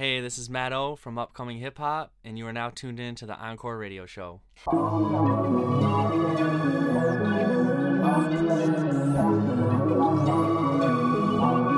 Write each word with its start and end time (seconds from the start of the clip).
Hey, 0.00 0.20
this 0.22 0.38
is 0.38 0.48
Matt 0.48 0.72
O 0.72 0.96
from 0.96 1.18
Upcoming 1.18 1.58
Hip 1.58 1.76
Hop, 1.76 2.10
and 2.24 2.38
you 2.38 2.46
are 2.46 2.54
now 2.54 2.70
tuned 2.70 2.98
in 2.98 3.14
to 3.16 3.26
the 3.26 3.36
Encore 3.36 3.76
Radio 3.76 4.06
Show. 4.06 4.40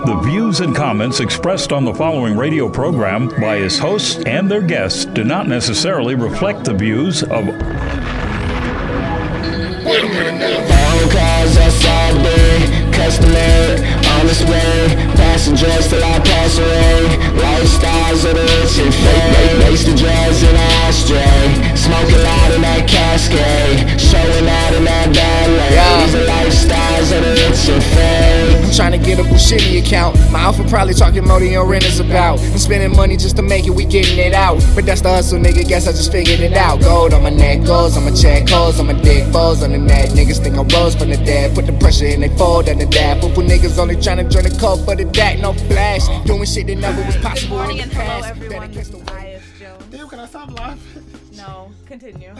The 0.06 0.20
views 0.22 0.60
and 0.60 0.72
comments 0.72 1.18
expressed 1.18 1.72
on 1.72 1.84
the 1.84 1.92
following 1.92 2.36
radio 2.36 2.68
program 2.68 3.26
by 3.40 3.56
its 3.56 3.76
hosts 3.76 4.22
and 4.24 4.48
their 4.48 4.62
guests 4.62 5.04
do 5.04 5.24
not 5.24 5.48
necessarily 5.48 6.14
reflect 6.14 6.64
the 6.64 6.74
views 6.74 7.24
of 7.24 7.44
Phone 7.44 7.50
calls 11.10 11.56
outside 11.56 12.22
big, 12.22 12.92
customer 12.94 13.84
on 14.12 14.28
its 14.28 14.44
way. 14.44 15.11
Passengers 15.16 15.88
till 15.88 16.04
I 16.04 16.18
pass 16.20 16.58
away. 16.58 17.08
Lifestyles 17.36 18.24
of 18.28 18.34
the 18.36 18.44
rich 18.44 18.78
and 18.78 18.94
fame. 18.94 19.58
Wasted 19.64 19.96
drugs 19.96 20.42
in 20.42 20.54
an 20.54 20.70
ashtray. 20.86 21.76
Smoking 21.76 22.24
out 22.24 22.50
in 22.52 22.62
that 22.62 22.88
cascade. 22.88 24.00
Showing 24.00 24.48
out 24.48 24.72
in 24.74 24.84
that 24.84 25.08
ballet. 25.14 25.72
These 26.04 26.14
are 26.14 26.26
lifestyles 26.26 27.08
of 27.16 27.20
the 27.24 27.32
rich 27.36 27.68
and 27.68 27.84
fame. 27.94 28.64
I'm 28.64 28.72
trying 28.72 28.92
to 28.92 28.98
get 28.98 29.18
a 29.18 29.24
Bushini 29.24 29.84
account. 29.84 30.16
My 30.30 30.40
alpha 30.40 30.64
probably 30.68 30.94
talking 30.94 31.26
more 31.26 31.40
than 31.40 31.50
your 31.50 31.66
rent 31.66 31.84
is 31.84 32.00
about. 32.00 32.40
I'm 32.40 32.58
spending 32.58 32.96
money 32.96 33.16
just 33.16 33.36
to 33.36 33.42
make 33.42 33.66
it, 33.66 33.70
we 33.70 33.84
getting 33.84 34.18
it 34.18 34.34
out. 34.34 34.64
But 34.74 34.86
that's 34.86 35.02
the 35.02 35.10
hustle, 35.10 35.38
nigga. 35.38 35.66
Guess 35.68 35.88
I 35.88 35.92
just 35.92 36.10
figured 36.10 36.40
it 36.40 36.54
out. 36.54 36.80
Gold 36.80 37.12
on 37.14 37.22
my 37.22 37.30
neck, 37.30 37.64
goals 37.64 37.96
on 37.96 38.04
my 38.04 38.12
check, 38.12 38.48
holes 38.48 38.80
on 38.80 38.86
my 38.86 38.94
dick, 38.94 39.30
balls 39.32 39.62
on 39.62 39.72
the 39.72 39.78
net. 39.78 40.10
Niggas 40.10 40.42
think 40.42 40.56
I 40.56 40.62
rose 40.76 40.94
from 40.94 41.10
the 41.10 41.16
dead. 41.18 41.54
Put 41.54 41.66
the 41.66 41.72
pressure 41.74 42.06
in, 42.06 42.20
they 42.20 42.28
fold 42.36 42.68
under 42.68 42.84
the 42.84 43.18
But 43.20 43.34
for 43.34 43.42
niggas 43.42 43.78
only 43.78 43.96
trying 43.96 44.18
to 44.18 44.24
join 44.24 44.44
the 44.44 44.56
code 44.58 44.84
for 44.84 44.96
the 44.96 45.01
DAC, 45.04 45.40
no 45.40 45.52
flash. 45.52 46.06
Doing 46.26 46.44
shit 46.44 46.66
that 46.66 46.76
never 46.78 47.02
was 47.04 47.16
possible 47.18 47.56
Morning 47.58 47.78
in 47.78 47.88
the 47.88 47.94
hello 47.94 48.20
past. 48.20 48.28
everyone. 48.30 48.60
Better 48.70 48.72
catch 48.74 48.88
the 48.88 48.96
This 48.98 49.08
is 49.08 49.12
wave. 49.14 49.54
Jones. 49.60 49.84
Damn, 49.90 50.08
can 50.08 50.18
I 50.20 50.26
stop 50.26 50.50
laughing? 50.58 51.04
No, 51.34 51.72
continue. 51.86 52.30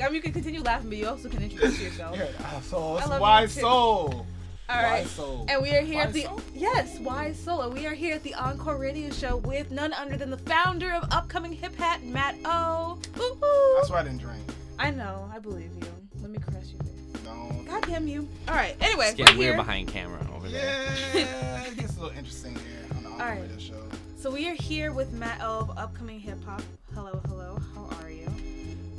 I 0.00 0.04
mean, 0.04 0.14
you 0.16 0.20
can 0.20 0.32
continue 0.32 0.60
laughing, 0.60 0.88
but 0.90 0.98
you 0.98 1.08
also 1.08 1.28
can 1.28 1.42
introduce 1.42 1.80
yourself. 1.80 2.16
Yeah, 2.16 2.60
so 2.60 2.96
I 2.98 3.06
love 3.06 3.20
why 3.20 3.40
you 3.42 3.46
too. 3.48 3.60
soul. 3.60 4.26
All 4.68 4.82
right. 4.82 5.00
Wise 5.02 5.10
Soul. 5.10 5.46
And 5.48 5.62
we 5.62 5.70
are 5.70 5.80
here 5.80 6.02
at 6.02 6.12
the 6.12 6.22
Soul? 6.24 6.40
yes, 6.54 6.98
Wise 7.00 7.36
Soul, 7.42 7.62
and 7.62 7.74
we 7.74 7.86
are 7.86 7.94
here 7.94 8.14
at 8.14 8.22
the 8.22 8.34
Encore 8.34 8.76
Radio 8.76 9.10
Show 9.10 9.38
with 9.38 9.70
none 9.72 9.92
other 9.94 10.16
than 10.16 10.30
the 10.30 10.36
founder 10.36 10.92
of 10.92 11.08
upcoming 11.10 11.52
Hip 11.54 11.74
Hop, 11.78 12.02
Matt 12.02 12.36
O. 12.44 12.98
Woo-hoo. 13.16 13.74
That's 13.78 13.90
why 13.90 14.00
I 14.00 14.02
didn't 14.04 14.18
drink. 14.18 14.38
I 14.78 14.90
know, 14.92 15.28
I 15.34 15.38
believe 15.40 15.70
you. 15.80 15.86
Let 16.20 16.30
me 16.30 16.38
caress 16.38 16.70
you. 16.72 16.78
No. 17.24 17.64
God 17.68 17.82
damn 17.88 18.06
you. 18.06 18.28
All 18.48 18.54
right. 18.54 18.76
Anyway, 18.80 19.06
It's 19.08 19.18
we're 19.18 19.24
getting 19.24 19.40
here. 19.40 19.54
weird 19.54 19.56
behind 19.56 19.88
camera 19.88 20.22
over 20.42 20.50
there. 20.50 20.94
Yeah, 21.14 21.64
it 21.66 21.76
gets 21.76 21.96
a 21.96 22.00
little 22.00 22.18
interesting 22.18 22.54
here 22.54 22.96
on 22.96 23.04
the 23.04 23.10
Encore 23.10 23.22
Alright. 23.22 23.42
Radio 23.42 23.58
show. 23.58 23.82
So 24.16 24.30
we 24.30 24.48
are 24.48 24.54
here 24.54 24.92
with 24.92 25.12
Matt 25.12 25.40
O 25.40 25.58
of 25.60 25.78
upcoming 25.78 26.18
hip 26.18 26.42
hop. 26.44 26.62
Hello, 26.94 27.20
hello. 27.28 27.58
How 27.74 27.88
are 28.02 28.10
you? 28.10 28.28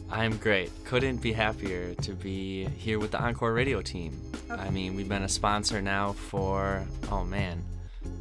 I'm 0.10 0.38
great. 0.38 0.72
Couldn't 0.86 1.18
be 1.18 1.34
happier 1.34 1.96
to 1.96 2.14
be 2.14 2.66
here 2.78 3.00
with 3.00 3.12
the 3.12 3.22
Encore 3.22 3.54
Radio 3.54 3.82
team. 3.82 4.20
Okay. 4.50 4.62
I 4.62 4.70
mean, 4.70 4.96
we've 4.96 5.10
been 5.10 5.24
a 5.24 5.30
sponsor 5.30 5.82
now 5.82 6.14
for, 6.14 6.86
oh 7.12 7.26
man, 7.26 7.64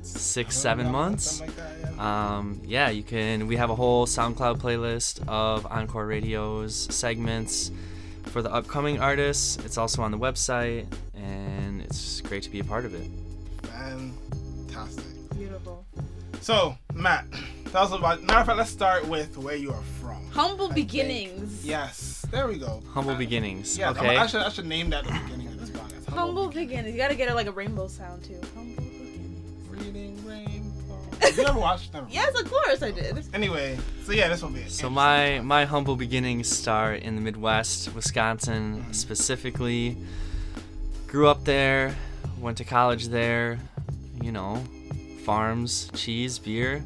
six, 0.03 0.57
seven 0.57 0.87
Something 0.87 0.93
months. 0.93 1.41
Like 1.41 1.55
that, 1.57 1.77
yeah. 1.97 2.37
Um, 2.37 2.61
yeah, 2.65 2.89
you 2.89 3.03
can. 3.03 3.47
We 3.47 3.57
have 3.57 3.71
a 3.71 3.75
whole 3.75 4.07
SoundCloud 4.07 4.59
playlist 4.59 5.27
of 5.29 5.67
Encore 5.67 6.07
Radio's 6.07 6.75
segments 6.75 7.71
for 8.33 8.43
the 8.43 8.53
upcoming 8.53 8.99
artists. 8.99 9.59
It's 9.65 9.77
also 9.79 10.03
on 10.03 10.11
the 10.11 10.19
website, 10.19 10.87
and 11.15 11.83
it's 11.83 12.21
great 12.23 12.43
to 12.45 12.51
be 12.51 12.61
a 12.61 12.65
part 12.65 12.85
of 12.85 12.95
it. 12.95 13.07
Fantastic. 13.67 15.05
Beautiful. 15.37 15.85
So, 16.41 16.77
Matt, 16.95 17.27
tell 17.71 17.85
us 17.85 17.93
about. 17.93 18.23
Matter 18.23 18.41
of 18.41 18.47
fact, 18.47 18.59
let's 18.59 18.71
start 18.71 19.07
with 19.07 19.37
where 19.39 19.55
you 19.57 19.71
are 19.73 19.83
from. 20.01 20.27
Humble 20.31 20.65
I 20.71 20.75
think. 20.75 20.89
beginnings. 20.89 21.65
Yes, 21.65 22.25
there 22.31 22.49
we 22.49 22.59
go. 22.59 22.83
Humble 22.93 23.13
Uh, 23.13 23.19
beginnings. 23.19 23.77
Yeah, 23.79 23.91
okay. 23.91 24.17
I 24.17 24.27
should 24.27 24.43
I 24.43 24.49
should 24.49 24.67
name 24.67 24.91
that 24.91 25.07
at 25.07 25.13
the 25.13 25.21
beginning 25.25 25.49
of 25.49 25.61
this 25.61 25.71
podcast. 25.71 26.09
Humble 26.09 26.49
beginnings. 26.49 26.91
You 26.93 26.97
gotta 26.97 27.15
get 27.15 27.29
it 27.29 27.35
like 27.35 27.47
a 27.47 27.53
rainbow 27.53 27.87
sound 27.87 28.25
too. 28.25 28.41
Humble 28.57 28.83
beginnings. 28.83 29.69
Reading 29.69 30.27
Rainbow. 30.27 30.52
Have 31.23 31.37
you 31.39 31.45
ever 31.45 31.59
watched? 31.59 31.93
Never. 31.95 32.07
Yes, 32.11 32.39
of 32.41 32.51
course 32.51 32.83
I 32.83 32.91
did. 32.91 33.25
Anyway, 33.35 33.79
so 34.05 34.13
yeah, 34.13 34.29
this 34.29 34.43
will 34.43 34.51
be 34.51 34.61
it. 34.61 34.71
So 34.71 34.91
my 34.91 35.41
my 35.41 35.65
humble 35.65 35.97
beginnings 35.97 36.49
start 36.49 37.01
in 37.03 37.15
the 37.15 37.21
Midwest, 37.21 37.95
Wisconsin 37.95 38.85
specifically. 38.93 39.97
Grew 41.07 41.29
up 41.29 41.45
there, 41.45 41.95
went 42.41 42.57
to 42.59 42.65
college 42.65 43.09
there. 43.09 43.59
You 44.23 44.33
know, 44.33 44.63
farms, 45.25 45.91
cheese, 45.95 46.39
beer. 46.39 46.83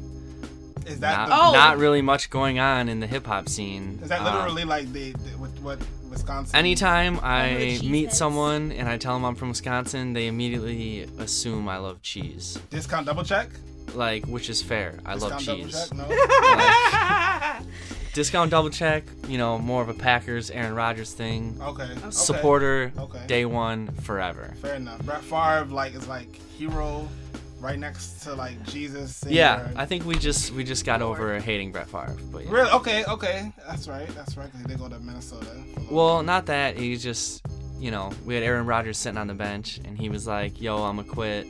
is 0.85 0.99
that 1.01 1.17
Not, 1.17 1.29
the, 1.29 1.35
Oh. 1.35 1.51
not 1.53 1.77
really 1.77 2.01
much 2.01 2.29
going 2.29 2.59
on 2.59 2.89
in 2.89 2.99
the 2.99 3.07
hip 3.07 3.25
hop 3.27 3.47
scene. 3.49 3.99
is 4.01 4.09
that 4.09 4.21
Uh, 4.21 4.33
literally 4.33 4.63
like 4.63 4.91
the, 4.93 5.11
the 5.11 5.29
what, 5.37 5.49
what 5.61 5.79
Wisconsin? 6.09 6.55
anytime 6.55 7.19
I 7.21 7.77
meet 7.83 8.05
heads. 8.05 8.17
someone 8.17 8.71
and 8.71 8.87
I 8.89 8.97
tell 8.97 9.13
them 9.13 9.23
I'm 9.25 9.35
from 9.35 9.49
Wisconsin, 9.49 10.13
they 10.13 10.27
immediately 10.27 11.05
assume 11.19 11.67
I 11.69 11.77
love 11.77 12.01
cheese. 12.01 12.57
discount 12.69 13.05
double 13.05 13.23
check. 13.23 13.49
Like, 13.93 14.25
which 14.25 14.49
is 14.49 14.61
fair. 14.61 14.99
I 15.05 15.15
love 15.15 15.37
discount 15.37 15.45
double 15.45 15.63
cheese. 15.65 15.89
check. 15.89 15.97
No. 15.97 16.07
Like, 16.57 17.63
discount 18.13 18.51
double 18.51 18.69
check. 18.69 19.03
You 19.27 19.37
know, 19.37 19.57
more 19.57 19.81
of 19.81 19.89
a 19.89 19.93
Packers, 19.93 20.49
Aaron 20.51 20.73
Rodgers 20.75 21.13
thing. 21.13 21.57
Okay. 21.61 21.83
okay. 21.83 22.11
Supporter, 22.11 22.91
Okay. 22.97 23.21
day 23.27 23.45
one, 23.45 23.87
forever. 24.01 24.53
Fair 24.61 24.75
enough. 24.75 24.99
Brett 25.05 25.23
Favre 25.23 25.65
like 25.65 25.93
is 25.95 26.07
like 26.07 26.35
hero, 26.57 27.07
right 27.59 27.77
next 27.79 28.21
to 28.23 28.33
like 28.35 28.61
Jesus. 28.65 29.23
Yeah, 29.27 29.67
I 29.75 29.85
think 29.85 30.05
we 30.05 30.15
just 30.15 30.51
we 30.51 30.63
just 30.63 30.85
got 30.85 31.01
over 31.01 31.39
hating 31.39 31.71
Brett 31.71 31.87
Favre. 31.89 32.15
But 32.31 32.45
yeah. 32.45 32.51
Really? 32.51 32.71
Okay. 32.71 33.05
Okay. 33.05 33.51
That's 33.67 33.87
right. 33.87 34.07
That's 34.09 34.37
right. 34.37 34.51
Cause 34.51 34.63
they 34.63 34.75
go 34.75 34.87
to 34.89 34.99
Minnesota. 34.99 35.45
for 35.45 35.51
a 35.51 35.81
little 35.83 35.95
Well, 35.95 36.19
bit. 36.19 36.25
not 36.27 36.45
that. 36.47 36.77
He 36.77 36.95
just, 36.97 37.43
you 37.79 37.91
know, 37.91 38.11
we 38.25 38.33
had 38.35 38.43
Aaron 38.43 38.65
Rodgers 38.65 38.97
sitting 38.97 39.17
on 39.17 39.27
the 39.27 39.33
bench, 39.33 39.79
and 39.85 39.97
he 39.97 40.09
was 40.09 40.27
like, 40.27 40.59
"Yo, 40.61 40.83
I'm 40.83 40.97
gonna 40.97 41.07
quit. 41.07 41.47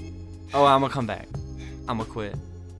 Oh, 0.54 0.66
I'm 0.66 0.80
gonna 0.81 0.94
come 0.94 1.08
back. 1.08 1.28
I'm 1.88 1.98
gonna 1.98 2.06
quit. 2.09 2.36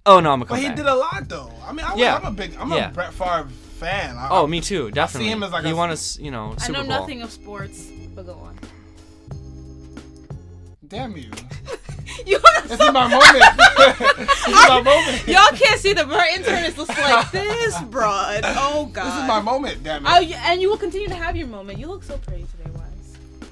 Oh 0.06 0.20
no, 0.20 0.32
I'm 0.32 0.40
gonna 0.40 0.46
come 0.46 0.58
But 0.58 0.62
he 0.62 0.68
back." 0.68 0.78
did 0.78 0.86
a 0.86 0.96
lot 0.96 1.28
though. 1.28 1.52
I 1.66 1.72
mean, 1.74 1.86
I, 1.86 1.96
Yeah. 1.96 2.16
I'm 2.18 2.26
a 2.26 2.32
big, 2.32 2.56
I'm 2.60 2.72
Yeah. 2.72 2.90
a 2.90 2.94
Brett 2.94 3.14
Favre 3.14 3.48
fan. 3.80 4.16
I, 4.18 4.30
oh, 4.32 4.48
me 4.48 4.62
too. 4.62 4.90
Definitely. 4.92 5.28
See 5.28 5.32
him 5.32 5.44
as 5.44 5.52
like 5.52 5.66
he 5.66 5.72
a- 5.72 5.76
won 5.76 5.90
us, 5.92 6.18
you 6.20 6.32
know, 6.32 6.54
I 6.58 6.62
Super 6.62 6.74
know 6.80 6.88
Bowl. 6.88 7.00
nothing 7.00 7.22
of 7.22 7.32
sports, 7.32 7.88
but 8.16 8.26
go 8.26 8.34
on. 8.34 8.58
Damn 10.88 11.18
you! 11.18 11.30
You 12.26 12.40
This 12.64 12.72
is 12.80 12.92
my 12.92 13.08
moment. 13.08 13.22
this 14.18 14.48
is 14.48 14.54
my 14.54 14.82
moment. 14.84 15.28
Y'all 15.28 15.56
can't 15.56 15.80
see 15.80 15.94
them. 15.94 16.10
Her 16.10 16.24
intern 16.36 16.64
is 16.64 16.74
just 16.76 16.90
like 16.90 17.32
this, 17.32 17.80
broad. 17.84 18.42
Oh 18.44 18.90
God. 18.92 19.06
This 19.06 19.22
is 19.22 19.28
my 19.28 19.40
moment. 19.42 19.84
Damn 19.84 20.04
it. 20.06 20.10
Oh, 20.12 20.22
and 20.50 20.62
you 20.62 20.70
will 20.70 20.78
continue 20.78 21.08
to 21.10 21.16
have 21.16 21.36
your 21.36 21.48
moment. 21.48 21.78
You 21.78 21.88
look 21.88 22.04
so 22.04 22.18
pretty 22.18 22.46
today, 22.46 22.72
Wise. 22.74 22.87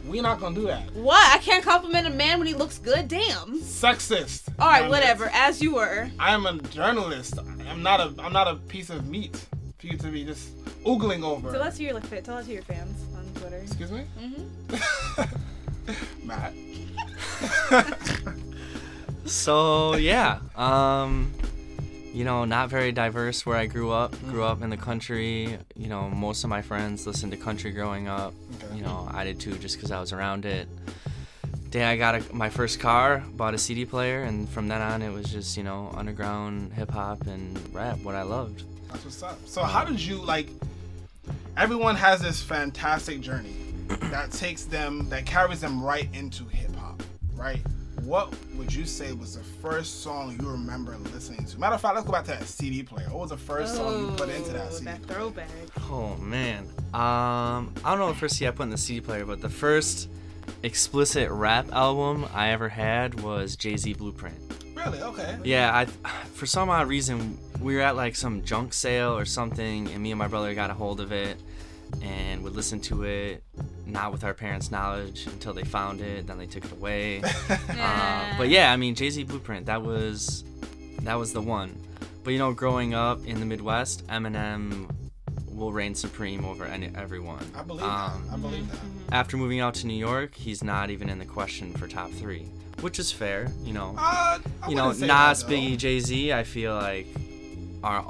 We're 0.07 0.21
not 0.21 0.39
gonna 0.39 0.55
do 0.55 0.67
that. 0.67 0.91
What? 0.93 1.35
I 1.35 1.39
can't 1.39 1.63
compliment 1.63 2.07
a 2.07 2.11
man 2.11 2.37
when 2.39 2.47
he 2.47 2.53
looks 2.53 2.77
good. 2.77 3.07
Damn. 3.07 3.59
Sexist. 3.61 4.49
All 4.59 4.67
right, 4.67 4.79
Damn 4.81 4.87
it. 4.87 4.91
whatever. 4.91 5.29
As 5.33 5.61
you 5.61 5.75
were. 5.75 6.09
I 6.19 6.33
am 6.33 6.45
a 6.45 6.53
journalist. 6.69 7.37
I'm 7.39 7.81
not 7.83 7.99
a. 7.99 8.13
I'm 8.21 8.33
not 8.33 8.47
a 8.47 8.55
piece 8.55 8.89
of 8.89 9.07
meat 9.07 9.35
for 9.79 9.87
you 9.87 9.97
to 9.97 10.07
be 10.07 10.23
just 10.23 10.49
oogling 10.83 11.23
over. 11.23 11.51
So 11.51 11.57
let's 11.59 11.77
hear 11.77 11.91
your 11.91 11.99
like, 11.99 12.23
tell 12.23 12.37
us 12.37 12.45
to 12.45 12.53
your 12.53 12.61
fans 12.61 13.03
on 13.15 13.25
Twitter. 13.41 13.57
Excuse 13.57 13.91
me, 13.91 14.03
Mm-hmm. 14.21 15.37
Matt. 16.27 16.53
So 19.25 19.95
yeah, 19.95 20.39
um, 20.55 21.33
you 22.15 22.23
know, 22.23 22.45
not 22.45 22.69
very 22.69 22.93
diverse 22.93 23.45
where 23.45 23.57
I 23.57 23.65
grew 23.65 23.91
up. 23.91 24.15
Grew 24.29 24.43
up 24.43 24.61
in 24.61 24.69
the 24.69 24.77
country. 24.77 25.57
You 25.75 25.89
know, 25.89 26.09
most 26.09 26.45
of 26.45 26.49
my 26.49 26.61
friends 26.61 27.05
listened 27.05 27.33
to 27.33 27.37
country 27.37 27.71
growing 27.71 28.07
up. 28.07 28.33
Okay. 28.63 28.77
You 28.77 28.83
know, 28.83 29.09
I 29.11 29.25
did 29.25 29.37
too, 29.37 29.57
just 29.57 29.75
because 29.75 29.91
I 29.91 29.99
was 29.99 30.13
around 30.13 30.45
it. 30.45 30.69
Day 31.71 31.83
I 31.83 31.97
got 31.97 32.15
a, 32.15 32.33
my 32.33 32.49
first 32.49 32.79
car, 32.79 33.21
bought 33.33 33.53
a 33.53 33.57
CD 33.57 33.83
player, 33.83 34.23
and 34.23 34.47
from 34.47 34.69
then 34.69 34.81
on, 34.81 35.01
it 35.01 35.11
was 35.11 35.29
just 35.29 35.57
you 35.57 35.63
know 35.63 35.91
underground 35.93 36.71
hip 36.71 36.89
hop 36.89 37.27
and 37.27 37.59
rap, 37.75 37.99
what 37.99 38.15
I 38.15 38.21
loved. 38.21 38.63
That's 38.89 39.03
what's 39.03 39.21
up. 39.21 39.37
So 39.45 39.63
how 39.63 39.83
did 39.83 39.99
you 39.99 40.15
like? 40.15 40.47
Everyone 41.57 41.97
has 41.97 42.21
this 42.21 42.41
fantastic 42.41 43.19
journey 43.19 43.57
that 43.87 44.31
takes 44.31 44.63
them, 44.63 45.09
that 45.09 45.25
carries 45.25 45.59
them 45.59 45.83
right 45.83 46.07
into 46.13 46.45
hip 46.45 46.73
hop, 46.77 47.03
right? 47.35 47.59
What 48.05 48.31
would 48.55 48.71
you 48.73 48.85
say 48.85 49.13
was 49.13 49.35
the 49.35 49.43
first 49.43 50.03
song 50.03 50.37
you 50.39 50.47
remember 50.47 50.95
listening 51.11 51.43
to? 51.45 51.59
Matter 51.59 51.75
of 51.75 51.81
fact, 51.81 51.95
let's 51.95 52.05
go 52.05 52.11
back 52.13 52.25
to 52.25 52.31
that 52.31 52.43
CD 52.45 52.83
player. 52.83 53.07
What 53.09 53.21
was 53.21 53.29
the 53.31 53.37
first 53.37 53.75
song 53.75 53.99
you 54.05 54.11
put 54.15 54.29
into 54.29 54.51
that 54.51 54.67
Oh, 54.69 54.73
CD? 54.73 54.85
that 54.85 55.01
player? 55.01 55.19
throwback. 55.19 55.49
Oh 55.89 56.15
man. 56.17 56.65
Um, 56.93 57.73
I 57.83 57.89
don't 57.89 57.99
know 57.99 58.09
the 58.09 58.19
first 58.19 58.35
CD 58.37 58.47
I 58.47 58.51
put 58.51 58.63
in 58.63 58.69
the 58.69 58.77
CD 58.77 59.01
player, 59.01 59.25
but 59.25 59.41
the 59.41 59.49
first 59.49 60.09
explicit 60.61 61.29
rap 61.31 61.67
album 61.71 62.27
I 62.33 62.49
ever 62.49 62.69
had 62.69 63.19
was 63.21 63.55
Jay 63.55 63.75
Z 63.75 63.93
Blueprint. 63.95 64.37
Really? 64.75 65.01
Okay. 65.01 65.37
Yeah, 65.43 65.75
I 65.75 65.85
for 65.85 66.45
some 66.45 66.69
odd 66.69 66.87
reason 66.87 67.39
we 67.59 67.75
were 67.75 67.81
at 67.81 67.95
like 67.95 68.15
some 68.15 68.43
junk 68.43 68.73
sale 68.73 69.17
or 69.17 69.25
something, 69.25 69.89
and 69.89 70.03
me 70.03 70.11
and 70.11 70.19
my 70.19 70.27
brother 70.27 70.53
got 70.53 70.69
a 70.69 70.73
hold 70.75 70.99
of 71.01 71.11
it 71.11 71.41
and 72.01 72.43
would 72.43 72.55
listen 72.55 72.79
to 72.81 73.03
it, 73.03 73.43
not 73.85 74.11
with 74.11 74.23
our 74.23 74.33
parents' 74.33 74.71
knowledge 74.71 75.25
until 75.27 75.53
they 75.53 75.63
found 75.63 76.01
it, 76.01 76.27
then 76.27 76.37
they 76.37 76.45
took 76.45 76.65
it 76.65 76.71
away. 76.73 77.21
uh, 77.49 78.33
but 78.37 78.49
yeah, 78.49 78.71
I 78.71 78.77
mean 78.77 78.95
Jay 78.95 79.09
Z 79.09 79.23
Blueprint, 79.23 79.65
that 79.67 79.81
was 79.81 80.43
that 81.01 81.15
was 81.15 81.33
the 81.33 81.41
one. 81.41 81.75
but 82.23 82.31
you 82.31 82.39
know, 82.39 82.53
growing 82.53 82.93
up 82.93 83.23
in 83.25 83.39
the 83.39 83.45
Midwest, 83.45 84.05
Eminem 84.07 84.89
will 85.51 85.71
reign 85.71 85.95
supreme 85.95 86.43
over 86.43 86.65
any, 86.65 86.91
everyone. 86.95 87.45
I 87.55 87.61
believe 87.63 87.83
Um, 87.83 88.23
that. 88.27 88.33
I 88.33 88.37
believe 88.37 88.69
that. 88.71 88.79
After 89.13 89.37
moving 89.37 89.59
out 89.61 89.73
to 89.75 89.87
New 89.87 89.93
York, 89.97 90.35
he's 90.35 90.63
not 90.63 90.89
even 90.89 91.07
in 91.07 91.17
the 91.19 91.25
question 91.25 91.71
for 91.73 91.87
top 91.87 92.11
three, 92.11 92.45
which 92.81 92.99
is 92.99 93.09
fair. 93.11 93.47
You 93.63 93.71
know, 93.73 93.95
Uh, 93.97 94.39
I 94.63 94.69
you 94.69 94.75
know, 94.75 94.87
wouldn't 94.87 94.99
say 95.01 95.07
Nas, 95.07 95.43
that. 95.43 95.49
Biggie, 95.49 95.77
Jay 95.77 95.99
Z. 96.01 96.33
I 96.33 96.43
feel 96.43 96.75
like 96.75 97.07
are 97.83 98.03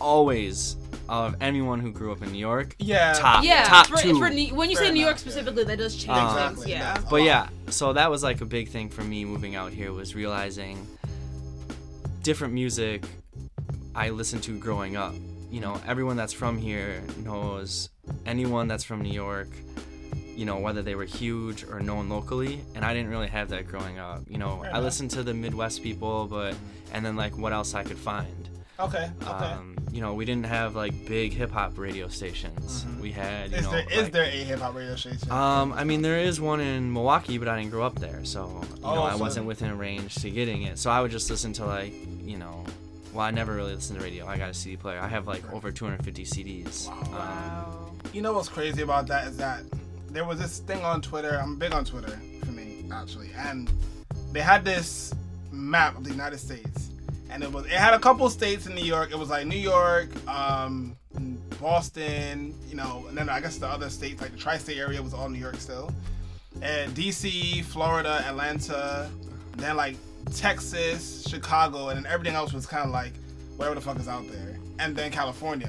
always 0.00 0.76
of 1.08 1.34
anyone 1.40 1.80
who 1.80 1.90
grew 1.92 2.12
up 2.12 2.22
in 2.22 2.30
New 2.32 2.38
York. 2.38 2.76
Yeah. 2.78 3.12
top, 3.14 3.42
Yeah, 3.44 3.64
top 3.64 3.86
for, 3.86 3.96
two. 3.96 4.18
for 4.18 4.28
New- 4.30 4.54
when 4.54 4.68
you 4.70 4.76
Fair 4.76 4.86
say 4.86 4.92
New 4.92 5.00
York 5.00 5.12
enough, 5.16 5.24
yeah. 5.26 5.30
specifically, 5.32 5.64
that 5.64 5.78
does 5.78 5.96
change 5.96 6.10
Um, 6.10 6.26
things. 6.28 6.32
Exactly. 6.64 6.70
Yeah. 6.72 6.94
that's 6.94 7.04
but 7.10 7.22
yeah, 7.22 7.48
so 7.70 7.92
that 7.94 8.10
was 8.10 8.22
like 8.22 8.40
a 8.40 8.44
big 8.46 8.68
thing 8.68 8.88
for 8.88 9.02
me 9.02 9.24
moving 9.24 9.54
out 9.56 9.72
here 9.72 9.92
was 9.92 10.14
realizing 10.14 10.86
different 12.22 12.52
music 12.54 13.04
I 13.94 14.10
listened 14.10 14.42
to 14.44 14.58
growing 14.58 14.96
up. 14.96 15.14
You 15.50 15.60
know, 15.60 15.80
everyone 15.86 16.16
that's 16.16 16.32
from 16.32 16.58
here 16.58 17.02
knows 17.24 17.88
anyone 18.26 18.68
that's 18.68 18.84
from 18.84 19.00
New 19.02 19.12
York, 19.12 19.48
you 20.36 20.44
know, 20.44 20.58
whether 20.58 20.82
they 20.82 20.94
were 20.94 21.04
huge 21.06 21.64
or 21.64 21.80
known 21.80 22.08
locally, 22.08 22.60
and 22.74 22.84
I 22.84 22.92
didn't 22.94 23.10
really 23.10 23.28
have 23.28 23.48
that 23.48 23.66
growing 23.66 23.98
up. 23.98 24.22
You 24.28 24.38
know, 24.38 24.58
Fair 24.58 24.66
I 24.66 24.70
enough. 24.72 24.84
listened 24.84 25.10
to 25.12 25.22
the 25.22 25.32
Midwest 25.34 25.82
people, 25.82 26.26
but 26.26 26.54
and 26.92 27.04
then 27.04 27.16
like 27.16 27.36
what 27.38 27.52
else 27.52 27.74
I 27.74 27.82
could 27.82 27.96
find. 27.98 28.48
Okay. 28.80 29.10
Okay. 29.22 29.30
Um, 29.30 29.76
you 29.90 30.00
know, 30.00 30.14
we 30.14 30.24
didn't 30.24 30.46
have 30.46 30.76
like 30.76 31.06
big 31.06 31.32
hip 31.32 31.50
hop 31.50 31.76
radio 31.76 32.06
stations. 32.08 32.86
We 33.00 33.10
had, 33.10 33.50
you 33.50 33.56
is 33.58 33.64
know, 33.64 33.70
there 33.72 33.86
is 33.90 34.02
like- 34.04 34.12
there 34.12 34.24
a 34.24 34.28
hip 34.44 34.60
hop 34.60 34.74
radio 34.76 34.94
station? 34.94 35.30
um, 35.32 35.72
I 35.72 35.82
mean, 35.84 36.02
there 36.02 36.18
is 36.18 36.40
one 36.40 36.60
in 36.60 36.92
Milwaukee, 36.92 37.38
but 37.38 37.48
I 37.48 37.58
didn't 37.58 37.70
grow 37.72 37.84
up 37.84 37.98
there, 37.98 38.24
so 38.24 38.60
you 38.76 38.82
know, 38.82 38.88
Oh, 38.88 39.02
I 39.02 39.12
so- 39.12 39.18
wasn't 39.18 39.46
within 39.46 39.76
range 39.78 40.14
to 40.16 40.30
getting 40.30 40.62
it. 40.62 40.78
So 40.78 40.90
I 40.90 41.00
would 41.00 41.10
just 41.10 41.28
listen 41.30 41.52
to 41.54 41.66
like, 41.66 41.92
you 42.22 42.36
know, 42.36 42.64
well, 43.12 43.24
I 43.24 43.30
never 43.32 43.54
really 43.54 43.74
listened 43.74 43.98
to 43.98 44.04
radio. 44.04 44.26
I 44.26 44.36
got 44.38 44.50
a 44.50 44.54
CD 44.54 44.76
player. 44.76 45.00
I 45.00 45.08
have 45.08 45.26
like 45.26 45.50
over 45.52 45.72
250 45.72 46.24
CDs. 46.24 46.88
Um, 46.88 47.10
Wow. 47.12 47.90
You 48.12 48.22
know 48.22 48.32
what's 48.34 48.48
crazy 48.48 48.82
about 48.82 49.06
that 49.08 49.26
is 49.26 49.36
that 49.38 49.62
there 50.10 50.24
was 50.24 50.38
this 50.38 50.58
thing 50.60 50.84
on 50.84 51.02
Twitter. 51.02 51.40
I'm 51.42 51.56
big 51.56 51.72
on 51.72 51.84
Twitter 51.84 52.20
for 52.44 52.52
me 52.52 52.84
actually, 52.92 53.30
and 53.36 53.70
they 54.32 54.40
had 54.40 54.64
this 54.64 55.12
map 55.50 55.96
of 55.96 56.04
the 56.04 56.10
United 56.10 56.38
States, 56.38 56.90
and 57.30 57.42
it 57.42 57.52
was 57.52 57.64
it 57.66 57.72
had 57.72 57.94
a 57.94 57.98
couple 57.98 58.28
states 58.30 58.66
in 58.66 58.74
New 58.74 58.84
York. 58.84 59.10
It 59.10 59.18
was 59.18 59.28
like 59.30 59.46
New 59.46 59.56
York, 59.58 60.08
um, 60.28 60.96
Boston, 61.60 62.54
you 62.68 62.76
know, 62.76 63.04
and 63.08 63.16
then 63.16 63.28
I 63.28 63.40
guess 63.40 63.58
the 63.58 63.66
other 63.68 63.90
states 63.90 64.20
like 64.20 64.32
the 64.32 64.38
tri-state 64.38 64.78
area 64.78 65.02
was 65.02 65.12
all 65.14 65.28
New 65.28 65.38
York 65.38 65.56
still, 65.56 65.92
and 66.62 66.94
DC, 66.94 67.64
Florida, 67.64 68.22
Atlanta, 68.26 69.10
then 69.56 69.76
like 69.76 69.96
Texas, 70.34 71.24
Chicago, 71.28 71.88
and 71.88 71.98
then 72.04 72.10
everything 72.12 72.34
else 72.36 72.52
was 72.52 72.66
kind 72.66 72.84
of 72.84 72.90
like 72.90 73.12
whatever 73.56 73.74
the 73.74 73.80
fuck 73.80 73.98
is 73.98 74.08
out 74.08 74.26
there. 74.30 74.56
And 74.80 74.94
then 74.94 75.10
California, 75.10 75.68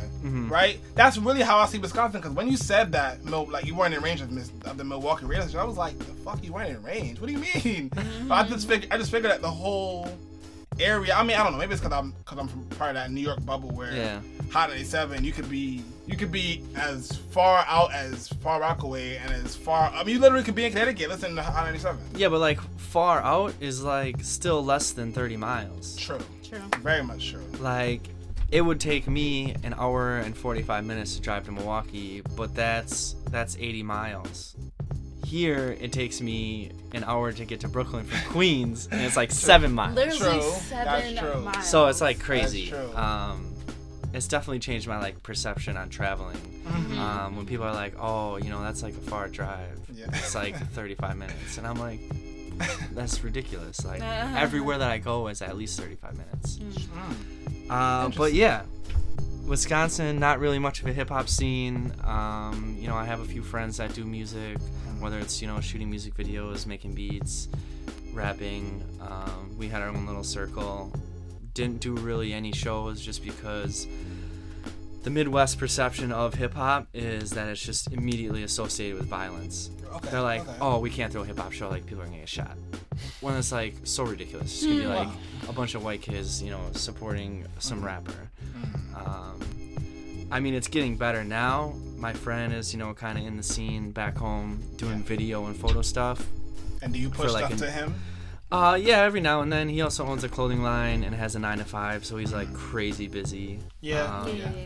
right? 0.52 0.80
That's 0.94 1.18
really 1.18 1.42
how 1.42 1.58
I 1.58 1.66
see 1.66 1.80
Wisconsin. 1.80 2.22
Because 2.22 2.36
when 2.36 2.48
you 2.48 2.56
said 2.56 2.92
that, 2.92 3.26
Mil- 3.26 3.50
like 3.50 3.66
you 3.66 3.74
weren't 3.74 3.96
in 3.96 4.04
range 4.04 4.22
of, 4.22 4.30
Mis- 4.30 4.52
of 4.66 4.78
the 4.78 4.84
Milwaukee 4.84 5.26
radio 5.26 5.42
station, 5.46 5.60
I 5.60 5.64
was 5.64 5.78
like, 5.78 5.98
"The 5.98 6.06
fuck, 6.24 6.44
you 6.44 6.54
weren't 6.54 6.70
in 6.70 6.84
range? 6.84 7.20
What 7.20 7.26
do 7.26 7.34
you 7.34 7.40
mean?" 7.64 7.90
But 8.28 8.36
I 8.36 8.48
just 8.48 8.68
figured, 8.68 8.94
I 8.94 8.98
just 9.00 9.10
figured 9.10 9.32
that 9.32 9.42
the 9.42 9.50
whole 9.50 10.08
area. 10.80 11.14
I 11.14 11.24
mean, 11.24 11.38
I 11.38 11.44
don't 11.44 11.52
know. 11.54 11.58
Maybe 11.60 11.74
it's 11.74 11.82
because 11.82 11.98
I'm 11.98 12.12
because 12.12 12.38
I'm 12.38 12.48
from 12.48 12.64
part 12.78 12.92
of 12.92 12.96
that 12.96 13.12
New 13.12 13.22
York 13.22 13.44
bubble 13.46 13.70
where 13.72 13.92
Yeah. 13.94 14.22
Hot 14.52 14.70
97, 14.70 15.24
you 15.24 15.32
could 15.32 15.50
be 15.50 15.84
you 16.08 16.18
could 16.18 16.32
be 16.32 16.64
as 16.76 17.12
far 17.32 17.64
out 17.68 17.94
as 17.94 18.28
Far 18.30 18.60
Rockaway 18.60 19.18
and 19.18 19.32
as 19.32 19.56
far. 19.56 19.92
I 19.94 20.04
mean, 20.04 20.16
you 20.16 20.22
literally 20.22 20.44
could 20.44 20.56
be 20.56 20.66
in 20.66 20.72
Connecticut 20.72 21.10
listening 21.10 21.36
to 21.36 21.44
Hot 21.44 21.66
97. 21.66 22.00
yeah, 22.16 22.30
but 22.30 22.40
like 22.40 22.60
far 22.78 23.20
out 23.22 23.54
is 23.60 23.84
like 23.84 24.24
still 24.24 24.64
less 24.66 24.92
than 24.92 25.12
30 25.14 25.38
miles. 25.38 25.96
True, 25.98 26.20
True. 26.44 26.60
very 26.82 27.04
much 27.04 27.30
true. 27.32 27.44
Like 27.60 28.02
it 28.52 28.62
would 28.62 28.80
take 28.80 29.08
me 29.08 29.54
an 29.64 29.76
hour 29.78 30.18
and 30.18 30.36
45 30.36 30.84
minutes 30.84 31.16
to 31.16 31.22
drive 31.22 31.46
to 31.46 31.52
Milwaukee, 31.52 32.24
but 32.36 32.56
that's 32.56 33.16
that's 33.30 33.56
80 33.60 33.84
miles. 33.84 34.56
Here 35.30 35.78
it 35.80 35.92
takes 35.94 36.22
me 36.22 36.72
an 36.94 37.04
hour 37.04 37.32
to 37.32 37.46
get 37.46 37.60
to 37.60 37.68
Brooklyn 37.68 38.04
from 38.04 38.32
Queens, 38.32 38.88
and 38.92 39.00
it's 39.00 39.16
like 39.16 39.30
seven 39.32 39.72
miles. 39.72 39.94
Literally 39.94 40.40
True. 40.40 40.52
seven 40.54 40.86
That's 41.16 41.20
true. 41.20 41.42
miles. 41.42 41.68
So 41.70 41.86
it's 41.86 42.02
like 42.02 42.20
crazy. 42.20 42.70
true. 42.70 42.96
Um, 42.96 43.46
it's 44.12 44.28
definitely 44.28 44.58
changed 44.58 44.88
my 44.88 44.98
like 44.98 45.22
perception 45.22 45.78
on 45.78 45.90
traveling. 45.90 46.38
Mm-hmm. 46.66 46.98
Um, 46.98 47.36
when 47.38 47.46
people 47.46 47.66
are 47.66 47.76
like, 47.76 47.94
"Oh, 48.00 48.38
you 48.38 48.50
know, 48.50 48.64
that's 48.64 48.82
like 48.82 48.96
a 48.96 49.02
far 49.02 49.28
drive. 49.28 49.80
Yeah. 49.94 50.08
It's 50.08 50.34
like 50.34 50.56
35 50.74 51.16
minutes," 51.16 51.60
and 51.60 51.68
I'm 51.68 51.78
like, 51.78 52.00
"That's 52.94 53.24
ridiculous. 53.24 53.86
Like 53.86 54.02
everywhere 54.02 54.80
that 54.80 54.90
I 54.90 54.98
go 54.98 55.28
is 55.28 55.44
at 55.44 55.56
least 55.56 55.80
35 55.80 56.14
minutes." 56.18 56.58
Mm. 56.58 57.70
Uh, 57.70 58.10
but 58.18 58.34
yeah, 58.34 58.64
Wisconsin, 59.50 60.20
not 60.20 60.40
really 60.40 60.60
much 60.60 60.80
of 60.80 60.86
a 60.86 60.94
hip 60.94 61.10
hop 61.10 61.28
scene. 61.28 61.92
Um, 62.04 62.78
you 62.80 62.88
know, 62.88 62.96
I 62.96 63.04
have 63.04 63.20
a 63.20 63.26
few 63.26 63.42
friends 63.42 63.78
that 63.78 63.94
do 63.96 64.06
music, 64.06 64.58
whether 65.00 65.18
it's 65.18 65.42
you 65.42 65.48
know 65.48 65.60
shooting 65.60 65.90
music 65.90 66.14
videos, 66.14 66.68
making 66.68 66.94
beats, 66.94 67.50
rapping. 68.14 68.84
Um, 69.02 69.56
we 69.58 69.68
had 69.68 69.82
our 69.82 69.88
own 69.90 70.06
little 70.06 70.24
circle. 70.24 70.94
Didn't 71.56 71.82
do 71.82 71.96
really 71.96 72.32
any 72.32 72.52
shows 72.52 73.02
just 73.02 73.24
because 73.24 73.88
the 75.10 75.16
Midwest 75.16 75.58
perception 75.58 76.12
of 76.12 76.36
hip 76.36 76.54
hop 76.54 76.88
is 76.94 77.32
that 77.32 77.48
it's 77.48 77.66
just 77.66 77.92
immediately 77.92 78.44
associated 78.44 78.96
with 78.96 79.08
violence. 79.08 79.72
Okay, 79.96 80.10
They're 80.12 80.22
like, 80.22 80.42
okay. 80.42 80.58
oh, 80.62 80.78
we 80.78 80.92
can't 80.92 81.12
throw 81.12 81.24
a 81.24 81.26
hip 81.26 81.40
hop 81.40 81.52
show, 81.52 81.68
like 81.68 81.84
people 81.88 82.04
are 82.04 82.06
gonna 82.06 82.20
get 82.20 82.30
shot. 82.30 82.56
When 83.20 83.34
it's 83.36 83.52
like 83.52 83.74
so 83.86 84.04
ridiculous. 84.04 84.54
It's 84.54 84.66
gonna 84.68 84.76
be 84.82 84.86
like 84.86 85.08
a 85.48 85.54
bunch 85.54 85.74
of 85.74 85.84
white 85.84 86.04
kids, 86.04 86.44
you 86.44 86.52
know, 86.52 86.62
supporting 86.74 87.48
some 87.58 87.84
rapper. 87.84 88.30
Um, 88.96 89.40
I 90.32 90.40
mean, 90.40 90.54
it's 90.54 90.68
getting 90.68 90.96
better 90.96 91.24
now. 91.24 91.74
My 91.98 92.14
friend 92.14 92.54
is, 92.54 92.72
you 92.72 92.78
know, 92.78 92.94
kind 92.94 93.18
of 93.18 93.26
in 93.26 93.36
the 93.36 93.42
scene 93.42 93.90
back 93.90 94.16
home 94.16 94.62
doing 94.76 95.02
video 95.02 95.48
and 95.48 95.56
photo 95.56 95.82
stuff. 95.82 96.28
And 96.84 96.94
do 96.94 97.00
you 97.00 97.10
push 97.10 97.32
like 97.34 97.46
stuff 97.46 97.54
an- 97.54 97.58
to 97.58 97.72
him? 97.72 97.96
Uh, 98.52 98.78
yeah, 98.80 99.02
every 99.02 99.22
now 99.22 99.42
and 99.42 99.52
then. 99.52 99.70
He 99.70 99.82
also 99.82 100.06
owns 100.06 100.24
a 100.24 100.30
clothing 100.30 100.62
line 100.62 101.04
and 101.04 101.16
has 101.16 101.36
a 101.36 101.40
nine 101.40 101.58
to 101.58 101.66
five, 101.66 102.06
so 102.06 102.16
he's 102.18 102.32
like 102.32 102.54
crazy 102.54 103.08
busy. 103.08 103.60
Yeah. 103.82 104.04
Um, 104.04 104.28
Yeah, 104.28 104.34
yeah, 104.36 104.52
yeah. 104.56 104.66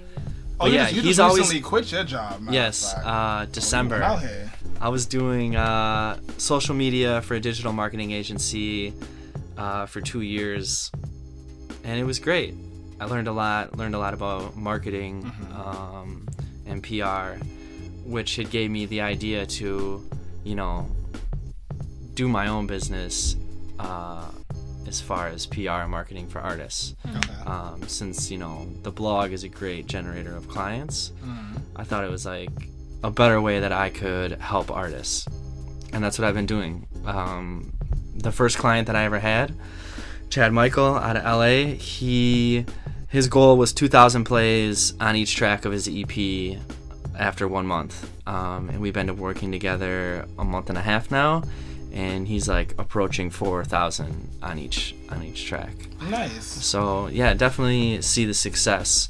Oh, 0.60 0.68
yeah, 0.68 0.84
just, 0.84 0.96
you 0.96 1.02
he's 1.02 1.20
always- 1.20 1.40
recently 1.40 1.62
quit 1.62 1.92
your 1.92 2.04
job. 2.04 2.42
Yes, 2.50 2.94
uh, 2.94 3.46
December. 3.52 3.96
went 3.96 4.04
out 4.06 4.22
here. 4.22 4.52
I 4.80 4.90
was 4.90 5.06
doing 5.06 5.56
uh, 5.56 6.20
social 6.38 6.76
media 6.76 7.22
for 7.22 7.36
a 7.36 7.40
digital 7.40 7.74
marketing 7.74 8.12
agency 8.12 8.94
uh, 9.58 9.86
for 9.86 10.02
two 10.02 10.22
years, 10.22 10.92
and 11.84 12.00
it 12.00 12.04
was 12.04 12.20
great. 12.20 12.54
I 13.00 13.06
learned 13.06 13.28
a 13.28 13.32
lot. 13.34 13.78
Learned 13.78 13.96
a 13.96 14.00
lot 14.00 14.14
about 14.14 14.56
marketing 14.56 15.30
um, 15.54 16.28
and 16.66 16.82
PR, 16.84 17.44
which 18.06 18.40
it 18.40 18.50
gave 18.50 18.70
me 18.72 18.86
the 18.86 19.02
idea 19.02 19.46
to, 19.46 20.08
you 20.44 20.56
know, 20.56 20.88
do 22.14 22.28
my 22.28 22.48
own 22.48 22.68
business 22.68 23.36
uh, 23.80 24.26
as 24.88 25.00
far 25.02 25.28
as 25.28 25.46
PR 25.46 25.70
and 25.84 25.92
marketing 25.92 26.28
for 26.28 26.40
artists. 26.40 26.96
Um, 27.46 27.82
since 27.88 28.32
you 28.32 28.38
know 28.38 28.68
the 28.84 28.92
blog 28.92 29.32
is 29.32 29.44
a 29.44 29.50
great 29.50 29.86
generator 29.88 30.36
of 30.36 30.48
clients, 30.48 31.12
I 31.76 31.84
thought 31.84 32.04
it 32.04 32.12
was 32.12 32.26
like 32.26 32.50
a 33.04 33.12
better 33.12 33.42
way 33.42 33.60
that 33.60 33.72
I 33.74 33.90
could 33.90 34.34
help 34.40 34.72
artists, 34.72 35.28
and 35.92 36.04
that's 36.04 36.18
what 36.20 36.28
I've 36.28 36.36
been 36.36 36.46
doing. 36.46 36.88
Um, 37.06 37.74
the 38.16 38.32
first 38.32 38.58
client 38.58 38.88
that 38.88 38.96
I 38.96 39.04
ever 39.04 39.20
had, 39.20 39.54
Chad 40.30 40.54
Michael 40.54 40.96
out 40.96 41.18
of 41.18 41.24
LA, 41.24 41.76
he 41.76 42.66
his 43.10 43.28
goal 43.28 43.58
was 43.58 43.74
2,000 43.74 44.24
plays 44.24 44.94
on 45.00 45.16
each 45.16 45.36
track 45.36 45.66
of 45.66 45.72
his 45.72 45.88
EP 45.88 46.58
after 47.20 47.48
one 47.48 47.68
month, 47.68 48.10
um, 48.28 48.70
and 48.70 48.80
we've 48.80 48.94
been 48.94 49.16
working 49.18 49.52
together 49.52 50.26
a 50.40 50.44
month 50.44 50.70
and 50.70 50.78
a 50.78 50.82
half 50.82 51.12
now, 51.12 51.44
and 51.94 52.28
he's 52.28 52.48
like 52.48 52.74
approaching 52.80 53.30
4,000 53.30 54.40
on 54.42 54.58
each 54.58 54.96
on 55.10 55.24
each 55.24 55.46
track. 55.46 55.74
Nice. 56.10 56.44
So 56.44 57.08
yeah, 57.08 57.34
definitely 57.34 58.02
see 58.02 58.26
the 58.26 58.34
success. 58.34 59.10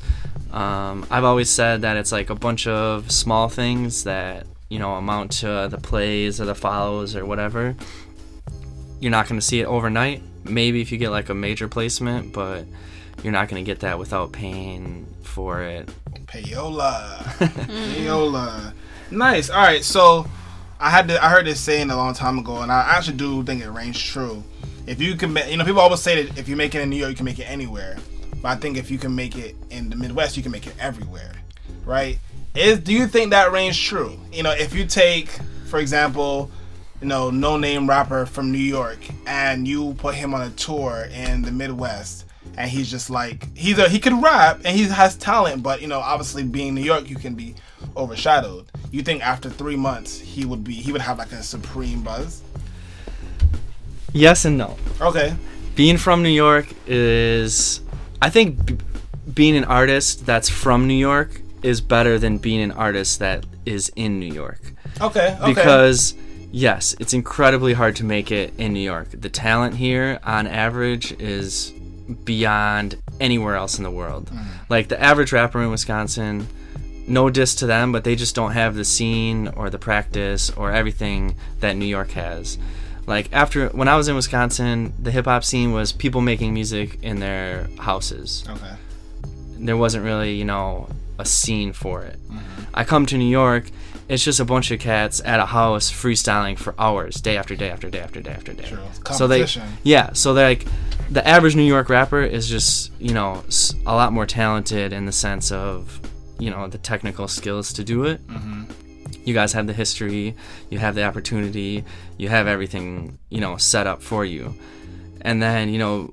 Um, 0.52 1.06
I've 1.10 1.24
always 1.24 1.50
said 1.50 1.82
that 1.82 1.98
it's 1.98 2.12
like 2.12 2.30
a 2.30 2.36
bunch 2.36 2.68
of 2.68 3.12
small 3.12 3.50
things 3.50 4.04
that 4.04 4.46
you 4.70 4.80
know 4.80 4.96
amount 4.96 5.32
to 5.40 5.68
the 5.72 5.80
plays 5.82 6.40
or 6.42 6.46
the 6.46 6.56
follows 6.56 7.16
or 7.16 7.26
whatever. 7.26 7.76
You're 9.00 9.12
not 9.12 9.28
going 9.28 9.40
to 9.40 9.46
see 9.46 9.62
it 9.62 9.66
overnight. 9.66 10.22
Maybe 10.44 10.82
if 10.82 10.92
you 10.92 10.98
get 10.98 11.10
like 11.10 11.30
a 11.30 11.34
major 11.34 11.68
placement, 11.68 12.34
but 12.34 12.66
you're 13.24 13.34
not 13.34 13.48
going 13.48 13.64
to 13.64 13.70
get 13.70 13.80
that 13.82 13.98
without 13.98 14.32
paying 14.32 15.08
for 15.24 15.62
it. 15.62 15.90
Payola. 16.26 17.18
Payola. 17.96 18.74
Nice. 19.12 19.50
All 19.50 19.62
right. 19.62 19.84
So 19.84 20.26
I 20.84 20.90
had 20.90 21.08
to, 21.08 21.24
I 21.24 21.30
heard 21.30 21.46
this 21.46 21.62
saying 21.62 21.92
a 21.92 21.96
long 21.96 22.14
time 22.14 22.38
ago, 22.38 22.58
and 22.58 22.70
I 22.70 22.82
actually 22.82 23.16
do 23.16 23.42
think 23.42 23.64
it 23.64 23.70
rings 23.70 23.98
true. 23.98 24.44
If 24.86 25.00
you 25.02 25.16
can, 25.16 25.34
you 25.48 25.56
know, 25.56 25.64
people 25.64 25.80
always 25.80 26.02
say 26.02 26.24
that 26.24 26.38
if 26.38 26.50
you 26.50 26.58
make 26.58 26.76
it 26.76 26.82
in 26.82 26.90
New 26.90 26.98
York, 26.98 27.12
you 27.12 27.16
can 27.16 27.24
make 27.24 27.40
it 27.40 27.50
anywhere. 27.50 27.96
But 28.42 28.50
I 28.50 28.56
think 28.58 28.76
if 28.76 28.92
you 28.92 28.98
can 28.98 29.16
make 29.16 29.38
it 29.38 29.56
in 29.70 29.90
the 29.90 29.96
Midwest, 29.96 30.36
you 30.36 30.44
can 30.44 30.52
make 30.52 30.68
it 30.68 30.76
everywhere, 30.78 31.32
right? 31.86 32.20
Is 32.54 32.80
do 32.80 32.92
you 32.92 33.08
think 33.08 33.32
that 33.32 33.54
rings 33.54 33.80
true? 33.80 34.20
You 34.34 34.44
know, 34.44 34.52
if 34.52 34.76
you 34.76 34.86
take, 34.86 35.30
for 35.68 35.80
example, 35.80 36.52
you 37.00 37.08
know, 37.08 37.30
no 37.30 37.56
name 37.56 37.90
rapper 37.90 38.26
from 38.26 38.52
New 38.52 38.58
York, 38.58 39.00
and 39.26 39.66
you 39.66 39.94
put 40.00 40.16
him 40.16 40.34
on 40.34 40.42
a 40.42 40.50
tour 40.50 41.08
in 41.14 41.44
the 41.44 41.52
Midwest, 41.54 42.26
and 42.58 42.70
he's 42.70 42.90
just 42.90 43.10
like 43.10 43.56
he's 43.56 43.78
a 43.78 43.90
he 43.90 44.00
can 44.00 44.22
rap 44.22 44.62
and 44.66 44.76
he 44.76 44.84
has 44.84 45.16
talent, 45.16 45.64
but 45.64 45.82
you 45.82 45.88
know, 45.88 46.00
obviously 46.00 46.44
being 46.44 46.76
New 46.76 46.82
York, 46.82 47.10
you 47.10 47.16
can 47.16 47.36
be 47.36 47.56
overshadowed. 47.96 48.66
You 48.92 49.02
think 49.02 49.26
after 49.26 49.50
three 49.50 49.76
months 49.76 50.20
he 50.20 50.46
would 50.46 50.64
be 50.64 50.74
he 50.74 50.92
would 50.92 51.02
have 51.02 51.18
like 51.18 51.32
a 51.32 51.44
supreme 51.44 52.02
buzz? 52.02 52.42
Yes 54.14 54.46
and 54.46 54.58
no. 54.58 54.78
Okay. 55.02 55.36
Being 55.76 55.98
from 55.98 56.22
New 56.22 56.30
York 56.30 56.68
is, 56.86 57.82
I 58.22 58.30
think, 58.30 58.64
b- 58.66 58.78
being 59.34 59.56
an 59.58 59.64
artist 59.64 60.26
that's 60.26 60.50
from 60.50 60.88
New 60.88 60.94
York 60.94 61.42
is 61.64 61.82
better 61.82 62.20
than 62.20 62.38
being 62.38 62.62
an 62.62 62.72
artist 62.72 63.20
that 63.20 63.46
is 63.66 63.92
in 63.96 64.20
New 64.20 64.32
York. 64.32 64.62
Okay. 65.02 65.36
Okay. 65.40 65.54
because 65.54 66.14
yes, 66.52 66.96
it's 67.00 67.14
incredibly 67.14 67.74
hard 67.74 67.96
to 67.96 68.06
make 68.06 68.32
it 68.32 68.54
in 68.60 68.74
New 68.74 68.80
York. 68.80 69.10
The 69.12 69.30
talent 69.30 69.76
here, 69.76 70.20
on 70.24 70.46
average, 70.46 71.14
is 71.14 71.74
beyond 72.14 72.96
anywhere 73.20 73.56
else 73.56 73.78
in 73.78 73.84
the 73.84 73.92
world. 73.92 74.32
Like 74.70 74.88
the 74.88 75.02
average 75.02 75.32
rapper 75.32 75.62
in 75.62 75.70
Wisconsin, 75.72 76.48
no 77.08 77.30
diss 77.30 77.56
to 77.56 77.66
them, 77.66 77.92
but 77.92 78.04
they 78.04 78.16
just 78.16 78.34
don't 78.36 78.52
have 78.54 78.76
the 78.76 78.86
scene 78.86 79.48
or 79.50 79.70
the 79.70 79.80
practice 79.80 80.50
or 80.52 80.72
everything 80.72 81.36
that 81.60 81.76
New 81.76 81.86
York 81.86 82.12
has. 82.12 82.58
Like 83.06 83.28
after 83.34 83.68
when 83.70 83.88
I 83.90 83.98
was 83.98 84.08
in 84.08 84.16
Wisconsin, 84.16 84.94
the 85.02 85.12
hip 85.12 85.26
hop 85.26 85.44
scene 85.44 85.74
was 85.74 85.92
people 85.92 86.22
making 86.22 86.54
music 86.54 87.00
in 87.04 87.20
their 87.20 87.68
houses 87.78 88.46
okay. 88.48 88.76
there 89.58 89.76
wasn't 89.78 90.04
really 90.04 90.34
you 90.36 90.46
know 90.46 90.88
a 91.20 91.26
scene 91.26 91.74
for 91.74 92.04
it 92.04 92.18
Mm-hmm. 92.30 92.64
i 92.74 92.84
come 92.84 93.06
to 93.06 93.18
new 93.18 93.30
york 93.30 93.66
it's 94.10 94.24
just 94.24 94.40
a 94.40 94.46
bunch 94.46 94.72
of 94.72 94.80
cats 94.80 95.22
at 95.24 95.40
a 95.40 95.46
house 95.46 95.92
freestyling 95.92 96.58
for 96.58 96.74
hours 96.80 97.16
day 97.22 97.38
after 97.38 97.56
day 97.56 97.70
after 97.70 97.90
day 97.90 98.00
after 98.00 98.20
day 98.22 98.32
after 98.32 98.54
day 98.54 98.64
True. 98.64 98.80
so 99.14 99.28
they 99.28 99.42
yeah 99.84 100.12
so 100.14 100.34
they're 100.34 100.50
like 100.50 100.66
the 101.10 101.26
average 101.28 101.56
new 101.56 101.64
york 101.64 101.90
rapper 101.90 102.22
is 102.22 102.48
just 102.48 102.92
you 103.00 103.14
know 103.14 103.44
a 103.86 103.96
lot 103.96 104.12
more 104.14 104.26
talented 104.26 104.94
in 104.94 105.06
the 105.06 105.12
sense 105.12 105.52
of 105.52 106.00
you 106.40 106.50
know 106.50 106.68
the 106.68 106.78
technical 106.78 107.28
skills 107.28 107.74
to 107.74 107.84
do 107.84 108.04
it 108.06 108.26
Mm-hmm. 108.28 108.64
you 109.26 109.34
guys 109.34 109.54
have 109.54 109.68
the 109.68 109.74
history 109.74 110.36
you 110.70 110.80
have 110.80 110.96
the 110.96 111.04
opportunity 111.04 111.84
you 112.18 112.30
have 112.30 112.48
everything 112.48 113.18
you 113.30 113.42
know 113.42 113.58
set 113.58 113.86
up 113.88 114.02
for 114.02 114.26
you 114.26 114.54
and 115.22 115.42
then 115.42 115.70
you 115.70 115.78
know 115.80 116.12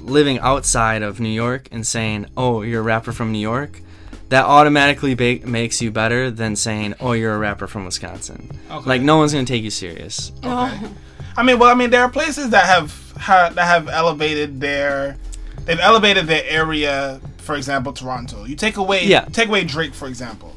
living 0.00 0.38
outside 0.38 1.02
of 1.02 1.20
new 1.20 1.28
york 1.28 1.68
and 1.70 1.86
saying 1.86 2.26
oh 2.36 2.62
you're 2.62 2.80
a 2.80 2.84
rapper 2.84 3.12
from 3.12 3.32
new 3.32 3.38
york 3.38 3.82
that 4.30 4.44
automatically 4.44 5.14
ba- 5.14 5.44
makes 5.46 5.82
you 5.82 5.90
better 5.90 6.30
than 6.30 6.56
saying 6.56 6.94
oh 7.00 7.12
you're 7.12 7.34
a 7.34 7.38
rapper 7.38 7.66
from 7.66 7.84
wisconsin 7.84 8.48
Okay. 8.70 8.88
like 8.88 9.02
no 9.02 9.18
one's 9.18 9.32
gonna 9.32 9.44
take 9.44 9.62
you 9.62 9.70
serious 9.70 10.32
Okay. 10.44 10.88
I 11.40 11.42
mean, 11.42 11.58
well, 11.58 11.70
I 11.70 11.74
mean, 11.74 11.88
there 11.88 12.02
are 12.02 12.10
places 12.10 12.50
that 12.50 12.66
have 12.66 13.12
ha, 13.16 13.50
that 13.54 13.64
have 13.64 13.88
elevated 13.88 14.60
their 14.60 15.16
they've 15.64 15.80
elevated 15.80 16.26
their 16.26 16.44
area. 16.46 17.18
For 17.38 17.56
example, 17.56 17.94
Toronto. 17.94 18.44
You 18.44 18.56
take 18.56 18.76
away 18.76 19.06
Yeah. 19.06 19.24
take 19.32 19.48
away 19.48 19.64
Drake, 19.64 19.94
for 19.94 20.06
example. 20.06 20.54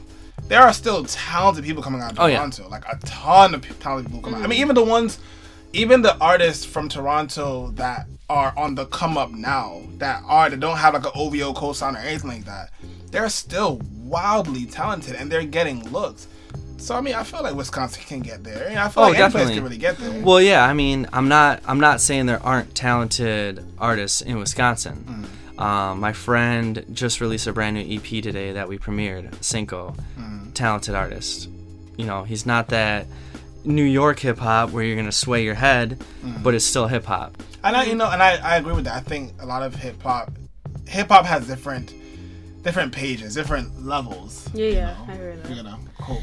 There 0.49 0.61
are 0.61 0.73
still 0.73 1.05
talented 1.05 1.63
people 1.63 1.81
coming 1.81 2.01
out 2.01 2.11
of 2.11 2.19
Oh, 2.19 2.25
yeah. 2.25 2.35
Toronto, 2.35 2.67
like 2.67 2.83
a 2.91 2.97
ton 3.05 3.55
of 3.55 3.61
talented 3.79 4.11
people 4.11 4.21
coming 4.21 4.41
out. 4.41 4.43
I 4.43 4.47
mean, 4.47 4.57
mm-hmm. 4.57 4.61
even 4.61 4.75
the 4.75 4.83
ones, 4.83 5.19
even 5.71 6.01
the 6.01 6.17
artists 6.17 6.65
from 6.65 6.89
Toronto 6.89 7.71
that 7.75 8.05
are 8.29 8.53
on 8.57 8.75
the 8.75 8.85
come 8.87 9.17
up 9.17 9.31
now, 9.31 9.83
that 9.99 10.21
are 10.27 10.49
that 10.49 10.59
don't 10.59 10.77
have 10.77 10.95
like 10.95 11.05
an 11.05 11.11
OVO 11.15 11.53
co-sign 11.53 11.95
or 11.95 11.99
anything 11.99 12.29
like 12.29 12.45
that, 12.45 12.71
they're 13.09 13.29
still 13.29 13.79
wildly 14.03 14.65
talented 14.65 15.15
and 15.15 15.31
they're 15.31 15.45
getting 15.45 15.89
looks. 15.93 16.27
So 16.83 16.95
I 16.95 16.99
mean, 17.01 17.15
I 17.15 17.23
feel 17.23 17.41
like 17.43 17.55
Wisconsin 17.55 18.03
can 18.05 18.19
get 18.19 18.43
there. 18.43 18.67
And 18.67 18.77
I 18.77 18.89
feel 18.89 19.03
Oh, 19.03 19.07
like 19.07 19.17
any 19.17 19.31
place 19.31 19.33
definitely. 19.33 19.53
can 19.55 19.63
really 19.63 19.77
get 19.77 19.97
there. 19.97 20.21
Well, 20.21 20.41
yeah, 20.41 20.65
I 20.65 20.73
mean, 20.73 21.07
I'm 21.13 21.29
not 21.29 21.61
I'm 21.65 21.79
not 21.79 22.01
saying 22.01 22.25
there 22.25 22.43
aren't 22.43 22.75
talented 22.75 23.63
artists 23.79 24.21
in 24.21 24.37
Wisconsin. 24.37 25.27
Mm. 25.57 25.61
Um, 25.61 25.99
my 26.01 26.11
friend 26.11 26.83
just 26.91 27.21
released 27.21 27.47
a 27.47 27.53
brand 27.53 27.75
new 27.77 27.95
EP 27.95 28.21
today 28.21 28.51
that 28.51 28.67
we 28.67 28.77
premiered, 28.77 29.33
Cinco. 29.41 29.95
Mm. 30.19 30.53
Talented 30.53 30.93
artist. 30.93 31.47
You 31.95 32.05
know, 32.05 32.23
he's 32.23 32.45
not 32.45 32.67
that 32.69 33.07
New 33.63 33.83
York 33.85 34.19
hip 34.19 34.37
hop 34.39 34.71
where 34.71 34.83
you're 34.83 34.97
gonna 34.97 35.11
sway 35.13 35.43
your 35.45 35.55
head, 35.55 35.99
mm. 36.21 36.43
but 36.43 36.53
it's 36.53 36.65
still 36.65 36.87
hip 36.87 37.05
hop. 37.05 37.37
And 37.63 37.77
I, 37.77 37.85
you 37.85 37.95
know, 37.95 38.09
and 38.11 38.21
I, 38.21 38.35
I 38.43 38.57
agree 38.57 38.73
with 38.73 38.83
that. 38.85 38.95
I 38.95 38.99
think 38.99 39.31
a 39.39 39.45
lot 39.45 39.63
of 39.63 39.73
hip 39.75 40.01
hop, 40.03 40.33
hip 40.85 41.07
hop 41.07 41.25
has 41.25 41.47
different, 41.47 41.93
different 42.61 42.91
pages, 42.91 43.35
different 43.35 43.85
levels. 43.85 44.49
Yeah, 44.53 44.67
yeah, 44.67 44.95
I 45.07 45.15
heard 45.15 45.47
You 45.49 45.63
know, 45.63 45.77
cool, 46.01 46.21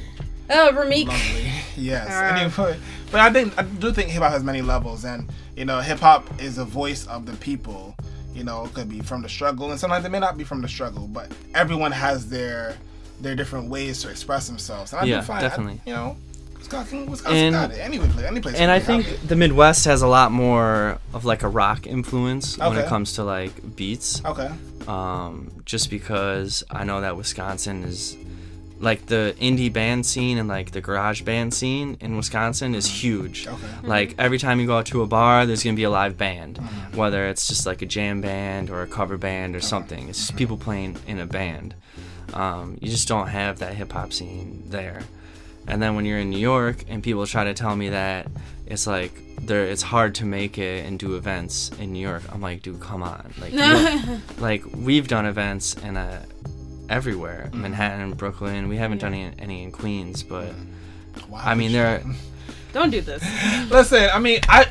Oh, 0.51 0.71
Ramik. 0.75 1.07
lovely, 1.09 1.51
yes. 1.77 2.09
Ah. 2.11 2.35
Anyway, 2.37 2.79
but 3.13 3.21
I 3.21 3.33
think 3.33 3.57
I 3.59 3.63
do 3.63 3.93
think 3.93 4.11
hip 4.11 4.23
hop 4.23 4.33
has 4.33 4.43
many 4.45 4.63
levels, 4.63 5.05
and 5.05 5.29
you 5.57 5.65
know, 5.65 5.81
hip 5.81 5.99
hop 6.01 6.27
is 6.41 6.59
a 6.59 6.65
voice 6.65 7.07
of 7.07 7.27
the 7.27 7.33
people. 7.37 7.95
You 8.35 8.45
know, 8.45 8.65
it 8.65 8.75
could 8.75 8.89
be 8.89 9.01
from 9.01 9.23
the 9.23 9.29
struggle, 9.29 9.71
and 9.71 9.79
sometimes 9.81 10.05
it 10.05 10.11
may 10.11 10.21
not 10.21 10.39
be 10.39 10.45
from 10.45 10.63
the 10.63 10.69
struggle, 10.69 11.07
but 11.09 11.31
everyone 11.55 11.93
has 11.93 12.29
their 12.29 12.77
their 13.21 13.35
different 13.35 13.69
ways 13.69 14.01
to 14.03 14.09
express 14.11 14.49
themselves. 14.49 14.93
And 14.93 15.03
I 15.03 15.05
Yeah, 15.05 15.17
do 15.21 15.27
find, 15.27 15.41
definitely. 15.41 15.81
I, 15.87 15.91
you 15.91 15.95
know, 15.95 16.17
Wisconsin, 16.57 17.07
Wisconsin 17.11 17.39
And- 17.39 17.55
got 17.55 17.71
it. 17.73 17.79
Any 17.81 17.99
place, 17.99 18.25
any 18.25 18.41
place. 18.41 18.55
And 18.57 18.71
I 18.71 18.79
think 18.81 19.05
happy. 19.05 19.27
the 19.27 19.37
Midwest 19.37 19.85
has 19.85 20.01
a 20.03 20.07
lot 20.07 20.33
more 20.33 20.99
of 21.13 21.25
like 21.27 21.43
a 21.43 21.49
rock 21.49 21.87
influence 21.87 22.57
when 22.57 22.77
it 22.79 22.87
comes 22.87 23.13
to 23.15 23.25
like 23.25 23.77
beats. 23.77 24.23
Okay. 24.25 24.49
um, 24.89 25.51
just 25.67 25.91
because 25.91 26.65
I 26.71 26.85
know 26.85 27.01
that 27.03 27.17
Wisconsin 27.17 27.85
is 27.85 28.17
like 28.81 29.07
the 29.07 29.35
indie 29.39 29.73
band 29.73 30.07
scene 30.07 30.39
and 30.39 30.49
like 30.49 30.71
the 30.71 30.81
garage 30.81 31.21
band 31.23 31.53
scene 31.53 31.99
in 32.01 32.17
Wisconsin 32.17 32.75
is 32.75 32.87
huge. 32.87 33.47
Okay. 33.47 33.67
Like 33.83 34.15
every 34.19 34.39
time 34.39 34.59
you 34.59 34.67
go 34.67 34.79
out 34.79 34.87
to 34.87 35.03
a 35.03 35.07
bar, 35.07 35.45
there's 35.45 35.63
gonna 35.63 35.77
be 35.77 35.85
a 35.85 35.91
live 35.91 36.17
band, 36.17 36.59
whether 36.95 37.29
it's 37.29 37.47
just 37.47 37.67
like 37.67 37.83
a 37.83 37.87
jam 37.87 38.23
band 38.23 38.71
or 38.71 38.83
a 38.83 38.87
cover 38.87 39.19
band 39.19 39.55
or 39.55 39.61
something. 39.61 40.09
It's 40.09 40.19
just 40.19 40.37
people 40.37 40.57
playing 40.57 40.97
in 41.07 41.19
a 41.19 41.27
band. 41.27 41.75
Um, 42.33 42.79
you 42.81 42.91
just 42.91 43.07
don't 43.07 43.29
have 43.29 43.59
that 43.59 43.75
hip 43.75 43.93
hop 43.93 44.13
scene 44.13 44.63
there. 44.67 45.03
And 45.69 45.83
then 45.83 45.95
when 45.95 46.07
you're 46.07 46.19
in 46.19 46.31
New 46.31 46.39
York 46.39 46.85
and 46.89 47.03
people 47.03 47.27
try 47.27 47.45
to 47.45 47.55
tell 47.55 47.77
me 47.77 47.91
that 47.91 48.29
it's 48.67 48.87
like 48.87 49.13
there 49.43 49.65
it's 49.65 49.83
hard 49.83 50.15
to 50.17 50.25
make 50.25 50.59
it 50.59 50.87
and 50.87 50.99
do 50.99 51.17
events 51.17 51.71
in 51.79 51.93
New 51.93 52.01
York, 52.01 52.23
I'm 52.33 52.41
like, 52.41 52.63
dude, 52.63 52.81
come 52.81 53.03
on. 53.03 53.33
Like, 53.39 53.53
you 53.53 54.21
like 54.39 54.65
we've 54.75 55.07
done 55.07 55.27
events 55.27 55.75
in 55.75 55.99
uh, 55.99 56.25
everywhere, 56.91 57.49
mm-hmm. 57.51 57.63
Manhattan, 57.63 58.01
and 58.03 58.17
Brooklyn. 58.17 58.69
We 58.69 58.77
haven't 58.77 58.99
done 58.99 59.15
any, 59.15 59.33
any 59.39 59.63
in 59.63 59.73
Queens, 59.73 60.23
but 60.23 60.53
Wow. 61.29 61.41
I 61.45 61.55
mean 61.55 61.73
there. 61.73 61.87
Are, 61.87 62.03
Don't 62.73 62.91
do 62.91 63.01
this. 63.01 63.23
Listen, 63.71 64.09
I 64.13 64.19
mean, 64.19 64.41
I 64.49 64.67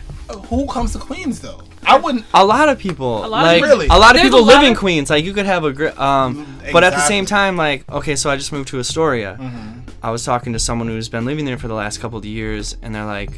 who 0.49 0.67
comes 0.67 0.93
to 0.93 0.99
Queens 0.99 1.39
though? 1.41 1.61
I 1.85 1.97
wouldn't. 1.97 2.25
a 2.33 2.45
lot 2.45 2.69
of 2.69 2.77
people 2.77 3.25
A 3.25 3.27
lot 3.27 3.41
of 3.45 3.61
like 3.61 3.63
people- 3.63 3.81
a 3.95 3.97
lot 3.97 4.11
of 4.15 4.21
There's 4.21 4.23
people 4.27 4.39
a 4.39 4.41
live 4.41 4.57
lot 4.57 4.65
in 4.65 4.75
Queens. 4.75 5.09
Like 5.09 5.25
you 5.25 5.33
could 5.33 5.45
have 5.45 5.63
a 5.63 5.71
gr- 5.73 5.87
um, 5.99 6.45
mm, 6.45 6.71
but 6.73 6.83
at 6.83 6.91
the 6.93 7.01
same 7.01 7.25
time, 7.25 7.55
like 7.57 7.89
okay, 7.91 8.15
so 8.15 8.29
I 8.29 8.35
just 8.35 8.51
moved 8.51 8.67
to 8.69 8.79
Astoria. 8.79 9.37
Mm-hmm. 9.39 9.79
I 10.03 10.11
was 10.11 10.23
talking 10.23 10.53
to 10.53 10.59
someone 10.59 10.87
who's 10.87 11.09
been 11.09 11.25
living 11.25 11.45
there 11.45 11.57
for 11.57 11.67
the 11.67 11.73
last 11.73 11.99
couple 11.99 12.17
of 12.19 12.25
years, 12.25 12.77
and 12.81 12.93
they're 12.95 13.05
like, 13.05 13.31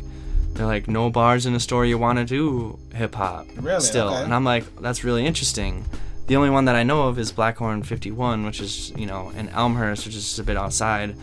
they're 0.54 0.66
like, 0.68 0.88
no 0.88 1.10
bars 1.10 1.46
in 1.46 1.56
Astoria 1.56 1.98
want 1.98 2.20
to 2.20 2.26
do 2.26 2.78
hip 2.94 3.16
hop 3.16 3.48
Really? 3.56 3.80
still, 3.80 4.10
Okay. 4.10 4.24
and 4.24 4.34
I'm 4.34 4.44
like, 4.44 4.64
that's 4.82 5.04
really 5.04 5.26
interesting. 5.26 5.86
The 6.32 6.38
only 6.38 6.50
one 6.50 6.64
that 6.64 6.78
I 6.78 6.84
know 6.84 7.10
of 7.10 7.20
is 7.20 7.30
Blackthorn 7.30 7.84
51, 7.84 8.46
which 8.46 8.62
is 8.62 8.94
you 8.96 9.06
know 9.06 9.32
in 9.32 9.50
Elmhurst, 9.50 10.06
which 10.06 10.16
is 10.16 10.24
just 10.24 10.40
a 10.40 10.44
bit 10.44 10.56
outside, 10.56 11.14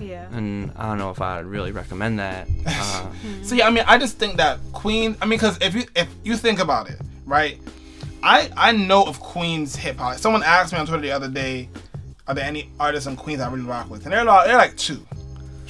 Yeah. 0.00 0.28
and 0.30 0.70
I 0.76 0.86
don't 0.86 0.98
know 0.98 1.10
if 1.10 1.20
I'd 1.20 1.46
really 1.46 1.72
recommend 1.72 2.20
that. 2.20 2.46
Uh, 2.68 3.10
So 3.42 3.56
yeah, 3.56 3.66
I 3.66 3.70
mean, 3.70 3.82
I 3.88 3.98
just 3.98 4.18
think 4.18 4.36
that 4.36 4.60
Queen. 4.72 5.16
I 5.20 5.24
mean, 5.24 5.30
because 5.40 5.58
if 5.60 5.74
you 5.74 5.82
if 5.96 6.06
you 6.22 6.36
think 6.36 6.60
about 6.60 6.88
it, 6.88 7.00
right? 7.26 7.58
I 8.22 8.50
I 8.56 8.70
know 8.70 9.02
of 9.02 9.18
Queens 9.18 9.74
hip 9.74 9.96
hop. 9.96 10.18
Someone 10.18 10.44
asked 10.44 10.72
me 10.72 10.78
on 10.78 10.86
Twitter 10.86 11.02
the 11.02 11.10
other 11.10 11.28
day, 11.28 11.68
are 12.28 12.34
there 12.36 12.44
any 12.44 12.70
artists 12.78 13.08
in 13.08 13.16
Queens 13.16 13.40
I 13.40 13.50
really 13.50 13.64
rock 13.64 13.90
with? 13.90 14.04
And 14.04 14.12
they're 14.12 14.22
like, 14.24 14.46
they're 14.46 14.56
like 14.58 14.76
two. 14.76 15.04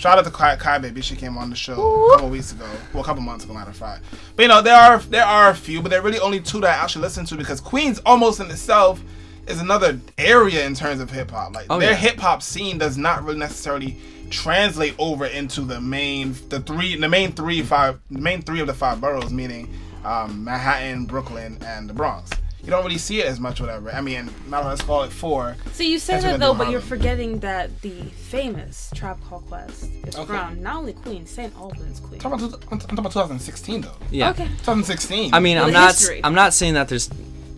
Shout 0.03 0.19
out 0.19 0.25
to 0.25 0.33
Kai, 0.33 0.57
Kai 0.57 0.79
Baby. 0.79 1.01
She 1.01 1.15
came 1.15 1.39
on 1.39 1.49
the 1.49 1.55
show 1.55 2.07
a 2.09 2.15
couple 2.15 2.31
weeks 2.31 2.51
ago. 2.51 2.69
Well, 2.93 3.05
a 3.05 3.07
couple 3.07 3.23
months 3.23 3.45
ago, 3.45 3.55
matter 3.55 3.71
of 3.71 3.77
fact. 3.77 4.03
But 4.35 4.43
you 4.43 4.49
know, 4.49 4.61
there 4.61 4.75
are 4.75 4.99
there 4.99 5.25
are 5.25 5.51
a 5.51 5.55
few, 5.55 5.81
but 5.81 5.91
there 5.91 6.01
are 6.01 6.03
really 6.03 6.19
only 6.19 6.41
two 6.41 6.61
that 6.63 6.77
I 6.77 6.83
actually 6.83 7.03
listen 7.03 7.25
to 7.27 7.37
because 7.37 7.61
Queens 7.61 8.01
almost 8.05 8.41
in 8.41 8.51
itself 8.51 9.01
is 9.47 9.61
another 9.61 10.01
area 10.19 10.67
in 10.67 10.75
terms 10.75 11.01
of 11.01 11.09
hip 11.09 11.31
hop. 11.31 11.55
Like 11.55 11.67
Oh, 11.71 11.79
their 11.79 11.91
yeah. 11.91 11.97
hip 11.97 12.19
hop 12.19 12.43
scene 12.43 12.79
does 12.79 12.99
not 12.99 13.23
really 13.23 13.39
necessarily 13.39 13.97
translate 14.29 14.97
over 14.99 15.27
into 15.27 15.61
the 15.61 15.81
main 15.81 16.35
the 16.49 16.59
three 16.59 16.97
the 16.97 17.09
main 17.09 17.31
three 17.31 17.63
five 17.63 18.01
the 18.11 18.19
main 18.19 18.43
three 18.43 18.59
of 18.59 18.67
the 18.67 18.75
five 18.75 19.01
boroughs, 19.01 19.33
meaning 19.33 19.73
um, 20.05 20.43
Manhattan, 20.43 21.05
Brooklyn, 21.07 21.59
and 21.65 21.89
the 21.89 21.95
Bronx. 21.95 22.29
You 22.63 22.71
don't 22.71 22.85
really 22.85 22.99
see 22.99 23.21
it 23.21 23.27
as 23.27 23.41
much, 23.41 23.61
whatever. 23.61 23.91
I 23.93 24.01
mean, 24.01 24.31
now 24.49 24.67
let's 24.69 24.83
call 24.83 25.03
it 25.03 25.11
four. 25.13 25.57
So 25.73 25.83
you 25.83 25.99
say 25.99 26.13
That's 26.15 26.25
that 26.25 26.41
though, 26.41 26.55
but 26.55 26.71
you're 26.71 26.81
forgetting 26.81 27.41
that 27.41 27.83
the 27.83 28.03
famous 28.05 28.89
Tribe 28.95 29.19
Called 29.29 29.45
Quest 29.49 29.85
is 30.07 30.15
Okay. 30.17 30.27
from 30.27 30.63
not 30.63 30.77
only 30.77 30.93
Queens, 30.93 31.29
St. 31.31 31.53
Albans, 31.57 31.99
Queens. 31.99 32.25
I'm 32.25 32.31
talking 32.31 32.47
about, 32.47 32.65
I'm 32.71 32.79
talking 32.79 32.99
about 33.01 33.13
2016 33.13 33.81
though. 33.81 33.91
yeah. 34.11 34.31
Okay. 34.31 34.45
2016. 34.47 35.35
I 35.35 35.41
mean, 35.41 35.57
Well, 35.57 35.67
I'm 35.67 35.73
not. 35.73 35.91
history. 35.91 36.21
I'm 36.23 36.35
not 36.35 36.55
saying 36.55 36.75
that 36.75 36.89
there's 36.89 37.11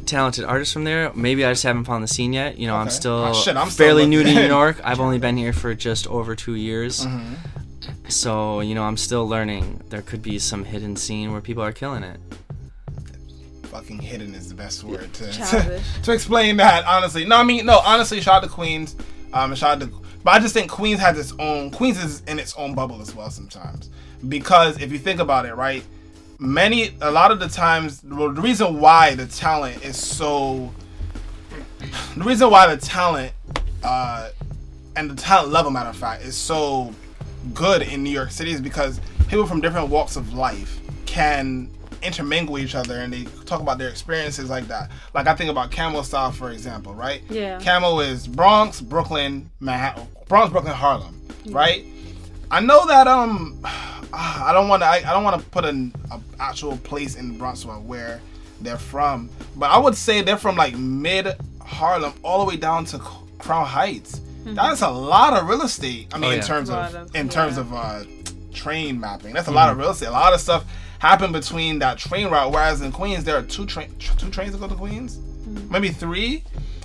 talented 0.06 0.44
artists 0.44 0.72
from 0.72 0.84
there. 0.84 1.12
Maybe 1.14 1.44
I 1.44 1.50
just 1.52 1.64
haven't 1.64 1.84
found 1.84 2.02
the 2.02 2.08
scene 2.08 2.32
yet. 2.32 2.56
You 2.58 2.66
know, 2.66 2.76
I'm 2.76 2.88
still 2.90 3.12
Oh, 3.26 3.32
shit, 3.34 3.56
I'm 3.58 3.68
still 3.68 3.86
fairly 3.86 4.06
new 4.06 4.22
to. 4.22 4.32
New 4.34 4.46
York. 4.46 4.80
I've 4.84 5.00
only 5.00 5.18
been 5.18 5.36
here 5.36 5.52
for 5.52 5.74
just 5.74 6.06
over 6.06 6.34
two 6.34 6.54
years, 6.54 7.04
Mm-hmm. 7.04 7.34
so 8.08 8.60
you 8.60 8.74
know, 8.74 8.84
I'm 8.84 8.96
still 8.96 9.28
learning. 9.28 9.82
There 9.90 10.02
could 10.02 10.22
be 10.22 10.38
some 10.38 10.64
hidden 10.64 10.96
scene 10.96 11.32
where 11.32 11.40
people 11.42 11.62
are 11.62 11.72
killing 11.72 12.02
it. 12.04 12.18
Fucking 13.74 13.98
hidden 13.98 14.36
is 14.36 14.48
the 14.48 14.54
best 14.54 14.84
word 14.84 15.12
to, 15.12 15.32
to, 15.32 15.82
to 16.04 16.12
explain 16.12 16.56
that. 16.58 16.84
Honestly, 16.86 17.24
no, 17.24 17.36
I 17.36 17.42
mean 17.42 17.66
no. 17.66 17.80
Honestly, 17.80 18.20
shout 18.20 18.36
out 18.36 18.42
to 18.44 18.48
Queens. 18.48 18.94
Um, 19.32 19.52
shout 19.56 19.82
out 19.82 19.90
to, 19.90 20.00
but 20.22 20.30
I 20.30 20.38
just 20.38 20.54
think 20.54 20.70
Queens 20.70 21.00
has 21.00 21.18
its 21.18 21.34
own. 21.40 21.72
Queens 21.72 22.02
is 22.02 22.20
in 22.28 22.38
its 22.38 22.54
own 22.54 22.76
bubble 22.76 23.02
as 23.02 23.14
well 23.16 23.30
sometimes 23.30 23.90
because 24.28 24.80
if 24.80 24.92
you 24.92 24.98
think 24.98 25.18
about 25.18 25.44
it, 25.44 25.56
right, 25.56 25.82
many 26.38 26.94
a 27.00 27.10
lot 27.10 27.32
of 27.32 27.40
the 27.40 27.48
times 27.48 28.00
well, 28.04 28.32
the 28.32 28.40
reason 28.40 28.78
why 28.78 29.16
the 29.16 29.26
talent 29.26 29.84
is 29.84 29.96
so 29.96 30.72
the 32.16 32.24
reason 32.24 32.50
why 32.50 32.72
the 32.72 32.80
talent 32.80 33.32
uh 33.82 34.30
and 34.94 35.10
the 35.10 35.16
talent 35.16 35.50
level 35.50 35.72
matter 35.72 35.90
of 35.90 35.96
fact 35.96 36.22
is 36.22 36.36
so 36.36 36.94
good 37.52 37.82
in 37.82 38.04
New 38.04 38.10
York 38.10 38.30
City 38.30 38.52
is 38.52 38.60
because 38.60 39.00
people 39.26 39.46
from 39.46 39.60
different 39.60 39.88
walks 39.88 40.14
of 40.14 40.32
life 40.32 40.78
can 41.06 41.68
intermingle 42.04 42.58
each 42.58 42.74
other 42.74 43.00
and 43.00 43.12
they 43.12 43.24
talk 43.46 43.60
about 43.60 43.78
their 43.78 43.88
experiences 43.88 44.50
like 44.50 44.66
that. 44.68 44.90
Like 45.14 45.26
I 45.26 45.34
think 45.34 45.50
about 45.50 45.70
Camel 45.70 46.02
Style 46.02 46.32
for 46.32 46.50
example, 46.50 46.94
right? 46.94 47.22
Yeah. 47.30 47.58
Camel 47.60 48.00
is 48.00 48.26
Bronx, 48.26 48.80
Brooklyn, 48.80 49.50
Manhattan, 49.60 50.06
Bronx, 50.28 50.52
Brooklyn, 50.52 50.74
Harlem, 50.74 51.20
right? 51.50 51.84
I 52.50 52.60
know 52.60 52.86
that 52.86 53.06
um 53.06 53.60
I 54.12 54.52
don't 54.52 54.68
want 54.68 54.82
to 54.82 54.86
I, 54.86 54.96
I 54.98 55.12
don't 55.12 55.24
want 55.24 55.40
to 55.42 55.48
put 55.50 55.64
an 55.64 55.92
a 56.12 56.20
actual 56.38 56.76
place 56.78 57.16
in 57.16 57.36
Bronx 57.38 57.64
where 57.64 58.20
they're 58.60 58.78
from, 58.78 59.28
but 59.56 59.70
I 59.70 59.78
would 59.78 59.96
say 59.96 60.22
they're 60.22 60.36
from 60.38 60.56
like 60.56 60.76
mid 60.76 61.28
Harlem 61.60 62.12
all 62.22 62.38
the 62.38 62.44
way 62.44 62.56
down 62.56 62.84
to 62.86 62.98
Crown 63.38 63.66
Heights. 63.66 64.20
That's 64.46 64.82
a 64.82 64.90
lot 64.90 65.32
of 65.32 65.48
real 65.48 65.62
estate. 65.62 66.08
I 66.14 66.18
mean, 66.18 66.30
Oh, 66.30 66.34
in 66.34 66.40
terms 66.42 66.68
of, 66.70 66.94
of- 66.94 67.16
in 67.16 67.28
terms 67.30 67.56
yeah. 67.56 67.62
of 67.62 67.72
uh, 67.72 68.04
train 68.52 69.00
mapping, 69.00 69.32
that's 69.32 69.48
a 69.48 69.50
lot 69.50 69.70
of 69.70 69.78
real 69.78 69.90
estate. 69.90 70.06
A 70.08 70.10
lot 70.12 70.32
of 70.34 70.40
stuff 70.40 70.64
happened 71.04 71.32
between 71.32 71.78
that 71.80 71.98
train 71.98 72.28
route. 72.28 72.50
Whereas 72.50 72.80
in 72.80 72.90
Queens, 72.90 73.24
there 73.24 73.36
are 73.36 73.42
two 73.42 73.66
train 73.66 73.94
two 73.98 74.30
trains 74.30 74.52
that 74.52 74.58
go 74.58 74.68
to 74.68 74.74
Queens, 74.74 75.16
hmm. 75.16 75.70
maybe 75.70 75.90
three, 75.90 76.42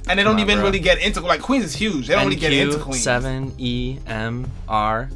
and 0.07 0.19
they 0.19 0.23
don't 0.23 0.35
on, 0.35 0.39
even 0.39 0.57
bro. 0.57 0.65
really 0.65 0.79
get 0.79 0.99
into 0.99 1.21
like 1.21 1.41
Queens 1.41 1.63
is 1.63 1.75
huge. 1.75 2.07
They 2.07 2.15
don't 2.15 2.25
really 2.25 2.35
get 2.35 2.53
into 2.53 2.77
Queens. 2.79 3.01
seven 3.01 3.53
E 3.57 3.97
M 4.07 4.51
R. 4.67 5.09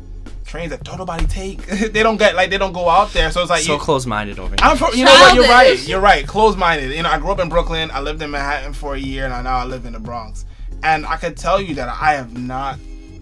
trains 0.45 0.71
that 0.71 0.83
don't 0.83 0.97
nobody 0.97 1.25
take. 1.25 1.65
they 1.95 2.03
don't 2.03 2.17
get 2.17 2.35
like 2.35 2.49
they 2.49 2.57
don't 2.57 2.73
go 2.73 2.89
out 2.89 3.11
there. 3.11 3.29
So 3.31 3.41
it's 3.41 3.49
like 3.49 3.63
So 3.63 3.73
you, 3.73 3.79
close-minded 3.79 4.39
over 4.39 4.55
here. 4.55 4.57
I'm 4.61 4.77
from, 4.77 4.93
you 4.95 5.05
know 5.05 5.11
what? 5.11 5.35
You're 5.35 5.43
right. 5.45 5.67
Childish. 5.67 5.87
You're 5.87 5.99
right. 5.99 6.25
Closed-minded. 6.25 6.91
You 6.91 7.03
know, 7.03 7.09
I 7.09 7.19
grew 7.19 7.31
up 7.31 7.39
in 7.39 7.49
Brooklyn. 7.49 7.91
I 7.91 7.99
lived 8.01 8.21
in 8.21 8.31
Manhattan 8.31 8.73
for 8.73 8.95
a 8.95 8.99
year, 8.99 9.25
and 9.25 9.33
I 9.33 9.41
now 9.41 9.57
I 9.57 9.65
live 9.65 9.85
in 9.85 9.93
the 9.93 9.99
Bronx. 9.99 10.45
And 10.83 11.05
I 11.05 11.17
could 11.17 11.37
tell 11.37 11.61
you 11.61 11.75
that 11.75 11.89
I 11.89 12.13
have 12.13 12.37
not 12.37 12.77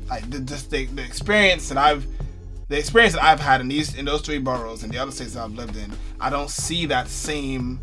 like 0.10 0.30
the 0.30 0.40
just 0.40 0.70
the, 0.70 0.86
the 0.88 1.04
experience 1.04 1.70
that 1.70 1.78
I've 1.78 2.06
the 2.72 2.80
experience 2.80 3.14
that 3.14 3.24
I've 3.24 3.40
had 3.40 3.60
in 3.60 3.68
these 3.68 3.96
in 3.96 4.06
those 4.06 4.22
three 4.22 4.40
boroughs 4.40 4.84
and 4.84 4.92
the 4.94 4.98
other 4.98 5.12
states 5.12 5.34
that 5.34 5.44
I've 5.44 5.52
lived 5.52 5.76
in. 5.76 5.92
I 6.22 6.30
don't 6.30 6.50
see 6.50 6.86
that 6.86 7.10
same 7.10 7.80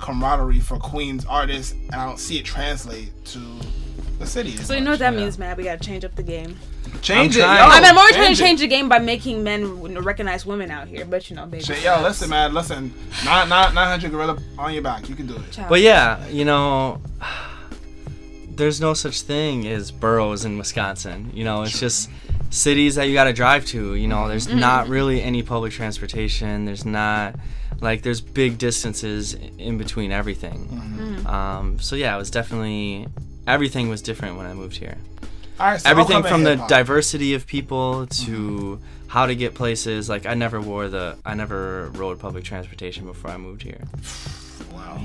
camaraderie 0.00 0.58
for 0.58 0.76
Queens 0.76 1.24
artists, 1.24 1.72
and 1.72 1.94
I 1.94 2.04
don't 2.04 2.18
see 2.18 2.38
it 2.38 2.44
translate 2.44 3.12
to 3.26 3.38
the 4.18 4.26
city. 4.26 4.56
So 4.56 4.74
you 4.74 4.80
know 4.80 4.90
what 4.90 4.98
that 4.98 5.14
yeah. 5.14 5.20
means, 5.20 5.38
man? 5.38 5.56
We 5.56 5.62
gotta 5.62 5.82
change 5.82 6.04
up 6.04 6.16
the 6.16 6.24
game. 6.24 6.56
Change 7.00 7.36
I'm 7.36 7.42
it. 7.42 7.44
Yo, 7.44 7.64
I 7.64 7.80
mean, 7.80 7.84
I'm 7.84 7.96
always 7.96 8.16
trying 8.16 8.26
to 8.26 8.32
it. 8.32 8.44
change 8.44 8.58
the 8.60 8.66
game 8.66 8.88
by 8.88 8.98
making 8.98 9.44
men 9.44 9.84
recognize 10.02 10.44
women 10.44 10.68
out 10.68 10.88
here, 10.88 11.04
but 11.04 11.30
you 11.30 11.36
know, 11.36 11.46
baby. 11.46 11.62
Shit, 11.62 11.84
Yo, 11.84 12.02
listen, 12.02 12.28
man. 12.28 12.52
Listen, 12.52 12.92
not 13.24 13.48
not 13.48 13.72
900 13.72 14.10
gorilla 14.10 14.36
on 14.58 14.72
your 14.72 14.82
back. 14.82 15.08
You 15.08 15.14
can 15.14 15.28
do 15.28 15.36
it. 15.36 15.52
Child. 15.52 15.68
But 15.68 15.80
yeah, 15.80 16.26
you 16.26 16.44
know, 16.44 17.00
there's 18.48 18.80
no 18.80 18.94
such 18.94 19.20
thing 19.20 19.68
as 19.68 19.92
boroughs 19.92 20.44
in 20.44 20.58
Wisconsin. 20.58 21.30
You 21.32 21.44
know, 21.44 21.62
it's 21.62 21.78
just 21.78 22.10
cities 22.54 22.94
that 22.94 23.08
you 23.08 23.14
got 23.14 23.24
to 23.24 23.32
drive 23.32 23.66
to. 23.66 23.94
You 23.94 24.08
know, 24.08 24.28
there's 24.28 24.46
mm-hmm. 24.46 24.60
not 24.60 24.88
really 24.88 25.20
any 25.22 25.42
public 25.42 25.72
transportation. 25.72 26.64
There's 26.64 26.84
not 26.84 27.34
like 27.80 28.02
there's 28.02 28.20
big 28.20 28.58
distances 28.58 29.34
in 29.34 29.76
between 29.76 30.12
everything. 30.12 30.68
Mm-hmm. 30.68 31.26
Um, 31.26 31.80
so 31.80 31.96
yeah, 31.96 32.14
it 32.14 32.18
was 32.18 32.30
definitely 32.30 33.08
everything 33.46 33.88
was 33.88 34.00
different 34.02 34.36
when 34.36 34.46
I 34.46 34.54
moved 34.54 34.76
here. 34.76 34.96
All 35.58 35.66
right, 35.66 35.80
so 35.80 35.88
everything 35.88 36.22
from 36.22 36.42
the 36.42 36.50
hip-hop. 36.50 36.68
diversity 36.68 37.34
of 37.34 37.46
people 37.46 38.06
to 38.06 38.30
mm-hmm. 38.30 39.08
how 39.08 39.26
to 39.26 39.34
get 39.34 39.54
places. 39.54 40.08
Like 40.08 40.26
I 40.26 40.34
never 40.34 40.60
wore 40.60 40.88
the 40.88 41.16
I 41.24 41.34
never 41.34 41.90
rode 41.90 42.18
public 42.20 42.44
transportation 42.44 43.04
before 43.06 43.30
I 43.30 43.36
moved 43.36 43.62
here. 43.62 43.82
Wow. 44.72 45.02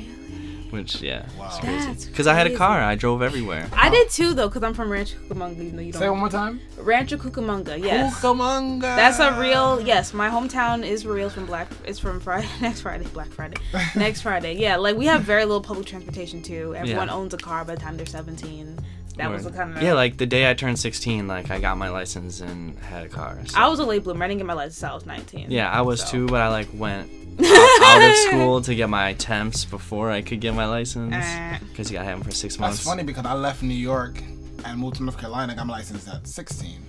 Which 0.71 1.01
yeah, 1.01 1.25
Wow. 1.38 1.47
it's 1.47 1.60
crazy. 1.60 1.86
That's 1.88 2.05
Because 2.05 2.27
I 2.27 2.34
had 2.36 2.45
a 2.47 2.55
car, 2.55 2.79
I 2.82 2.95
drove 2.95 3.21
everywhere. 3.21 3.67
I 3.73 3.89
did 3.89 4.10
too, 4.10 4.34
though, 4.34 4.47
because 4.47 4.63
I'm 4.63 4.73
from 4.75 4.91
Rancho 4.91 5.17
Cucamonga. 5.27 5.58
You 5.65 5.71
know, 5.71 5.82
you 5.82 5.93
Say 5.93 6.05
it 6.05 6.10
one 6.12 6.19
more 6.19 6.29
time. 6.29 6.62
Rancho 6.77 7.17
Cucamonga, 7.17 7.82
yes. 7.84 8.13
Cucamonga. 8.21 8.82
That's 8.82 9.19
a 9.19 9.39
real 9.39 9.82
yes. 9.82 10.13
My 10.13 10.29
hometown 10.29 10.86
is 10.86 11.05
real 11.05 11.29
from 11.29 11.45
Black. 11.47 11.67
It's 11.86 11.97
from 11.99 12.19
Friday 12.19 12.47
next 12.62 12.82
Friday, 12.82 13.05
Black 13.08 13.29
Friday, 13.29 13.58
next 13.95 14.21
Friday. 14.21 14.53
Yeah, 14.58 14.75
like 14.77 14.95
we 14.95 15.05
have 15.08 15.21
very 15.23 15.43
little 15.45 15.62
public 15.62 15.88
transportation 15.88 16.43
too. 16.43 16.75
Everyone 16.75 17.08
Yeah. 17.08 17.13
owns 17.15 17.34
a 17.34 17.38
car 17.38 17.65
by 17.65 17.75
the 17.75 17.82
time 17.82 17.97
they're 17.97 18.05
17. 18.05 18.77
That 19.17 19.29
was 19.32 19.43
the 19.43 19.51
kind 19.51 19.75
of 19.75 19.84
yeah, 19.84 19.93
like 19.93 20.15
the 20.17 20.25
day 20.25 20.49
I 20.49 20.53
turned 20.53 20.79
16, 20.79 21.27
like 21.27 21.51
I 21.51 21.60
got 21.60 21.77
my 21.77 21.89
license 21.89 22.39
and 22.39 22.79
had 22.79 23.05
a 23.05 23.10
car. 23.10 23.38
so- 23.47 23.60
I 23.60 23.67
was 23.67 23.79
a 23.79 23.84
late 23.86 24.05
bloomer. 24.05 24.23
I 24.23 24.27
didn't 24.29 24.38
get 24.38 24.47
my 24.47 24.53
license. 24.53 24.79
till 24.79 24.89
I 24.89 24.93
was 24.93 25.05
19. 25.05 25.47
yeah, 25.51 25.69
I 25.69 25.82
was 25.82 25.99
so. 26.01 26.08
too, 26.12 26.27
but 26.27 26.39
I 26.41 26.47
like 26.47 26.69
went 26.73 27.10
out, 27.45 27.82
out 27.84 28.10
of 28.10 28.15
school 28.28 28.62
to 28.62 28.75
get 28.75 28.89
my 28.89 29.13
temps 29.13 29.65
before 29.65 30.12
I 30.12 30.21
could 30.21 30.39
get 30.41 30.54
my 30.54 30.65
license 30.65 31.13
Eh. 31.15 31.58
because 31.69 31.89
you 31.91 31.97
gotta 31.97 32.08
have 32.10 32.19
them 32.19 32.25
for 32.25 32.32
six 32.32 32.56
That's 32.56 32.60
months. 32.60 32.84
funny 32.84 33.04
because 33.04 33.25
I 33.25 33.34
left 33.34 33.62
New 33.63 33.73
York 33.73 34.21
and 34.65 34.80
moved 34.80 34.97
to 34.97 35.04
North 35.04 35.17
Carolina. 35.17 35.54
I 35.54 35.56
got 35.56 35.67
my 35.67 35.73
license 35.73 36.08
at 36.08 36.28
16 36.28 36.82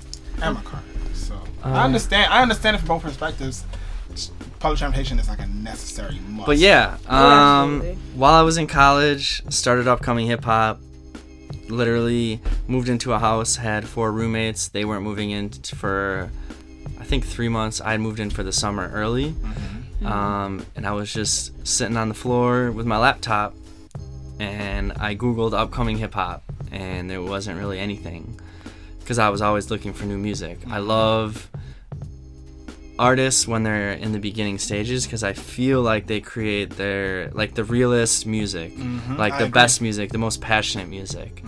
and 0.43 0.55
my 0.55 0.63
car. 0.63 0.81
So 1.15 1.35
Uh, 1.65 1.69
I 1.69 1.85
understand. 1.85 2.33
I 2.33 2.43
understand 2.43 2.77
it 2.77 2.81
from 2.81 2.89
both 2.89 3.03
perspectives. 3.03 3.65
Public 4.59 4.79
transportation 4.79 5.19
is 5.21 5.29
like 5.29 5.39
a 5.41 5.47
necessary 5.47 6.19
must. 6.29 6.47
But 6.47 6.59
yeah, 6.59 6.97
Oh, 7.09 7.17
um, 7.17 7.75
absolutely. 7.77 8.03
while 8.17 8.35
I 8.35 8.43
was 8.43 8.57
in 8.59 8.67
college, 8.67 9.43
started 9.51 9.87
upcoming 9.87 10.27
hip 10.27 10.45
hop. 10.45 10.81
Literally 11.69 12.41
moved 12.67 12.89
into 12.89 13.13
a 13.13 13.19
house, 13.21 13.57
had 13.57 13.87
four 13.87 14.11
roommates. 14.11 14.69
They 14.69 14.85
weren't 14.85 15.05
moving 15.05 15.31
in 15.31 15.51
for, 15.51 16.29
I 16.99 17.05
think, 17.05 17.25
three 17.25 17.49
months. 17.49 17.81
I 17.81 17.97
moved 17.97 18.19
in 18.19 18.31
for 18.31 18.43
the 18.43 18.53
summer 18.53 18.91
early. 18.93 19.35
Um, 20.05 20.65
and 20.77 20.87
I 20.87 20.93
was 20.93 21.13
just 21.13 21.67
sitting 21.67 21.97
on 21.97 22.09
the 22.09 22.15
floor 22.15 22.71
with 22.71 22.87
my 22.87 22.97
laptop 22.97 23.55
and 24.39 24.93
I 24.99 25.15
Googled 25.15 25.53
upcoming 25.53 25.99
hip 25.99 26.15
hop, 26.15 26.43
and 26.73 27.11
there 27.11 27.21
wasn't 27.21 27.59
really 27.59 27.79
anything 27.79 28.41
because 29.01 29.19
I 29.19 29.29
was 29.29 29.43
always 29.43 29.71
looking 29.71 29.93
for 29.93 30.07
new 30.07 30.17
music. 30.17 30.59
I 30.71 30.79
love 30.79 31.49
artists 32.99 33.49
when 33.49 33.63
they're 33.63 33.93
in 33.93 34.13
the 34.13 34.19
beginning 34.19 34.59
stages 34.59 35.05
because 35.07 35.23
I 35.25 35.33
feel 35.33 35.81
like 35.83 36.07
they 36.07 36.21
create 36.21 36.71
their 36.71 37.31
like 37.33 37.55
the 37.55 37.65
realest 37.65 38.27
music, 38.27 38.73
like 38.77 38.79
Mm-hmm. 38.79 39.21
I 39.21 39.29
the 39.29 39.35
agree. 39.35 39.45
Mm-hmm. 39.45 39.53
best 39.53 39.81
music, 39.83 40.11
the 40.13 40.19
most 40.19 40.41
passionate 40.41 40.89
music. 40.89 41.43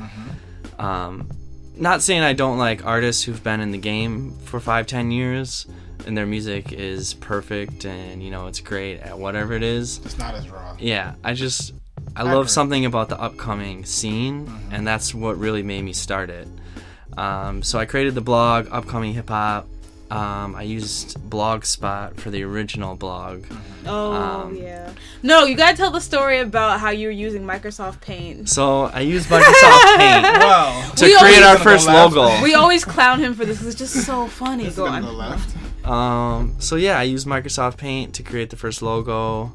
Um, 0.78 1.28
not 1.76 2.02
saying 2.02 2.22
I 2.22 2.32
don't 2.32 2.58
like 2.58 2.84
artists 2.84 3.22
who've 3.22 3.42
been 3.42 3.60
in 3.60 3.70
the 3.70 3.78
game 3.78 4.36
for 4.44 4.60
five, 4.60 4.86
ten 4.86 5.10
years 5.10 5.66
and 6.06 6.16
their 6.16 6.26
music 6.26 6.72
is 6.72 7.14
perfect 7.14 7.84
and 7.84 8.22
you 8.22 8.30
know 8.30 8.48
it's 8.48 8.60
great 8.60 8.98
at 9.00 9.18
whatever 9.18 9.52
it 9.54 9.62
is. 9.62 9.98
it's 10.04 10.18
not 10.18 10.34
as 10.34 10.48
raw. 10.50 10.76
Yeah, 10.78 11.14
I 11.22 11.34
just 11.34 11.72
I 12.16 12.20
I 12.20 12.22
love 12.24 12.32
agree. 12.42 12.48
something 12.48 12.84
about 12.84 13.08
the 13.08 13.20
upcoming 13.20 13.84
scene, 13.84 14.46
Mm-hmm. 14.46 14.74
and 14.74 14.86
that's 14.86 15.14
what 15.14 15.38
really 15.38 15.62
made 15.62 15.82
me 15.82 15.92
start 15.92 16.28
it. 16.30 16.48
Um, 17.16 17.62
so 17.62 17.78
I 17.78 17.84
created 17.84 18.14
the 18.14 18.20
blog 18.22 18.68
Upcoming 18.72 19.12
Hip 19.14 19.28
Hop. 19.28 19.66
Um, 20.12 20.54
I 20.56 20.62
used 20.62 21.16
Blogspot 21.30 22.16
for 22.20 22.30
the 22.30 22.42
original 22.42 22.96
blog. 22.96 23.44
Oh 23.86 24.12
Um, 24.12 24.56
yeah. 24.56 24.92
No, 25.22 25.44
you 25.44 25.56
gotta 25.56 25.76
tell 25.76 25.90
the 25.90 26.00
story 26.02 26.40
about 26.40 26.80
how 26.80 26.90
you 26.90 27.06
were 27.08 27.12
using 27.12 27.44
Microsoft 27.44 28.00
Paint. 28.02 28.48
So 28.48 28.84
I 28.92 29.00
used 29.00 29.28
Microsoft 29.30 29.96
Paint 29.96 30.22
Well, 30.24 30.90
to 30.96 31.04
We 31.06 31.18
create 31.18 31.42
our 31.42 31.56
first 31.58 31.86
logo. 31.88 32.42
We 32.42 32.54
always 32.54 32.84
clown 32.84 33.20
him 33.20 33.32
for 33.34 33.44
this 33.46 33.58
because 33.58 33.68
it's 33.74 33.78
just 33.78 34.04
so 34.06 34.26
funny. 34.26 34.66
it's 34.66 34.76
Go 34.76 34.86
on. 34.86 35.02
go 35.02 35.12
left. 35.12 35.56
Um, 35.86 36.56
so 36.58 36.76
yeah, 36.76 36.98
I 36.98 37.04
used 37.04 37.26
Microsoft 37.26 37.78
Paint 37.78 38.14
to 38.16 38.22
create 38.22 38.50
the 38.50 38.56
first 38.56 38.82
logo. 38.82 39.52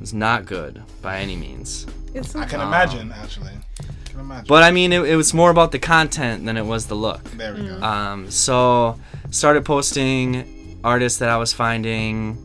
It's 0.00 0.12
not 0.12 0.44
good 0.44 0.82
by 1.00 1.20
any 1.20 1.36
means. 1.36 1.86
It's 2.12 2.36
I 2.36 2.44
can 2.44 2.60
Um, 2.60 2.68
imagine 2.68 3.12
actually. 3.12 3.52
I 3.80 4.08
can 4.10 4.20
imagine. 4.20 4.44
But 4.46 4.62
I 4.62 4.70
mean, 4.70 4.92
it, 4.92 5.00
it 5.08 5.16
was 5.16 5.32
more 5.32 5.50
about 5.50 5.72
the 5.72 5.78
content 5.78 6.44
than 6.44 6.56
it 6.58 6.66
was 6.66 6.86
the 6.86 6.94
look. 6.94 7.24
there 7.32 7.54
we 7.54 7.62
go. 7.66 7.80
Um, 7.82 8.30
so 8.30 8.98
started 9.34 9.64
posting 9.64 10.78
artists 10.84 11.18
that 11.18 11.28
I 11.28 11.36
was 11.36 11.52
finding 11.52 12.38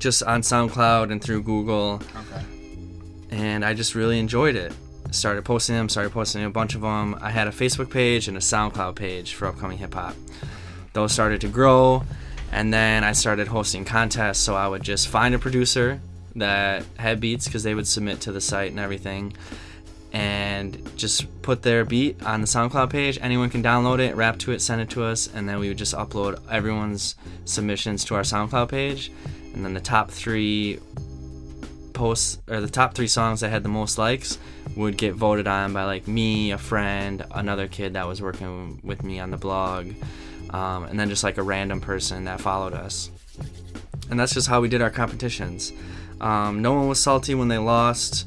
just 0.00 0.24
on 0.24 0.42
SoundCloud 0.42 1.12
and 1.12 1.22
through 1.22 1.44
Google, 1.44 2.02
okay. 2.16 2.44
and 3.30 3.64
I 3.64 3.72
just 3.72 3.94
really 3.94 4.18
enjoyed 4.18 4.56
it. 4.56 4.72
Started 5.12 5.44
posting 5.44 5.76
them, 5.76 5.88
started 5.88 6.10
posting 6.10 6.42
a 6.42 6.50
bunch 6.50 6.74
of 6.74 6.80
them. 6.80 7.16
I 7.20 7.30
had 7.30 7.46
a 7.46 7.52
Facebook 7.52 7.88
page 7.88 8.26
and 8.26 8.36
a 8.36 8.40
SoundCloud 8.40 8.96
page 8.96 9.34
for 9.34 9.46
upcoming 9.46 9.78
hip 9.78 9.94
hop. 9.94 10.16
Those 10.92 11.12
started 11.12 11.40
to 11.42 11.48
grow, 11.48 12.02
and 12.50 12.74
then 12.74 13.04
I 13.04 13.12
started 13.12 13.46
hosting 13.46 13.84
contests. 13.84 14.40
So 14.40 14.56
I 14.56 14.66
would 14.66 14.82
just 14.82 15.06
find 15.06 15.36
a 15.36 15.38
producer 15.38 16.00
that 16.34 16.84
had 16.98 17.20
beats 17.20 17.44
because 17.44 17.62
they 17.62 17.76
would 17.76 17.86
submit 17.86 18.20
to 18.22 18.32
the 18.32 18.40
site 18.40 18.72
and 18.72 18.80
everything, 18.80 19.34
and 20.12 20.78
just 20.96 21.42
put 21.42 21.62
their 21.62 21.84
beat 21.84 22.22
on 22.22 22.42
the 22.42 22.46
SoundCloud 22.46 22.90
page. 22.90 23.18
Anyone 23.20 23.48
can 23.48 23.62
download 23.62 23.98
it, 23.98 24.14
rap 24.14 24.38
to 24.40 24.52
it, 24.52 24.60
send 24.60 24.80
it 24.82 24.90
to 24.90 25.04
us, 25.04 25.28
and 25.32 25.48
then 25.48 25.58
we 25.58 25.68
would 25.68 25.78
just 25.78 25.94
upload 25.94 26.40
everyone's 26.50 27.14
submissions 27.46 28.04
to 28.04 28.14
our 28.14 28.22
SoundCloud 28.22 28.68
page. 28.68 29.10
And 29.54 29.64
then 29.64 29.74
the 29.74 29.80
top 29.80 30.10
three 30.10 30.80
posts 31.94 32.38
or 32.48 32.60
the 32.60 32.68
top 32.70 32.94
three 32.94 33.06
songs 33.06 33.40
that 33.40 33.50
had 33.50 33.62
the 33.62 33.68
most 33.68 33.98
likes 33.98 34.38
would 34.76 34.96
get 34.96 35.14
voted 35.14 35.46
on 35.46 35.72
by 35.72 35.84
like 35.84 36.06
me, 36.06 36.50
a 36.50 36.58
friend, 36.58 37.24
another 37.32 37.66
kid 37.66 37.94
that 37.94 38.06
was 38.06 38.20
working 38.20 38.80
with 38.82 39.02
me 39.02 39.18
on 39.18 39.30
the 39.30 39.36
blog, 39.36 39.92
um, 40.50 40.84
and 40.84 41.00
then 41.00 41.08
just 41.08 41.24
like 41.24 41.38
a 41.38 41.42
random 41.42 41.80
person 41.80 42.24
that 42.24 42.40
followed 42.40 42.74
us. 42.74 43.10
And 44.10 44.20
that's 44.20 44.34
just 44.34 44.48
how 44.48 44.60
we 44.60 44.68
did 44.68 44.82
our 44.82 44.90
competitions. 44.90 45.72
Um, 46.20 46.60
no 46.60 46.74
one 46.74 46.88
was 46.88 47.02
salty 47.02 47.34
when 47.34 47.48
they 47.48 47.58
lost. 47.58 48.26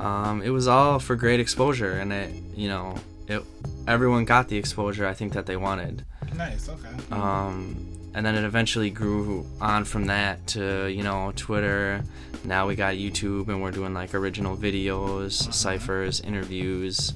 Um, 0.00 0.42
it 0.42 0.50
was 0.50 0.68
all 0.68 0.98
for 0.98 1.16
great 1.16 1.40
exposure, 1.40 1.92
and 1.92 2.12
it, 2.12 2.30
you 2.54 2.68
know, 2.68 2.96
it, 3.28 3.42
everyone 3.86 4.24
got 4.24 4.48
the 4.48 4.56
exposure 4.56 5.06
I 5.06 5.14
think 5.14 5.32
that 5.32 5.46
they 5.46 5.56
wanted. 5.56 6.04
Nice. 6.34 6.68
Okay. 6.68 6.88
Um, 7.12 7.96
and 8.14 8.24
then 8.24 8.34
it 8.34 8.44
eventually 8.44 8.90
grew 8.90 9.46
on 9.60 9.84
from 9.84 10.06
that 10.06 10.46
to 10.48 10.86
you 10.88 11.02
know 11.02 11.32
Twitter. 11.36 12.02
Now 12.44 12.66
we 12.66 12.74
got 12.74 12.94
YouTube, 12.94 13.48
and 13.48 13.62
we're 13.62 13.72
doing 13.72 13.94
like 13.94 14.14
original 14.14 14.56
videos, 14.56 15.52
ciphers, 15.52 16.20
interviews, 16.20 17.12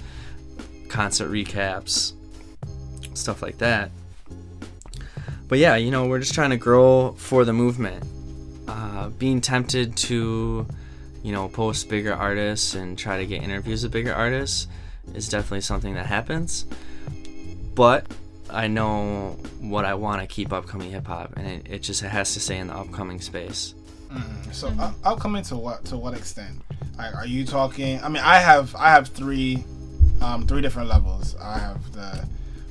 concert 0.88 1.30
recaps, 1.30 2.12
stuff 3.14 3.42
like 3.42 3.58
that. 3.58 3.90
But 5.48 5.58
yeah, 5.58 5.76
you 5.76 5.90
know, 5.90 6.06
we're 6.06 6.20
just 6.20 6.34
trying 6.34 6.50
to 6.50 6.56
grow 6.56 7.12
for 7.12 7.44
the 7.44 7.52
movement. 7.52 8.04
Uh, 8.68 9.08
being 9.08 9.40
tempted 9.40 9.96
to, 9.96 10.64
you 11.22 11.32
know, 11.32 11.48
post 11.48 11.88
bigger 11.88 12.14
artists 12.14 12.74
and 12.74 12.98
try 12.98 13.18
to 13.18 13.26
get 13.26 13.42
interviews 13.42 13.82
with 13.82 13.92
bigger 13.92 14.14
artists 14.14 14.66
is 15.14 15.28
definitely 15.28 15.60
something 15.60 15.94
that 15.94 16.06
happens. 16.06 16.66
But 17.74 18.06
I 18.48 18.66
know 18.66 19.36
what 19.60 19.84
I 19.84 19.94
want 19.94 20.20
to 20.22 20.26
keep 20.26 20.52
upcoming 20.52 20.90
hip 20.90 21.06
hop, 21.06 21.36
and 21.36 21.46
it, 21.46 21.66
it 21.68 21.82
just 21.82 22.02
has 22.02 22.34
to 22.34 22.40
stay 22.40 22.58
in 22.58 22.68
the 22.68 22.74
upcoming 22.74 23.20
space. 23.20 23.74
So 24.50 24.72
I'll, 24.78 24.94
I'll 25.04 25.16
come 25.16 25.36
into 25.36 25.56
what 25.56 25.84
to 25.86 25.96
what 25.96 26.14
extent? 26.14 26.60
Like, 26.98 27.14
are 27.14 27.26
you 27.26 27.44
talking? 27.44 28.02
I 28.02 28.08
mean, 28.08 28.22
I 28.22 28.38
have 28.38 28.74
I 28.74 28.90
have 28.90 29.08
three 29.08 29.64
um, 30.20 30.46
three 30.46 30.60
different 30.60 30.88
levels. 30.88 31.36
I 31.36 31.58
have 31.58 31.92
the 31.92 32.26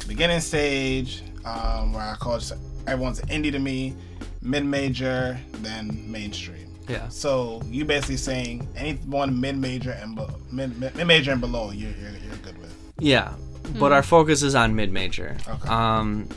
beginning 0.08 0.42
stage 0.42 1.24
um, 1.46 1.94
where 1.94 2.04
I 2.04 2.16
call 2.16 2.36
it 2.36 2.52
everyone's 2.88 3.22
indie 3.22 3.52
to 3.52 3.60
me, 3.60 3.96
mid 4.42 4.66
major, 4.66 5.40
then 5.62 6.12
mainstream. 6.12 6.59
Yeah. 6.90 7.08
So 7.10 7.62
you 7.68 7.86
basically 7.86 8.18
saying 8.18 8.68
anyone 8.76 9.40
mid 9.40 9.58
major 9.58 9.92
and 9.92 10.16
be- 10.16 10.26
mid 10.52 10.80
mid 10.80 11.08
major 11.08 11.32
and 11.32 11.40
below, 11.40 11.72
you're, 11.72 11.92
you're 11.92 12.12
you're 12.12 12.38
good 12.38 12.58
with. 12.58 12.76
Yeah, 12.98 13.34
but 13.80 13.88
hmm. 13.88 13.94
our 13.94 14.04
focus 14.04 14.42
is 14.44 14.56
on 14.56 14.76
mid 14.76 14.92
major. 14.92 15.38
Okay. 15.48 15.70
Um, 15.70 16.28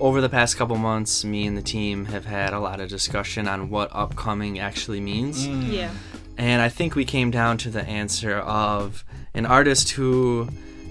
over 0.00 0.20
the 0.20 0.28
past 0.28 0.56
couple 0.56 0.76
months, 0.76 1.24
me 1.24 1.46
and 1.46 1.56
the 1.56 1.62
team 1.62 2.04
have 2.06 2.24
had 2.24 2.52
a 2.52 2.58
lot 2.58 2.80
of 2.80 2.88
discussion 2.88 3.46
on 3.46 3.70
what 3.70 3.88
upcoming 3.92 4.58
actually 4.58 5.00
means. 5.00 5.46
Mm. 5.46 5.72
Yeah. 5.72 5.90
And 6.36 6.60
I 6.60 6.68
think 6.68 6.96
we 6.96 7.04
came 7.04 7.30
down 7.30 7.58
to 7.58 7.70
the 7.70 7.82
answer 7.84 8.38
of 8.38 9.04
an 9.34 9.46
artist 9.46 9.90
who, 9.90 10.48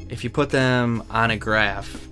if 0.09 0.23
you 0.23 0.29
put 0.29 0.51
them 0.51 1.03
on 1.09 1.31
a 1.31 1.37
graph 1.37 2.07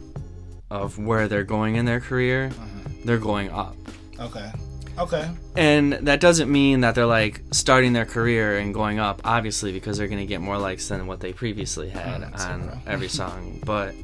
of 0.70 0.98
where 0.98 1.28
they're 1.28 1.44
going 1.44 1.76
in 1.76 1.86
their 1.86 2.02
career, 2.02 2.50
mm-hmm. 2.50 3.06
they're 3.06 3.18
going 3.18 3.50
up. 3.52 3.76
Okay. 4.20 4.52
Okay. 4.98 5.30
And 5.56 5.94
that 5.94 6.20
doesn't 6.20 6.52
mean 6.52 6.82
that 6.82 6.96
they're 6.96 7.06
like 7.06 7.42
starting 7.52 7.94
their 7.94 8.06
career 8.06 8.58
and 8.58 8.74
going 8.74 9.00
up, 9.00 9.22
obviously, 9.24 9.72
because 9.72 9.98
they're 9.98 10.08
going 10.08 10.20
to 10.20 10.26
get 10.26 10.42
more 10.42 10.58
likes 10.58 10.88
than 10.90 11.08
what 11.08 11.20
they 11.20 11.34
previously 11.34 11.90
had 11.90 12.24
oh, 12.24 12.38
so 12.38 12.46
on 12.46 12.68
bro. 12.68 12.80
every 12.88 13.08
song. 13.08 13.62
But 13.66 13.96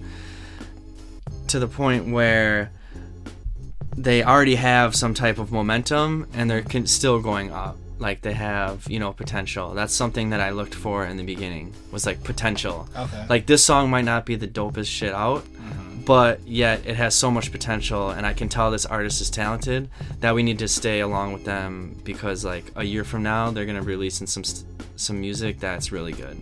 to 1.48 1.60
the 1.60 1.68
point 1.68 2.08
where 2.08 2.72
they 3.98 4.24
already 4.24 4.56
have 4.56 4.96
some 4.96 5.14
type 5.14 5.40
of 5.40 5.52
momentum 5.52 6.28
and 6.34 6.50
they're 6.50 6.62
con- 6.62 6.86
still 6.86 7.20
going 7.20 7.52
up. 7.52 7.78
Like 8.00 8.22
they 8.22 8.34
have, 8.34 8.86
you 8.88 9.00
know, 9.00 9.12
potential. 9.12 9.74
That's 9.74 9.94
something 9.94 10.30
that 10.30 10.40
I 10.40 10.52
looked 10.52 10.76
for 10.76 11.04
in 11.04 11.18
the 11.18 11.24
beginning 11.24 11.74
was 11.92 12.06
like 12.06 12.24
potential. 12.24 12.88
Okay. 12.96 13.26
Like 13.28 13.48
this 13.48 13.66
song 13.66 13.90
might 13.90 14.06
not 14.06 14.24
be 14.24 14.36
the 14.36 14.48
dopest 14.48 14.86
shit 14.86 15.14
out, 15.14 15.44
mm-hmm. 15.46 15.87
But 16.08 16.40
yet 16.48 16.86
it 16.86 16.96
has 16.96 17.14
so 17.14 17.30
much 17.30 17.52
potential 17.52 18.12
and 18.12 18.26
I 18.26 18.32
can 18.32 18.48
tell 18.48 18.72
this 18.72 18.86
artist 18.86 19.20
is 19.20 19.30
talented 19.30 19.90
that 20.22 20.34
we 20.34 20.42
need 20.42 20.58
to 20.60 20.68
stay 20.70 21.02
along 21.02 21.34
with 21.34 21.44
them 21.44 22.00
because 22.06 22.46
like 22.46 22.72
a 22.78 22.84
year 22.86 23.04
from 23.04 23.24
now 23.24 23.52
they're 23.52 23.66
going 23.66 23.78
to 23.78 23.84
release 23.84 24.18
some 24.26 24.44
some 24.96 25.20
music 25.20 25.60
that's 25.60 25.92
really 25.92 26.14
good. 26.14 26.38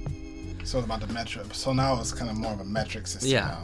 So 0.64 0.78
it's 0.78 0.86
about 0.86 1.02
the 1.02 1.12
metric. 1.12 1.48
So 1.54 1.74
now 1.74 2.00
it's 2.00 2.12
kind 2.12 2.30
of 2.30 2.38
more 2.38 2.54
of 2.54 2.60
a 2.60 2.64
metric 2.64 3.08
system. 3.08 3.32
Yeah. 3.32 3.58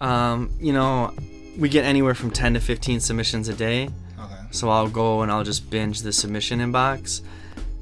now. 0.00 0.06
Um, 0.08 0.50
you 0.58 0.72
know, 0.72 1.14
we 1.58 1.68
get 1.68 1.84
anywhere 1.84 2.14
from 2.14 2.30
10 2.30 2.54
to 2.54 2.60
15 2.60 3.00
submissions 3.00 3.48
a 3.48 3.54
day. 3.54 3.90
Okay. 4.18 4.34
So 4.52 4.70
I'll 4.70 4.88
go 4.88 5.20
and 5.20 5.30
I'll 5.30 5.44
just 5.44 5.68
binge 5.68 6.00
the 6.00 6.12
submission 6.14 6.60
inbox, 6.60 7.20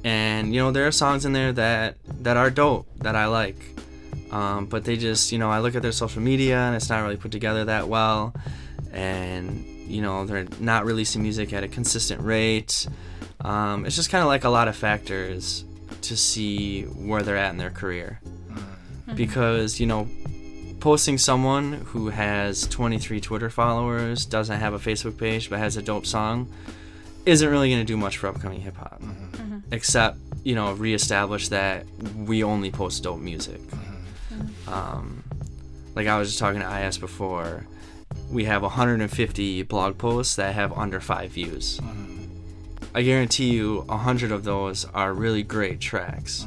and 0.03 0.53
you 0.53 0.61
know 0.61 0.73
there 0.73 0.87
are 0.87 0.93
songs 0.93 1.25
in 1.25 1.33
there 1.33 1.53
that 1.53 1.97
that 2.23 2.37
are 2.37 2.51
dope 2.51 2.87
that 2.99 3.15
I 3.15 3.27
like, 3.27 3.57
um, 4.35 4.67
but 4.67 4.85
they 4.85 4.97
just 4.97 5.31
you 5.31 5.39
know 5.39 5.49
I 5.49 5.61
look 5.61 5.77
at 5.77 5.83
their 5.83 5.93
social 5.93 6.21
media 6.21 6.59
and 6.59 6.75
it's 6.75 6.91
not 6.91 7.03
really 7.03 7.17
put 7.17 7.31
together 7.31 7.65
that 7.67 7.87
well, 7.89 8.35
and 8.93 9.65
you 9.87 10.03
know 10.03 10.27
they're 10.27 10.47
not 10.59 10.85
releasing 10.85 11.23
music 11.23 11.53
at 11.53 11.63
a 11.63 11.69
consistent 11.69 12.21
rate. 12.21 12.87
Um, 13.41 13.87
it's 13.87 13.95
just 13.95 14.11
kind 14.11 14.23
of 14.23 14.29
like 14.29 14.43
a 14.43 14.49
lot 14.49 14.67
of 14.67 14.75
factors 14.75 15.65
to 16.03 16.17
see 16.17 16.83
where 16.83 17.23
they're 17.23 17.37
at 17.37 17.51
in 17.51 17.59
their 17.59 17.71
career, 17.71 18.21
because 19.15 19.79
you 19.79 19.87
know 19.87 20.09
posting 20.81 21.17
someone 21.17 21.73
who 21.87 22.09
has 22.09 22.67
23 22.67 23.21
Twitter 23.21 23.49
followers, 23.49 24.27
doesn't 24.27 24.59
have 24.59 24.75
a 24.75 24.79
Facebook 24.79 25.17
page, 25.17 25.49
but 25.49 25.59
has 25.59 25.77
a 25.77 25.83
dope 25.83 26.05
song, 26.05 26.53
isn't 27.25 27.49
really 27.49 27.71
going 27.71 27.81
to 27.81 27.87
do 27.87 27.97
much 27.97 28.19
for 28.19 28.27
upcoming 28.27 28.61
hip 28.61 28.77
hop. 28.77 29.01
Except, 29.71 30.19
you 30.43 30.55
know, 30.55 30.73
reestablish 30.75 31.49
that 31.49 31.87
we 32.17 32.45
only 32.45 32.71
post 32.71 33.03
dope 33.03 33.21
music. 33.21 33.61
Um, 34.69 35.23
like 35.95 36.07
I 36.07 36.19
was 36.19 36.29
just 36.29 36.39
talking 36.39 36.61
to 36.61 36.87
IS 36.87 36.99
before, 36.99 37.67
we 38.31 38.45
have 38.45 38.63
150 38.63 39.63
blog 39.63 39.99
posts 39.99 40.37
that 40.37 40.55
have 40.55 40.73
under 40.73 41.01
five 41.01 41.31
views. 41.31 41.81
I 42.95 43.03
guarantee 43.03 43.51
you, 43.51 43.83
100 43.87 44.31
of 44.31 44.45
those 44.45 44.85
are 44.87 45.13
really 45.13 45.43
great 45.43 45.81
tracks. 45.81 46.47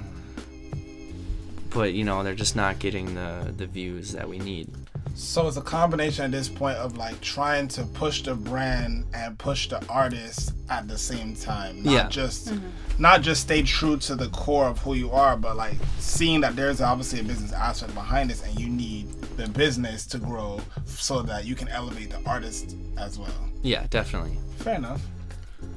But, 1.69 1.93
you 1.93 2.03
know, 2.03 2.23
they're 2.23 2.35
just 2.35 2.55
not 2.55 2.79
getting 2.79 3.15
the, 3.15 3.53
the 3.55 3.67
views 3.67 4.13
that 4.13 4.27
we 4.27 4.39
need. 4.39 4.69
So 5.17 5.47
it's 5.47 5.57
a 5.57 5.61
combination 5.61 6.25
at 6.25 6.31
this 6.31 6.47
point 6.47 6.77
of 6.77 6.95
like 6.95 7.19
trying 7.21 7.67
to 7.69 7.83
push 7.85 8.21
the 8.21 8.35
brand 8.35 9.03
and 9.15 9.35
push 9.39 9.67
the 9.67 9.83
artist 9.89 10.53
at 10.69 10.87
the 10.87 10.95
same 10.97 11.35
time. 11.35 11.81
Not 11.81 11.91
Yeah. 11.91 12.07
just 12.07 12.53
not 12.99 13.23
just 13.23 13.41
stay 13.41 13.63
true 13.63 13.97
to 13.97 14.15
the 14.15 14.27
core 14.29 14.67
of 14.67 14.77
who 14.77 14.93
you 14.93 15.11
are, 15.11 15.35
but 15.35 15.57
like 15.57 15.73
seeing 15.97 16.41
that 16.41 16.55
there's 16.55 16.81
obviously 16.81 17.19
a 17.19 17.23
business 17.23 17.51
aspect 17.51 17.95
behind 17.95 18.29
this 18.29 18.43
and 18.43 18.59
you 18.59 18.69
need 18.69 19.07
the 19.37 19.47
business 19.47 20.05
to 20.07 20.19
grow 20.19 20.61
so 20.85 21.23
that 21.23 21.45
you 21.45 21.55
can 21.55 21.67
elevate 21.69 22.11
the 22.11 22.19
artist 22.29 22.75
as 22.97 23.17
well. 23.17 23.33
Yeah, 23.63 23.87
definitely. 23.89 24.37
Fair 24.57 24.75
enough. 24.75 25.01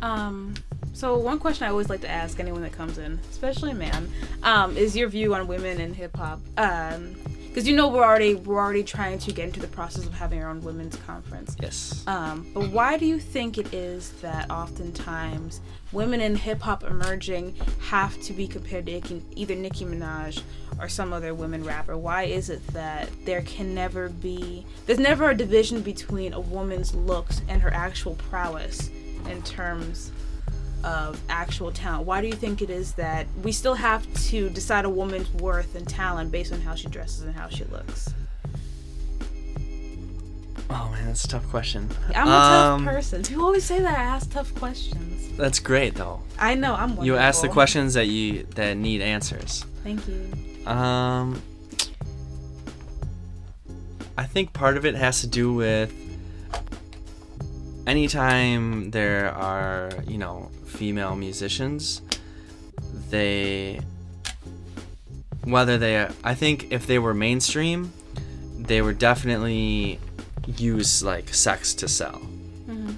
Um, 0.03 0.53
so 0.93 1.17
one 1.17 1.39
question 1.39 1.67
I 1.67 1.71
always 1.71 1.89
like 1.89 2.03
to 2.03 2.11
ask 2.11 2.41
anyone 2.41 2.61
that 2.61 2.73
comes 2.73 2.99
in, 2.99 3.19
especially 3.31 3.71
a 3.71 3.75
man, 3.75 4.11
um, 4.43 4.77
is 4.77 4.95
your 4.95 5.09
view 5.09 5.35
on 5.35 5.47
women 5.47 5.81
in 5.81 5.95
hip 5.95 6.15
hop. 6.17 6.41
Um, 6.59 7.17
because 7.51 7.67
you 7.67 7.75
know 7.75 7.89
we're 7.89 8.05
already 8.05 8.37
we're 8.37 8.61
already 8.61 8.85
trying 8.85 9.19
to 9.19 9.33
get 9.33 9.47
into 9.47 9.59
the 9.59 9.67
process 9.67 10.07
of 10.07 10.15
having 10.15 10.41
our 10.41 10.49
own 10.49 10.61
women's 10.61 10.95
conference. 10.99 11.57
Yes. 11.61 12.05
Um, 12.07 12.47
but 12.55 12.71
why 12.71 12.97
do 12.97 13.07
you 13.07 13.19
think 13.19 13.59
it 13.59 13.75
is 13.75 14.11
that 14.23 14.49
oftentimes 14.51 15.61
women 15.91 16.21
in 16.21 16.37
hip 16.37 16.61
hop 16.61 16.85
emerging 16.85 17.57
have 17.81 18.21
to 18.23 18.33
be 18.33 18.47
compared 18.47 18.87
to 18.87 19.21
either 19.35 19.57
Nicki 19.57 19.85
Minaj 19.85 20.43
or 20.79 20.89
some 20.89 21.13
other 21.13 21.35
women 21.35 21.65
rapper? 21.65 21.99
Why 21.99 22.23
is 22.23 22.51
it 22.51 22.65
that 22.69 23.09
there 23.25 23.43
can 23.43 23.75
never 23.75 24.09
be 24.09 24.65
there's 24.87 25.01
never 25.01 25.31
a 25.31 25.37
division 25.37 25.83
between 25.83 26.33
a 26.33 26.41
woman's 26.41 26.95
looks 26.95 27.43
and 27.49 27.61
her 27.61 27.75
actual 27.75 28.15
prowess 28.15 28.91
in 29.29 29.43
terms 29.43 30.13
of 30.85 31.21
actual 31.29 31.71
talent? 31.73 32.07
Why 32.07 32.21
do 32.21 32.27
you 32.27 32.33
think 32.35 32.63
it 32.63 32.71
is 32.71 32.93
that 32.95 33.27
we 33.43 33.53
still 33.53 33.75
have 33.75 34.07
to 34.29 34.49
decide 34.51 34.85
a 34.85 34.89
woman's 34.91 35.31
worth 35.35 35.75
and 35.75 35.89
talent 35.89 36.31
based 36.33 36.53
on 36.53 36.61
how 36.61 36.75
she 36.75 36.89
dresses 36.89 37.23
and 37.23 37.35
how 37.35 37.49
she 37.49 37.65
looks? 37.65 38.13
Oh 40.73 40.89
man, 40.93 41.07
that's 41.07 41.25
a 41.25 41.29
tough 41.29 41.49
question. 41.51 41.89
I'm 42.15 42.29
a 42.29 42.31
Um, 42.31 42.85
tough 42.85 42.95
person. 42.95 43.25
You 43.29 43.43
always 43.45 43.65
say 43.65 43.81
that 43.81 43.99
I 43.99 44.03
ask 44.03 44.31
tough 44.31 44.55
questions. 44.55 45.37
That's 45.37 45.59
great 45.59 45.95
though. 45.97 46.21
I 46.39 46.55
know 46.55 46.75
I'm 46.75 46.91
wonderful. 46.91 47.07
You 47.07 47.17
ask 47.17 47.43
the 47.43 47.49
questions 47.49 47.95
that 47.95 48.07
you 48.07 48.45
that 48.55 48.77
need 48.77 49.01
answers. 49.01 49.65
Thank 49.83 50.07
you. 50.07 50.31
Um, 50.71 51.43
I 54.17 54.25
think 54.27 54.53
part 54.53 54.77
of 54.77 54.85
it 54.85 54.95
has 54.95 55.23
to 55.23 55.27
do 55.27 55.53
with 55.55 55.93
anytime 57.87 58.91
there 58.91 59.33
are, 59.35 59.91
you 60.07 60.19
know, 60.19 60.51
female 60.81 61.15
musicians, 61.15 62.01
they 63.11 63.79
whether 65.45 65.77
they 65.77 66.09
I 66.25 66.35
think 66.35 66.73
if 66.73 66.87
they 66.87 66.99
were 66.99 67.13
mainstream, 67.13 67.93
they 68.57 68.81
would 68.81 68.99
definitely 68.99 70.01
use 70.47 71.03
like 71.03 71.35
sex 71.35 71.75
to 71.75 71.87
sell. 71.87 72.19
Mm-hmm. 72.67 72.93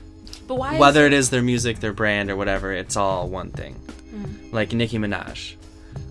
But 0.46 0.54
why? 0.54 0.78
Whether 0.78 1.00
is 1.00 1.06
it 1.06 1.12
is 1.12 1.30
their 1.30 1.42
music, 1.42 1.80
their 1.80 1.92
brand 1.92 2.30
or 2.30 2.36
whatever, 2.36 2.72
it's 2.72 2.96
all 2.96 3.28
one 3.28 3.50
thing. 3.50 3.74
Mm-hmm. 3.74 4.54
like 4.54 4.72
Nicki 4.72 4.98
Minaj. 4.98 5.56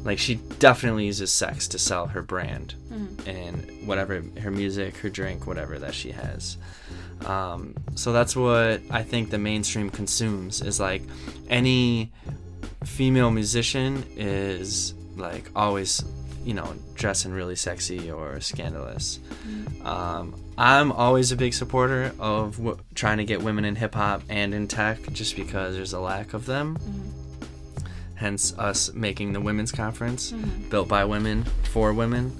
Like 0.03 0.19
she 0.19 0.35
definitely 0.59 1.05
uses 1.05 1.31
sex 1.31 1.69
to 1.69 1.79
sell 1.79 2.07
her 2.07 2.21
brand 2.21 2.75
mm-hmm. 2.91 3.29
and 3.29 3.87
whatever 3.87 4.21
her 4.41 4.51
music, 4.51 4.97
her 4.97 5.09
drink, 5.09 5.47
whatever 5.47 5.79
that 5.79 5.93
she 5.93 6.11
has. 6.11 6.57
Um, 7.25 7.75
so 7.95 8.11
that's 8.11 8.35
what 8.35 8.81
I 8.89 9.03
think 9.03 9.29
the 9.29 9.37
mainstream 9.37 9.89
consumes 9.89 10.61
is 10.61 10.79
like 10.79 11.03
any 11.49 12.11
female 12.83 13.29
musician 13.31 14.03
is 14.15 14.93
like 15.15 15.45
always, 15.55 16.03
you 16.43 16.53
know, 16.53 16.73
dressing 16.95 17.31
really 17.31 17.55
sexy 17.55 18.09
or 18.11 18.39
scandalous. 18.41 19.19
Um, 19.83 20.35
I'm 20.57 20.91
always 20.91 21.31
a 21.31 21.35
big 21.35 21.53
supporter 21.53 22.11
of 22.19 22.57
w- 22.57 22.77
trying 22.95 23.17
to 23.17 23.23
get 23.25 23.41
women 23.41 23.65
in 23.65 23.75
hip 23.75 23.95
hop 23.95 24.23
and 24.29 24.53
in 24.53 24.67
tech 24.67 24.99
just 25.13 25.35
because 25.35 25.75
there's 25.75 25.93
a 25.93 25.99
lack 25.99 26.33
of 26.33 26.45
them. 26.45 26.77
Hence, 28.15 28.55
us 28.57 28.93
making 28.93 29.33
the 29.33 29.41
women's 29.41 29.71
conference 29.71 30.31
built 30.69 30.87
by 30.87 31.05
women 31.05 31.43
for 31.71 31.93
women. 31.93 32.31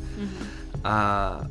Uh, 0.86 1.46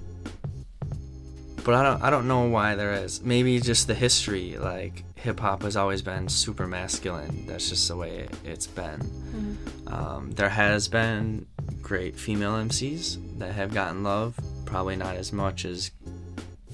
but 1.64 1.74
I 1.74 1.82
don't, 1.82 2.02
I 2.02 2.10
don't 2.10 2.28
know 2.28 2.44
why 2.44 2.74
there 2.74 2.92
is. 2.92 3.22
Maybe 3.22 3.60
just 3.60 3.86
the 3.86 3.94
history. 3.94 4.56
Like 4.56 5.04
hip 5.16 5.40
hop 5.40 5.62
has 5.62 5.76
always 5.76 6.02
been 6.02 6.28
super 6.28 6.66
masculine. 6.66 7.46
That's 7.46 7.68
just 7.68 7.88
the 7.88 7.96
way 7.96 8.20
it, 8.20 8.34
it's 8.44 8.66
been. 8.66 9.58
Um, 9.86 10.30
there 10.32 10.48
has 10.48 10.88
been 10.88 11.46
great 11.82 12.16
female 12.16 12.52
MCs 12.52 13.38
that 13.38 13.52
have 13.52 13.74
gotten 13.74 14.02
love. 14.02 14.38
Probably 14.64 14.96
not 14.96 15.16
as 15.16 15.32
much 15.32 15.64
as 15.64 15.90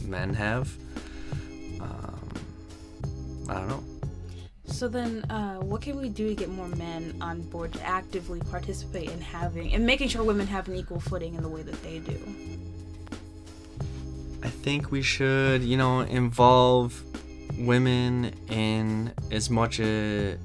men 0.04 0.34
have. 0.34 0.72
Um, 1.80 2.34
I 3.48 3.54
don't 3.54 3.68
know. 3.68 3.84
So 4.66 4.88
then, 4.88 5.24
uh, 5.30 5.58
what 5.60 5.80
can 5.80 5.96
we 5.96 6.08
do 6.08 6.28
to 6.28 6.34
get 6.34 6.50
more 6.50 6.68
men 6.68 7.16
on 7.20 7.40
board 7.42 7.72
to 7.74 7.82
actively 7.82 8.40
participate 8.40 9.10
in 9.10 9.20
having 9.20 9.72
and 9.72 9.86
making 9.86 10.08
sure 10.08 10.22
women 10.24 10.46
have 10.46 10.68
an 10.68 10.74
equal 10.74 11.00
footing 11.00 11.34
in 11.34 11.42
the 11.42 11.48
way 11.48 11.62
that 11.62 11.80
they 11.82 12.00
do? 12.00 12.18
I 14.42 14.48
think 14.48 14.90
we 14.90 15.02
should, 15.02 15.62
you 15.62 15.76
know, 15.76 16.00
involve 16.00 17.02
women 17.58 18.32
in 18.48 19.12
as 19.30 19.50
much 19.50 19.80
as 19.80 20.38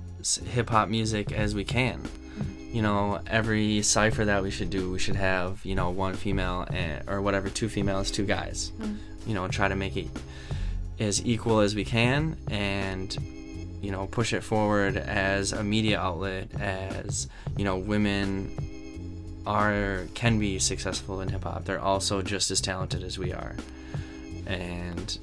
hip 0.45 0.69
hop 0.69 0.89
music 0.89 1.31
as 1.31 1.53
we 1.55 1.63
can. 1.63 1.99
Mm-hmm. 1.99 2.75
You 2.75 2.81
know, 2.81 3.19
every 3.27 3.81
cipher 3.81 4.25
that 4.25 4.43
we 4.43 4.51
should 4.51 4.69
do, 4.69 4.91
we 4.91 4.99
should 4.99 5.15
have, 5.15 5.63
you 5.65 5.75
know, 5.75 5.89
one 5.89 6.13
female 6.13 6.65
and, 6.71 7.07
or 7.09 7.21
whatever, 7.21 7.49
two 7.49 7.69
females, 7.69 8.11
two 8.11 8.25
guys. 8.25 8.71
Mm-hmm. 8.79 9.29
You 9.29 9.35
know, 9.35 9.47
try 9.47 9.67
to 9.67 9.75
make 9.75 9.97
it 9.97 10.07
as 10.99 11.25
equal 11.25 11.59
as 11.59 11.75
we 11.75 11.83
can 11.83 12.37
and, 12.49 13.15
you 13.81 13.91
know, 13.91 14.07
push 14.07 14.33
it 14.33 14.41
forward 14.41 14.97
as 14.97 15.51
a 15.51 15.63
media 15.63 15.99
outlet, 15.99 16.49
as, 16.59 17.27
you 17.57 17.65
know, 17.65 17.77
women 17.77 18.55
are 19.45 20.05
can 20.13 20.37
be 20.37 20.59
successful 20.59 21.21
in 21.21 21.29
hip 21.29 21.43
hop. 21.43 21.65
They're 21.65 21.79
also 21.79 22.21
just 22.21 22.51
as 22.51 22.61
talented 22.61 23.03
as 23.03 23.17
we 23.17 23.33
are. 23.33 23.55
And 24.47 25.17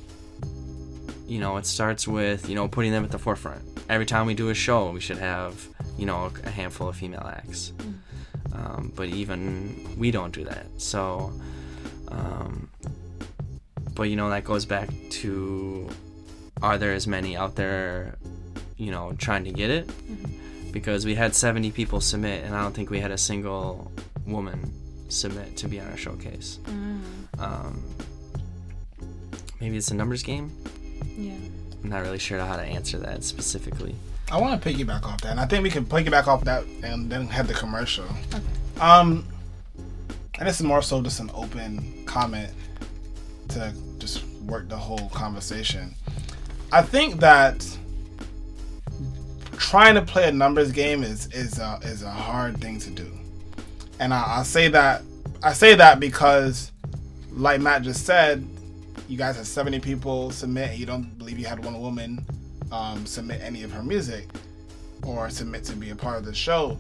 you 1.29 1.39
know, 1.39 1.59
it 1.59 1.67
starts 1.67 2.09
with, 2.09 2.49
you 2.49 2.55
know, 2.55 2.67
putting 2.69 2.91
them 2.91 3.05
at 3.05 3.11
the 3.11 3.19
forefront. 3.19 3.63
Every 3.91 4.07
time 4.07 4.27
we 4.27 4.35
do 4.35 4.49
a 4.49 4.55
show, 4.55 4.91
we 4.91 5.01
should 5.01 5.19
have, 5.19 5.69
you 5.99 6.07
know, 6.07 6.33
a 6.45 6.51
handful 6.51 6.89
of 6.89 6.97
female 6.97 7.31
acts. 7.33 7.73
Um, 8.55 8.93
but 8.97 9.09
even 9.09 9.95
we 9.99 10.11
don't 10.11 10.35
do 10.35 10.45
that. 10.45 10.67
So, 10.79 11.33
um, 12.09 12.71
but 13.95 14.05
you 14.05 14.17
know, 14.17 14.31
that 14.31 14.45
goes 14.45 14.65
back 14.65 14.89
to 15.11 15.89
are 16.63 16.79
there 16.79 16.93
as 16.93 17.07
many 17.07 17.37
out 17.37 17.57
there, 17.57 18.17
you 18.77 18.91
know, 18.91 19.13
trying 19.19 19.45
to 19.45 19.53
get 19.53 19.71
it? 19.71 19.91
Because 20.73 21.05
we 21.05 21.15
had 21.15 21.35
70 21.35 21.71
people 21.73 22.01
submit, 22.01 22.45
and 22.45 22.55
I 22.55 22.63
don't 22.63 22.75
think 22.75 22.91
we 22.91 23.01
had 23.01 23.11
a 23.11 23.19
single 23.19 23.93
woman 24.27 24.73
submit 25.09 25.57
to 25.59 25.69
be 25.69 25.81
on 25.81 25.89
our 25.89 25.97
showcase. 25.97 26.59
Um, 27.39 27.83
maybe 29.61 29.77
it's 29.77 29.91
a 29.91 29.95
numbers 29.95 30.23
game. 30.23 30.53
Yeah. 31.17 31.33
I'm 31.83 31.91
not 31.91 32.03
really 32.03 32.19
sure 32.19 32.39
how 32.41 32.57
to 32.57 32.63
answer 32.63 32.99
that 32.99 33.23
specifically. 33.25 33.95
I 34.31 34.39
want 34.39 34.61
to 34.61 34.69
piggyback 34.69 35.05
off 35.05 35.21
that, 35.23 35.31
and 35.31 35.41
I 35.41 35.47
think 35.47 35.63
we 35.63 35.71
can 35.71 35.87
piggyback 35.87 36.27
off 36.27 36.45
that 36.45 36.65
and 36.83 37.11
then 37.11 37.27
have 37.29 37.49
the 37.49 37.55
commercial. 37.55 38.05
Okay. 38.05 38.43
Um, 38.81 39.27
and 40.39 40.47
this 40.49 40.61
is 40.61 40.67
more 40.67 40.83
so 40.83 41.03
just 41.03 41.21
an 41.21 41.31
open 41.35 42.05
comment 42.05 42.51
to 43.49 43.73
just 43.99 44.25
work 44.43 44.69
the 44.69 44.77
whole 44.77 45.09
conversation. 45.11 45.95
I 46.73 46.83
think 46.83 47.21
that 47.21 47.67
trying 49.57 49.95
to 49.95 50.03
play 50.03 50.29
a 50.29 50.33
numbers 50.33 50.73
game 50.73 51.03
is 51.03 51.27
is 51.33 51.59
a, 51.59 51.79
is 51.83 52.03
a 52.03 52.11
hard 52.11 52.61
thing 52.61 52.79
to 52.81 52.91
do, 52.91 53.11
and 53.99 54.13
I, 54.13 54.41
I 54.41 54.43
say 54.43 54.69
that 54.69 55.03
I 55.43 55.53
say 55.53 55.75
that 55.75 56.01
because, 56.01 56.73
like 57.33 57.61
Matt 57.61 57.83
just 57.83 58.05
said, 58.05 58.47
you 59.09 59.17
guys 59.17 59.37
had 59.37 59.47
70 59.47 59.81
people 59.81 60.31
submit, 60.31 60.71
and 60.71 60.79
you 60.79 60.87
don't 60.87 61.17
believe 61.19 61.39
you 61.39 61.47
had 61.47 61.65
one 61.65 61.81
woman 61.81 62.25
um, 62.71 63.07
submit 63.07 63.41
any 63.43 63.63
of 63.63 63.73
her 63.73 63.83
music 63.83 64.29
or 65.03 65.31
submit 65.31 65.65
to 65.65 65.77
be 65.77 65.91
a 65.91 65.97
part 65.97 66.19
of 66.19 66.25
the 66.25 66.35
show. 66.35 66.79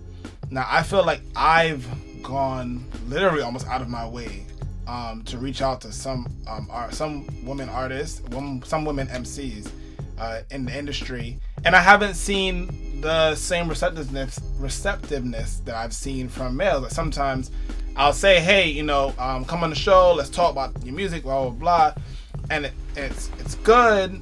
Now, 0.50 0.66
I 0.68 0.82
feel 0.82 1.04
like 1.04 1.20
I've 1.34 1.86
gone 2.22 2.84
literally 3.08 3.42
almost 3.42 3.66
out 3.66 3.80
of 3.80 3.88
my 3.88 4.06
way 4.06 4.44
um, 4.86 5.22
to 5.24 5.38
reach 5.38 5.62
out 5.62 5.80
to 5.82 5.92
some 5.92 6.26
um, 6.46 6.68
art, 6.70 6.94
some 6.94 7.26
women 7.44 7.68
artists, 7.68 8.22
some 8.64 8.84
women 8.84 9.06
MCs 9.08 9.70
uh, 10.18 10.40
in 10.50 10.64
the 10.64 10.76
industry, 10.76 11.38
and 11.64 11.76
I 11.76 11.80
haven't 11.80 12.14
seen 12.14 13.00
the 13.00 13.34
same 13.36 13.68
receptiveness 13.68 14.40
receptiveness 14.58 15.60
that 15.64 15.76
I've 15.76 15.92
seen 15.92 16.28
from 16.28 16.56
males. 16.56 16.82
Like 16.82 16.90
sometimes 16.90 17.50
I'll 17.96 18.12
say, 18.12 18.40
"Hey, 18.40 18.68
you 18.68 18.82
know, 18.82 19.14
um, 19.18 19.44
come 19.44 19.62
on 19.62 19.70
the 19.70 19.76
show. 19.76 20.14
Let's 20.14 20.30
talk 20.30 20.52
about 20.52 20.72
your 20.84 20.94
music, 20.94 21.22
blah 21.22 21.50
blah 21.50 21.50
blah," 21.50 22.02
and 22.50 22.66
it, 22.66 22.72
it's 22.96 23.30
it's 23.38 23.54
good 23.56 24.20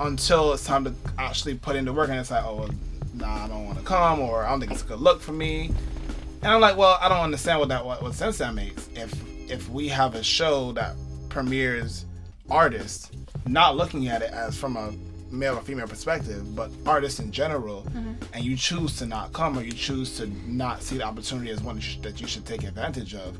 until 0.00 0.52
it's 0.52 0.64
time 0.64 0.84
to 0.84 0.94
actually 1.18 1.54
put 1.54 1.76
into 1.76 1.92
work, 1.92 2.08
and 2.08 2.18
it's 2.18 2.30
like, 2.30 2.44
"Oh, 2.44 2.56
well, 2.56 2.70
nah, 3.14 3.44
I 3.44 3.48
don't 3.48 3.64
want 3.66 3.78
to 3.78 3.84
come," 3.84 4.20
or 4.20 4.44
"I 4.44 4.50
don't 4.50 4.60
think 4.60 4.72
it's 4.72 4.82
a 4.82 4.86
good 4.86 5.00
look 5.00 5.20
for 5.20 5.32
me." 5.32 5.72
And 6.42 6.52
I'm 6.52 6.60
like, 6.60 6.76
well, 6.76 6.98
I 7.00 7.08
don't 7.08 7.18
understand 7.18 7.58
what 7.58 7.68
that 7.70 7.84
what, 7.84 8.02
what 8.02 8.14
sense 8.14 8.38
that 8.38 8.54
makes. 8.54 8.88
If 8.94 9.12
if 9.50 9.68
we 9.70 9.88
have 9.88 10.14
a 10.14 10.22
show 10.22 10.72
that 10.72 10.94
premieres 11.28 12.04
artists, 12.50 13.10
not 13.46 13.76
looking 13.76 14.08
at 14.08 14.22
it 14.22 14.30
as 14.30 14.56
from 14.56 14.76
a 14.76 14.92
male 15.32 15.56
or 15.58 15.62
female 15.62 15.86
perspective, 15.88 16.54
but 16.54 16.70
artists 16.86 17.18
in 17.20 17.32
general, 17.32 17.82
mm-hmm. 17.90 18.12
and 18.32 18.44
you 18.44 18.56
choose 18.56 18.96
to 18.98 19.06
not 19.06 19.32
come 19.32 19.58
or 19.58 19.62
you 19.62 19.72
choose 19.72 20.16
to 20.18 20.26
not 20.50 20.82
see 20.82 20.98
the 20.98 21.04
opportunity 21.04 21.50
as 21.50 21.60
one 21.62 21.76
that 21.76 21.82
you 21.84 21.90
should- 21.90 22.02
that 22.02 22.20
you 22.20 22.26
should 22.26 22.46
take 22.46 22.62
advantage 22.62 23.14
of, 23.14 23.36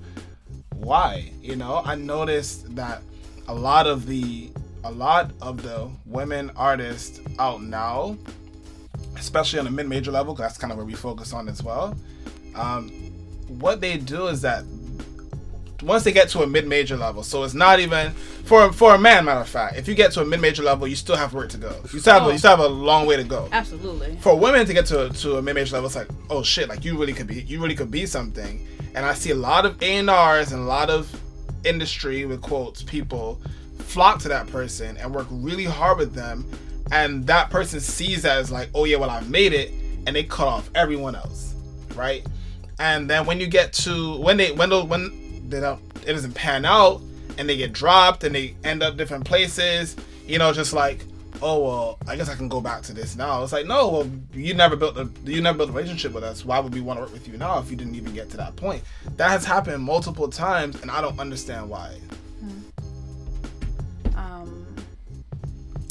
why? 0.74 1.30
You 1.40 1.56
know, 1.56 1.82
I 1.84 1.94
noticed 1.94 2.74
that 2.76 3.02
a 3.48 3.54
lot 3.54 3.86
of 3.86 4.06
the 4.06 4.50
a 4.84 4.90
lot 4.90 5.32
of 5.42 5.62
the 5.62 5.90
women 6.06 6.50
artists 6.56 7.20
out 7.38 7.62
now, 7.62 8.16
especially 9.16 9.58
on 9.58 9.64
the 9.64 9.70
mid-major 9.70 10.12
level, 10.12 10.34
that's 10.34 10.56
kind 10.56 10.70
of 10.70 10.76
where 10.76 10.86
we 10.86 10.94
focus 10.94 11.32
on 11.32 11.48
as 11.48 11.62
well. 11.62 11.96
Um, 12.54 12.88
what 13.48 13.80
they 13.80 13.96
do 13.96 14.28
is 14.28 14.42
that 14.42 14.64
once 15.82 16.02
they 16.02 16.12
get 16.12 16.28
to 16.28 16.42
a 16.42 16.46
mid-major 16.46 16.96
level, 16.96 17.22
so 17.22 17.44
it's 17.44 17.54
not 17.54 17.80
even 17.80 18.12
for 18.12 18.72
for 18.72 18.94
a 18.94 18.98
man. 18.98 19.24
Matter 19.24 19.40
of 19.40 19.48
fact, 19.48 19.76
if 19.76 19.88
you 19.88 19.94
get 19.94 20.12
to 20.12 20.22
a 20.22 20.24
mid-major 20.24 20.62
level, 20.62 20.86
you 20.86 20.96
still 20.96 21.16
have 21.16 21.34
work 21.34 21.48
to 21.50 21.56
go. 21.56 21.74
You 21.92 22.00
still 22.00 22.14
have 22.14 22.28
a, 22.28 22.32
you 22.32 22.38
still 22.38 22.50
have 22.50 22.60
a 22.60 22.68
long 22.68 23.06
way 23.06 23.16
to 23.16 23.24
go. 23.24 23.48
Absolutely. 23.52 24.16
For 24.20 24.36
women 24.36 24.66
to 24.66 24.72
get 24.72 24.86
to 24.86 25.08
to 25.08 25.36
a 25.36 25.42
mid-major 25.42 25.74
level, 25.74 25.86
it's 25.86 25.96
like, 25.96 26.08
oh 26.30 26.42
shit, 26.42 26.68
like 26.68 26.84
you 26.84 26.98
really 26.98 27.12
could 27.14 27.26
be, 27.26 27.42
you 27.42 27.60
really 27.60 27.74
could 27.74 27.90
be 27.90 28.06
something. 28.06 28.66
And 28.94 29.06
I 29.06 29.14
see 29.14 29.30
a 29.30 29.36
lot 29.36 29.64
of 29.66 29.80
A 29.82 29.96
and 29.96 30.10
R's 30.10 30.52
and 30.52 30.62
a 30.62 30.66
lot 30.66 30.90
of 30.90 31.08
industry 31.64 32.24
with 32.26 32.40
quotes 32.40 32.82
people 32.82 33.40
flock 33.78 34.18
to 34.20 34.28
that 34.28 34.46
person 34.48 34.96
and 34.98 35.14
work 35.14 35.26
really 35.30 35.64
hard 35.64 35.98
with 35.98 36.14
them, 36.14 36.44
and 36.92 37.26
that 37.26 37.50
person 37.50 37.80
sees 37.80 38.22
that 38.22 38.38
as 38.38 38.50
like, 38.50 38.68
oh 38.74 38.84
yeah, 38.84 38.96
well 38.96 39.10
I've 39.10 39.30
made 39.30 39.52
it, 39.52 39.72
and 40.06 40.14
they 40.14 40.24
cut 40.24 40.48
off 40.48 40.70
everyone 40.74 41.14
else, 41.14 41.54
right? 41.94 42.26
And 42.78 43.08
then 43.08 43.26
when 43.26 43.40
you 43.40 43.46
get 43.46 43.72
to 43.74 44.18
when 44.18 44.36
they 44.36 44.52
when 44.52 44.70
when 44.88 45.48
they 45.48 45.60
don't 45.60 45.80
it 46.06 46.12
doesn't 46.12 46.34
pan 46.34 46.64
out 46.64 47.00
and 47.36 47.48
they 47.48 47.56
get 47.56 47.72
dropped 47.72 48.24
and 48.24 48.34
they 48.34 48.54
end 48.64 48.82
up 48.82 48.96
different 48.96 49.24
places, 49.24 49.96
you 50.26 50.38
know, 50.38 50.52
just 50.52 50.72
like 50.72 51.04
oh 51.42 51.58
well, 51.64 51.98
I 52.06 52.16
guess 52.16 52.28
I 52.28 52.34
can 52.34 52.48
go 52.48 52.60
back 52.60 52.82
to 52.82 52.92
this 52.92 53.16
now. 53.16 53.42
It's 53.42 53.52
like 53.52 53.66
no, 53.66 53.88
well 53.88 54.10
you 54.32 54.54
never 54.54 54.76
built 54.76 54.96
a 54.96 55.08
you 55.24 55.40
never 55.40 55.58
built 55.58 55.70
a 55.70 55.72
relationship 55.72 56.12
with 56.12 56.24
us. 56.24 56.44
Why 56.44 56.58
would 56.60 56.74
we 56.74 56.80
want 56.80 56.98
to 56.98 57.02
work 57.02 57.12
with 57.12 57.28
you 57.28 57.36
now 57.36 57.58
if 57.58 57.70
you 57.70 57.76
didn't 57.76 57.94
even 57.94 58.14
get 58.14 58.30
to 58.30 58.36
that 58.38 58.56
point? 58.56 58.82
That 59.16 59.30
has 59.30 59.44
happened 59.44 59.82
multiple 59.82 60.28
times, 60.28 60.80
and 60.82 60.90
I 60.90 61.00
don't 61.00 61.18
understand 61.18 61.68
why. 61.68 61.96
Um, 64.16 64.66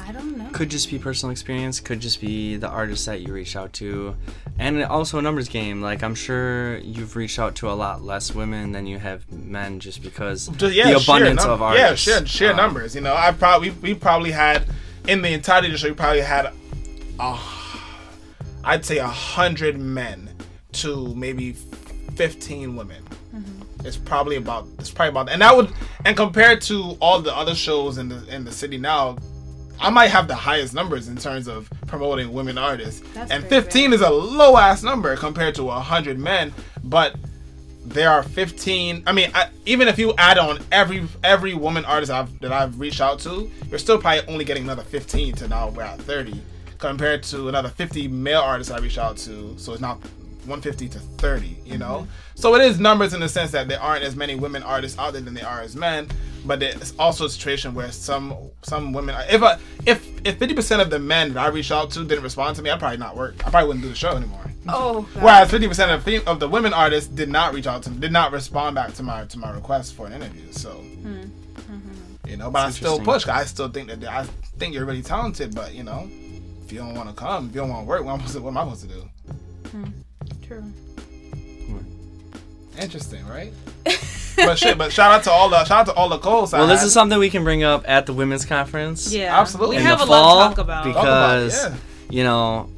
I 0.05 0.11
don't 0.11 0.37
know. 0.37 0.49
Could 0.51 0.69
just 0.69 0.89
be 0.89 0.99
personal 0.99 1.31
experience, 1.31 1.79
could 1.79 1.99
just 1.99 2.19
be 2.21 2.55
the 2.57 2.67
artist 2.67 3.05
that 3.05 3.21
you 3.21 3.33
reach 3.33 3.55
out 3.55 3.73
to. 3.73 4.15
And 4.59 4.83
also 4.85 5.19
a 5.19 5.21
numbers 5.21 5.49
game. 5.49 5.81
Like 5.81 6.01
I'm 6.03 6.15
sure 6.15 6.77
you've 6.79 7.15
reached 7.15 7.37
out 7.37 7.55
to 7.57 7.69
a 7.69 7.73
lot 7.73 8.01
less 8.01 8.33
women 8.33 8.71
than 8.71 8.87
you 8.87 8.97
have 8.97 9.31
men 9.31 9.79
just 9.79 10.01
because 10.01 10.47
Just, 10.47 10.73
yeah, 10.73 10.91
the 10.91 10.97
abundance 10.97 11.43
num- 11.43 11.51
of 11.51 11.61
artists. 11.61 12.07
Yeah, 12.07 12.15
sheer, 12.15 12.25
sheer 12.25 12.51
Um, 12.51 12.57
numbers. 12.57 12.95
You 12.95 13.01
know, 13.01 13.15
I 13.15 13.31
probably 13.33 13.69
we, 13.69 13.93
we 13.93 13.93
probably 13.93 14.31
had 14.31 14.63
in 15.07 15.21
the 15.21 15.29
entire 15.33 15.63
industry 15.63 15.93
probably 15.93 16.21
had 16.21 16.53
a, 17.19 17.39
I'd 18.63 18.85
say 18.85 18.97
a 18.97 19.07
hundred 19.07 19.79
men 19.79 20.29
to 20.73 21.15
maybe 21.15 21.53
15 22.15 22.75
women. 22.75 23.03
Mm-hmm. 23.33 23.85
It's 23.85 23.97
probably 23.97 24.35
about 24.35 24.67
it's 24.79 24.91
probably 24.91 25.09
about 25.09 25.29
and 25.29 25.41
that 25.41 25.55
would 25.55 25.71
and 26.05 26.17
compared 26.17 26.61
to 26.63 26.97
all 26.99 27.21
the 27.21 27.35
other 27.35 27.55
shows 27.55 27.97
in 27.97 28.09
the 28.09 28.25
in 28.33 28.43
the 28.43 28.51
city 28.51 28.77
now, 28.77 29.17
I 29.79 29.89
might 29.89 30.07
have 30.07 30.27
the 30.27 30.35
highest 30.35 30.73
numbers 30.73 31.07
in 31.07 31.15
terms 31.15 31.47
of 31.47 31.69
promoting 31.85 32.33
women 32.33 32.57
artists. 32.57 33.01
That's 33.13 33.31
and 33.31 33.43
very 33.43 33.61
15 33.61 33.93
is 33.93 34.01
a 34.01 34.09
low 34.09 34.57
ass 34.57 34.83
number 34.83 35.15
compared 35.15 35.55
to 35.55 35.63
a 35.63 35.75
100 35.75 36.19
men, 36.19 36.53
but 36.83 37.15
there 37.87 38.11
are 38.11 38.21
15 38.21 39.03
i 39.07 39.11
mean 39.13 39.31
I, 39.33 39.49
even 39.65 39.87
if 39.87 39.97
you 39.97 40.13
add 40.17 40.37
on 40.37 40.59
every 40.71 41.07
every 41.23 41.53
woman 41.53 41.85
artist 41.85 42.11
I've, 42.11 42.37
that 42.39 42.51
i've 42.51 42.77
reached 42.79 42.99
out 42.99 43.19
to 43.19 43.49
you're 43.69 43.79
still 43.79 43.97
probably 43.97 44.27
only 44.27 44.43
getting 44.43 44.63
another 44.63 44.83
15 44.83 45.35
to 45.35 45.47
now 45.47 45.69
we're 45.69 45.83
at 45.83 45.99
30 46.01 46.41
compared 46.77 47.23
to 47.23 47.47
another 47.47 47.69
50 47.69 48.09
male 48.09 48.41
artists 48.41 48.71
i 48.71 48.77
reached 48.77 48.97
out 48.97 49.17
to. 49.17 49.57
So 49.57 49.71
it's 49.71 49.81
not 49.81 49.99
150 50.45 50.89
to 50.89 50.99
30 50.99 51.57
you 51.65 51.77
know? 51.77 51.99
Mm-hmm. 51.99 52.11
So 52.35 52.55
it 52.55 52.61
is 52.61 52.79
numbers 52.79 53.13
in 53.13 53.21
the 53.21 53.29
sense 53.29 53.51
that 53.51 53.67
there 53.67 53.81
aren't 53.81 54.03
as 54.03 54.15
many 54.15 54.35
women 54.35 54.63
artists 54.63 54.99
out 54.99 55.13
there 55.13 55.21
than 55.21 55.33
there 55.33 55.47
are 55.47 55.61
as 55.61 55.75
men 55.75 56.07
but 56.45 56.61
it's 56.61 56.93
also 56.99 57.25
a 57.25 57.29
situation 57.29 57.73
where 57.73 57.91
some 57.91 58.35
some 58.63 58.91
women 58.91 59.15
if 59.29 59.41
I, 59.41 59.57
if 59.85 60.05
if 60.25 60.39
50% 60.39 60.81
of 60.81 60.89
the 60.89 60.99
men 60.99 61.33
that 61.33 61.45
i 61.45 61.47
reached 61.47 61.71
out 61.71 61.89
to 61.91 62.03
didn't 62.03 62.23
respond 62.23 62.57
to 62.57 62.61
me 62.61 62.69
i'd 62.69 62.79
probably 62.79 62.97
not 62.97 63.15
work. 63.15 63.35
I 63.47 63.49
probably 63.49 63.67
wouldn't 63.67 63.83
do 63.83 63.89
the 63.89 63.95
show 63.95 64.11
anymore 64.11 64.51
Oh, 64.69 65.07
God. 65.13 65.23
Whereas 65.23 65.51
fifty 65.51 65.67
percent 65.67 65.91
of, 65.91 66.03
fem- 66.03 66.23
of 66.27 66.39
the 66.39 66.47
women 66.47 66.73
artists 66.73 67.09
did 67.09 67.29
not 67.29 67.53
reach 67.53 67.67
out 67.67 67.83
to 67.83 67.89
me, 67.91 67.99
did 67.99 68.11
not 68.11 68.31
respond 68.31 68.75
back 68.75 68.93
to 68.95 69.03
my 69.03 69.25
to 69.25 69.39
my 69.39 69.51
request 69.51 69.93
for 69.95 70.07
an 70.07 70.13
interview. 70.13 70.51
So, 70.51 70.69
mm-hmm. 70.71 72.27
you 72.27 72.37
know, 72.37 72.49
but 72.51 72.65
I 72.67 72.69
still 72.71 72.97
interesting. 72.97 73.05
push. 73.05 73.27
I 73.27 73.45
still 73.45 73.69
think 73.69 73.89
that 73.89 74.03
I 74.05 74.23
think 74.57 74.73
you're 74.73 74.85
really 74.85 75.01
talented, 75.01 75.53
but 75.55 75.73
you 75.73 75.83
know, 75.83 76.09
if 76.65 76.71
you 76.71 76.79
don't 76.79 76.95
want 76.95 77.09
to 77.09 77.15
come, 77.15 77.49
if 77.49 77.55
you 77.55 77.61
don't 77.61 77.69
want 77.69 77.83
to 77.85 77.87
work, 77.87 78.03
what 78.03 78.13
am 78.13 78.19
I 78.21 78.25
supposed 78.25 78.35
to, 78.37 78.41
what 78.41 78.49
am 78.51 78.57
I 78.57 78.73
supposed 78.73 78.81
to 78.81 78.87
do? 78.87 79.69
Hmm. 79.69 79.85
True. 80.45 80.73
Interesting, 82.79 83.25
right? 83.27 83.51
but 84.35 84.57
shit, 84.59 84.77
but 84.77 84.91
shout 84.93 85.11
out 85.11 85.23
to 85.23 85.31
all 85.31 85.49
the 85.49 85.63
shout 85.65 85.79
out 85.79 85.85
to 85.87 85.93
all 85.93 86.09
the 86.09 86.19
calls. 86.19 86.53
I 86.53 86.59
Well, 86.59 86.67
this 86.67 86.81
had. 86.81 86.87
is 86.87 86.93
something 86.93 87.17
we 87.17 87.31
can 87.31 87.43
bring 87.43 87.63
up 87.63 87.83
at 87.87 88.05
the 88.05 88.13
women's 88.13 88.45
conference. 88.45 89.11
Yeah, 89.11 89.39
Absolutely. 89.39 89.77
We 89.77 89.83
have 89.83 89.99
a 90.01 90.05
lot 90.05 90.07
fall, 90.07 90.49
to 90.49 90.55
talk 90.55 90.57
about. 90.59 90.83
because- 90.85 90.95
Talk 90.95 91.03
about 91.03 91.39
it, 91.39 91.53
yeah. 91.53 92.15
You 92.15 92.23
know, 92.23 92.69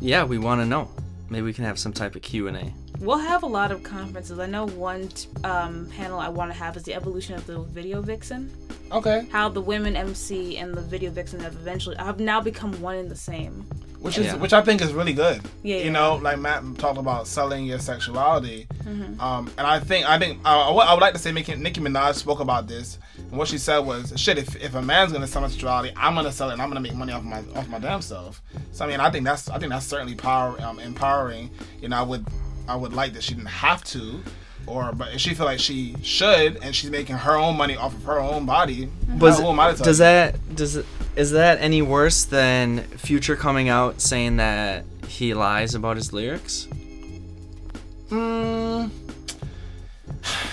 yeah, 0.00 0.24
we 0.24 0.38
want 0.38 0.60
to 0.60 0.66
know. 0.66 0.90
Maybe 1.28 1.42
we 1.42 1.52
can 1.52 1.64
have 1.64 1.78
some 1.78 1.92
type 1.92 2.14
of 2.14 2.22
Q 2.22 2.48
and 2.48 2.56
A. 2.56 2.72
We'll 3.00 3.18
have 3.18 3.42
a 3.42 3.46
lot 3.46 3.72
of 3.72 3.82
conferences. 3.82 4.38
I 4.38 4.46
know 4.46 4.66
one 4.68 5.08
t- 5.08 5.28
um, 5.44 5.86
panel 5.96 6.18
I 6.18 6.28
want 6.28 6.50
to 6.52 6.56
have 6.58 6.76
is 6.76 6.84
the 6.84 6.94
evolution 6.94 7.34
of 7.34 7.46
the 7.46 7.58
video 7.62 8.00
vixen. 8.00 8.50
Okay, 8.92 9.26
How 9.32 9.48
the 9.48 9.60
women 9.60 9.96
MC 9.96 10.56
and 10.58 10.72
the 10.72 10.80
video 10.80 11.10
vixen 11.10 11.40
have 11.40 11.54
eventually 11.54 11.96
have 11.96 12.20
now 12.20 12.40
become 12.40 12.80
one 12.80 12.94
and 12.96 13.10
the 13.10 13.16
same. 13.16 13.64
which 14.00 14.18
is 14.18 14.26
Yeah. 14.26 14.36
which 14.36 14.52
I 14.52 14.62
think 14.62 14.80
is 14.82 14.92
really 14.92 15.12
good. 15.14 15.40
Yeah, 15.64 15.78
you 15.78 15.84
yeah. 15.86 15.90
know, 15.90 16.16
like 16.22 16.38
Matt 16.38 16.62
talked 16.78 16.98
about 16.98 17.26
selling 17.26 17.64
your 17.66 17.80
sexuality, 17.80 18.68
Mm-hmm. 18.84 19.20
um, 19.20 19.50
and 19.58 19.66
I 19.66 19.80
think 19.80 20.08
I 20.08 20.16
think 20.18 20.38
I, 20.44 20.54
I 20.54 20.70
would- 20.70 20.86
I 20.86 20.94
would 20.94 21.00
like 21.00 21.14
to 21.14 21.18
say 21.18 21.32
Nicki, 21.32 21.56
Nicki 21.56 21.80
Minaj 21.80 22.14
spoke 22.14 22.38
about 22.38 22.68
this, 22.68 22.98
and 23.30 23.38
what 23.38 23.48
she 23.48 23.58
said 23.58 23.78
was, 23.78 24.12
"Shit, 24.16 24.38
if, 24.38 24.56
if 24.56 24.74
a 24.74 24.82
man's 24.82 25.12
gonna 25.12 25.26
sell 25.26 25.42
my 25.42 25.48
sexuality, 25.48 25.92
I'm 25.96 26.14
gonna 26.14 26.32
sell 26.32 26.50
it, 26.50 26.54
and 26.54 26.62
I'm 26.62 26.68
gonna 26.68 26.80
make 26.80 26.94
money 26.94 27.12
off 27.12 27.22
my 27.24 27.42
off 27.54 27.68
my 27.68 27.78
damn 27.78 28.02
self." 28.02 28.42
So 28.72 28.84
I 28.84 28.88
mean, 28.88 29.00
I 29.00 29.10
think 29.10 29.24
that's 29.24 29.48
I 29.50 29.58
think 29.58 29.72
that's 29.72 29.86
certainly 29.86 30.14
power 30.14 30.60
um, 30.62 30.78
empowering. 30.78 31.50
You 31.80 31.88
know, 31.88 31.96
I 31.96 32.02
would 32.02 32.26
I 32.68 32.76
would 32.76 32.92
like 32.92 33.12
that 33.14 33.22
she 33.22 33.34
didn't 33.34 33.48
have 33.48 33.84
to. 33.84 34.22
Or, 34.66 34.92
but 34.92 35.14
if 35.14 35.20
she 35.20 35.32
feel 35.32 35.46
like 35.46 35.60
she 35.60 35.94
should, 36.02 36.56
and 36.60 36.74
she's 36.74 36.90
making 36.90 37.14
her 37.14 37.36
own 37.36 37.56
money 37.56 37.76
off 37.76 37.94
of 37.94 38.02
her 38.02 38.18
own 38.18 38.46
body, 38.46 38.88
Was 39.18 39.38
who 39.38 39.46
am 39.46 39.60
I 39.60 39.70
to 39.70 39.76
tell 39.76 39.84
does 39.84 39.98
that 39.98 40.56
does 40.56 40.74
it 40.74 40.86
is 41.14 41.30
that 41.30 41.58
any 41.60 41.82
worse 41.82 42.24
than 42.24 42.82
Future 42.82 43.36
coming 43.36 43.68
out 43.68 44.00
saying 44.00 44.36
that 44.38 44.84
he 45.08 45.34
lies 45.34 45.74
about 45.74 45.96
his 45.96 46.12
lyrics? 46.12 46.68
Mm, 48.10 48.90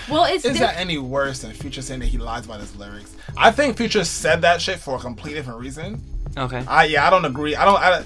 Well, 0.08 0.24
it's 0.24 0.44
Is 0.44 0.52
diff- 0.52 0.60
that 0.60 0.76
any 0.78 0.98
worse 0.98 1.40
than 1.42 1.52
Future 1.52 1.82
saying 1.82 2.00
that 2.00 2.06
he 2.06 2.18
lies 2.18 2.44
about 2.44 2.60
his 2.60 2.74
lyrics? 2.76 3.14
I 3.36 3.50
think 3.50 3.76
Future 3.76 4.04
said 4.04 4.42
that 4.42 4.60
shit 4.60 4.78
for 4.78 4.96
a 4.96 4.98
complete 4.98 5.34
different 5.34 5.60
reason. 5.60 6.00
Okay. 6.36 6.64
I 6.68 6.84
yeah, 6.84 7.06
I 7.06 7.10
don't 7.10 7.24
agree. 7.24 7.54
I 7.56 7.64
don't. 7.64 7.76
I, 7.78 8.04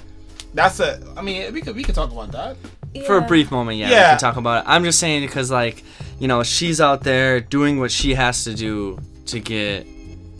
that's 0.53 0.79
a. 0.79 1.01
I 1.17 1.21
mean, 1.21 1.53
we 1.53 1.61
could 1.61 1.75
we 1.75 1.83
could 1.83 1.95
talk 1.95 2.11
about 2.11 2.31
that. 2.31 2.57
For 3.05 3.17
a 3.17 3.21
brief 3.21 3.51
moment, 3.51 3.77
yeah, 3.77 3.87
we 3.87 3.93
Yeah. 3.93 4.09
can 4.11 4.17
talk 4.19 4.35
about 4.37 4.63
it. 4.63 4.69
I'm 4.69 4.83
just 4.83 4.99
saying 4.99 5.21
because 5.21 5.51
like, 5.51 5.83
you 6.19 6.27
know, 6.27 6.41
she's 6.43 6.81
out 6.81 7.03
there 7.03 7.39
doing 7.39 7.79
what 7.79 7.91
she 7.91 8.13
has 8.15 8.43
to 8.45 8.53
do 8.55 8.99
to 9.27 9.39
get 9.39 9.85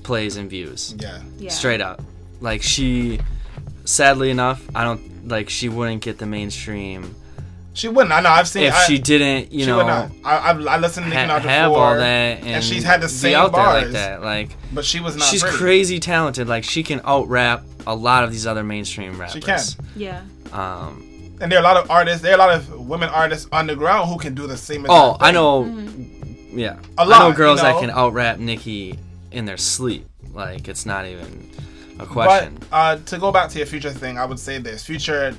plays 0.04 0.36
and 0.36 0.50
views. 0.50 0.96
Yeah. 0.98 1.22
yeah. 1.38 1.50
Straight 1.52 1.82
up. 1.82 2.02
Like 2.42 2.64
she 2.64 3.20
sadly 3.86 4.30
enough, 4.30 4.64
I 4.74 4.84
don't 4.84 5.28
like 5.28 5.50
she 5.50 5.70
wouldn't 5.70 6.02
get 6.02 6.18
the 6.18 6.26
mainstream 6.26 7.16
She 7.74 7.88
wouldn't. 7.88 8.12
I 8.12 8.20
know. 8.22 8.30
I've 8.30 8.48
seen. 8.48 8.64
if 8.64 8.74
I, 8.74 8.84
she 8.86 8.98
didn't, 8.98 9.52
you 9.54 9.62
she 9.62 9.66
know, 9.68 9.78
would 9.78 9.86
not. 9.88 10.12
I, 10.24 10.50
I've 10.50 10.68
I 10.68 10.78
listened 10.78 11.06
to 11.06 11.10
Nicki 11.12 11.22
ha- 11.28 11.40
Minaj 11.40 11.42
have 11.44 11.70
before, 11.72 11.84
all 11.86 11.96
that 11.96 12.44
and, 12.44 12.64
she's 12.64 12.84
had 12.84 13.00
the 13.02 13.08
same 13.10 13.36
out 13.36 13.52
there 13.54 13.64
bars, 13.64 13.84
like 13.84 13.92
that. 13.94 14.22
Like 14.22 14.50
but 14.74 14.84
she 14.84 15.00
was 15.00 15.16
not. 15.16 15.26
she's 15.28 15.42
pretty. 15.44 15.58
crazy 15.58 16.00
talented. 16.00 16.48
Like 16.48 16.64
she 16.64 16.84
can 16.84 17.00
out 17.06 17.28
rap 17.30 17.64
a 17.88 17.96
lot 17.96 18.24
of 18.24 18.32
these 18.32 18.46
other 18.48 18.64
mainstream 18.64 19.18
rappers. 19.20 19.34
She 19.34 19.42
can. 19.42 19.60
Yeah. 19.96 20.22
Um, 20.52 21.06
And 21.40 21.52
there 21.52 21.60
are 21.60 21.62
a 21.62 21.64
lot 21.64 21.78
of 21.78 21.90
artists. 21.90 22.22
There 22.22 22.32
are 22.32 22.36
a 22.36 22.38
lot 22.38 22.50
of 22.54 22.80
women 22.80 23.08
artists 23.10 23.48
underground 23.52 24.10
who 24.10 24.18
can 24.18 24.34
do 24.36 24.46
the 24.48 24.58
same. 24.58 24.86
oh, 24.90 25.12
exact 25.12 25.24
I 25.24 25.32
know. 25.32 25.64
Mm-hmm. 25.64 26.58
Yeah, 26.60 26.80
a 26.98 27.06
lot, 27.06 27.20
know 27.30 27.36
girls 27.36 27.60
you 27.62 27.68
that 27.68 27.80
can 27.80 27.92
out 27.92 28.14
rap 28.14 28.40
Nicki 28.40 28.98
in 29.32 29.46
their 29.46 29.58
sleep. 29.58 30.06
Like 30.34 30.68
it's 30.68 30.86
not 30.86 31.06
even 31.06 31.50
a 31.96 32.06
But 32.06 32.08
question. 32.08 32.58
uh, 32.72 32.98
to 32.98 33.18
go 33.20 33.32
back 33.32 33.50
to 33.52 33.58
your 33.60 33.68
future 33.68 33.92
thing, 33.92 34.18
I 34.18 34.26
would 34.26 34.40
say 34.40 34.58
this: 34.58 34.84
future 34.84 35.36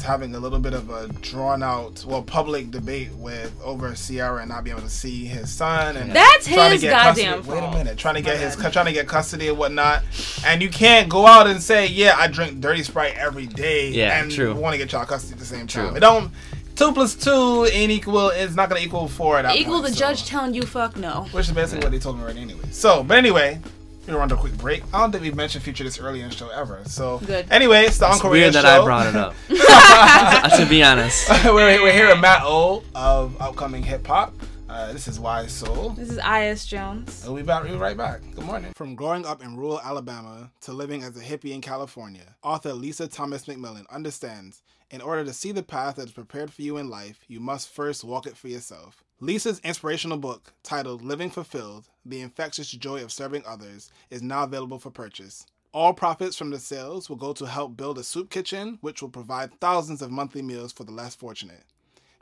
is 0.00 0.06
having 0.06 0.34
a 0.34 0.38
little 0.40 0.58
bit 0.58 0.72
of 0.72 0.90
a 0.90 1.08
drawn 1.20 1.62
out, 1.62 2.04
well, 2.06 2.22
public 2.22 2.70
debate 2.70 3.10
with 3.14 3.52
over 3.62 3.92
Ciara 3.94 4.40
and 4.40 4.48
not 4.48 4.64
being 4.64 4.76
able 4.76 4.86
to 4.86 4.92
see 4.92 5.26
his 5.26 5.50
son, 5.50 5.96
and 5.96 6.12
That's 6.12 6.46
trying 6.46 6.72
his 6.72 6.80
to 6.80 6.86
get 6.86 6.92
goddamn 6.92 7.34
custody. 7.42 7.60
Wait 7.60 7.68
a 7.68 7.72
minute, 7.76 7.98
trying 7.98 8.14
to 8.14 8.20
My 8.22 8.30
get 8.30 8.40
his, 8.40 8.56
bad. 8.56 8.72
trying 8.72 8.86
to 8.86 8.92
get 8.92 9.06
custody 9.06 9.48
and 9.48 9.58
whatnot, 9.58 10.02
and 10.46 10.62
you 10.62 10.70
can't 10.70 11.08
go 11.08 11.26
out 11.26 11.46
and 11.46 11.62
say, 11.62 11.86
"Yeah, 11.86 12.14
I 12.16 12.26
drink 12.28 12.60
dirty 12.60 12.82
sprite 12.82 13.14
every 13.16 13.46
day," 13.46 13.90
Yeah, 13.90 14.20
and 14.22 14.30
true. 14.30 14.54
want 14.54 14.72
to 14.74 14.78
get 14.78 14.90
y'all 14.92 15.04
custody 15.04 15.34
at 15.34 15.38
the 15.38 15.44
same 15.46 15.66
time. 15.66 15.88
True. 15.88 15.96
It 15.96 16.00
don't. 16.00 16.32
Two 16.76 16.92
plus 16.92 17.14
two 17.14 17.66
ain't 17.70 17.92
equal. 17.92 18.30
Is 18.30 18.56
not 18.56 18.70
gonna 18.70 18.80
equal 18.80 19.06
four 19.06 19.36
at 19.38 19.42
that 19.42 19.56
Equal 19.56 19.74
point, 19.80 19.88
the 19.88 19.92
so- 19.92 19.98
judge 19.98 20.24
telling 20.24 20.54
you 20.54 20.62
fuck 20.62 20.96
no. 20.96 21.26
which 21.32 21.46
is 21.46 21.52
basically 21.52 21.84
what 21.84 21.92
they 21.92 21.98
told 21.98 22.18
me 22.18 22.24
right 22.24 22.36
anyway. 22.36 22.62
So, 22.70 23.02
but 23.02 23.18
anyway, 23.18 23.60
we're 24.06 24.14
gonna 24.14 24.34
a 24.34 24.36
quick 24.36 24.56
break. 24.58 24.82
I 24.92 25.00
don't 25.00 25.12
think 25.12 25.22
we've 25.22 25.34
mentioned 25.34 25.64
Future 25.64 25.84
this 25.84 25.98
early 25.98 26.20
in 26.20 26.28
the 26.28 26.34
show 26.34 26.48
ever. 26.48 26.82
So, 26.86 27.18
Good. 27.18 27.46
Anyway, 27.50 27.84
it's 27.84 27.98
the 27.98 28.06
It's 28.06 28.14
Uncle 28.14 28.30
weird 28.30 28.54
Radio 28.54 28.62
that 28.62 28.76
show. 28.76 28.82
I 28.82 28.84
brought 28.84 29.06
it 29.06 29.16
up. 29.16 29.34
to 30.58 30.66
be 30.68 30.82
honest. 30.82 31.28
we're, 31.44 31.82
we're 31.82 31.92
here 31.92 32.08
with 32.08 32.20
Matt 32.20 32.42
O 32.44 32.82
of 32.94 33.40
upcoming 33.40 33.82
hip 33.82 34.06
hop. 34.06 34.34
Uh, 34.68 34.92
this 34.92 35.08
is 35.08 35.18
Wise 35.18 35.50
Soul. 35.50 35.90
This 35.90 36.10
is 36.10 36.18
I.S. 36.18 36.64
Jones. 36.64 37.24
And 37.24 37.34
We'll 37.34 37.42
be, 37.42 37.46
back, 37.46 37.64
we'll 37.64 37.72
be 37.72 37.78
right 37.78 37.96
back. 37.96 38.20
Good 38.36 38.44
morning. 38.44 38.72
From 38.76 38.94
growing 38.94 39.26
up 39.26 39.42
in 39.42 39.56
rural 39.56 39.80
Alabama 39.80 40.52
to 40.60 40.72
living 40.72 41.02
as 41.02 41.16
a 41.16 41.20
hippie 41.20 41.52
in 41.52 41.60
California, 41.60 42.36
author 42.44 42.72
Lisa 42.72 43.08
Thomas 43.08 43.46
McMillan 43.46 43.88
understands 43.90 44.62
in 44.90 45.00
order 45.00 45.24
to 45.24 45.32
see 45.32 45.50
the 45.52 45.62
path 45.62 45.96
that 45.96 46.06
is 46.06 46.12
prepared 46.12 46.52
for 46.52 46.62
you 46.62 46.76
in 46.76 46.88
life, 46.88 47.20
you 47.26 47.40
must 47.40 47.68
first 47.68 48.04
walk 48.04 48.26
it 48.26 48.36
for 48.36 48.46
yourself. 48.48 49.02
Lisa's 49.20 49.60
inspirational 49.60 50.18
book, 50.18 50.52
titled 50.62 51.02
Living 51.02 51.30
Fulfilled 51.30 51.88
The 52.04 52.20
Infectious 52.20 52.70
Joy 52.70 53.02
of 53.02 53.10
Serving 53.12 53.44
Others, 53.46 53.90
is 54.10 54.22
now 54.22 54.44
available 54.44 54.78
for 54.78 54.90
purchase. 54.90 55.46
All 55.72 55.92
profits 55.92 56.36
from 56.36 56.50
the 56.50 56.58
sales 56.58 57.08
will 57.08 57.16
go 57.16 57.32
to 57.34 57.46
help 57.46 57.76
build 57.76 57.98
a 57.98 58.02
soup 58.02 58.30
kitchen, 58.30 58.78
which 58.80 59.02
will 59.02 59.10
provide 59.10 59.60
thousands 59.60 60.02
of 60.02 60.10
monthly 60.10 60.42
meals 60.42 60.72
for 60.72 60.82
the 60.84 60.92
less 60.92 61.14
fortunate. 61.14 61.62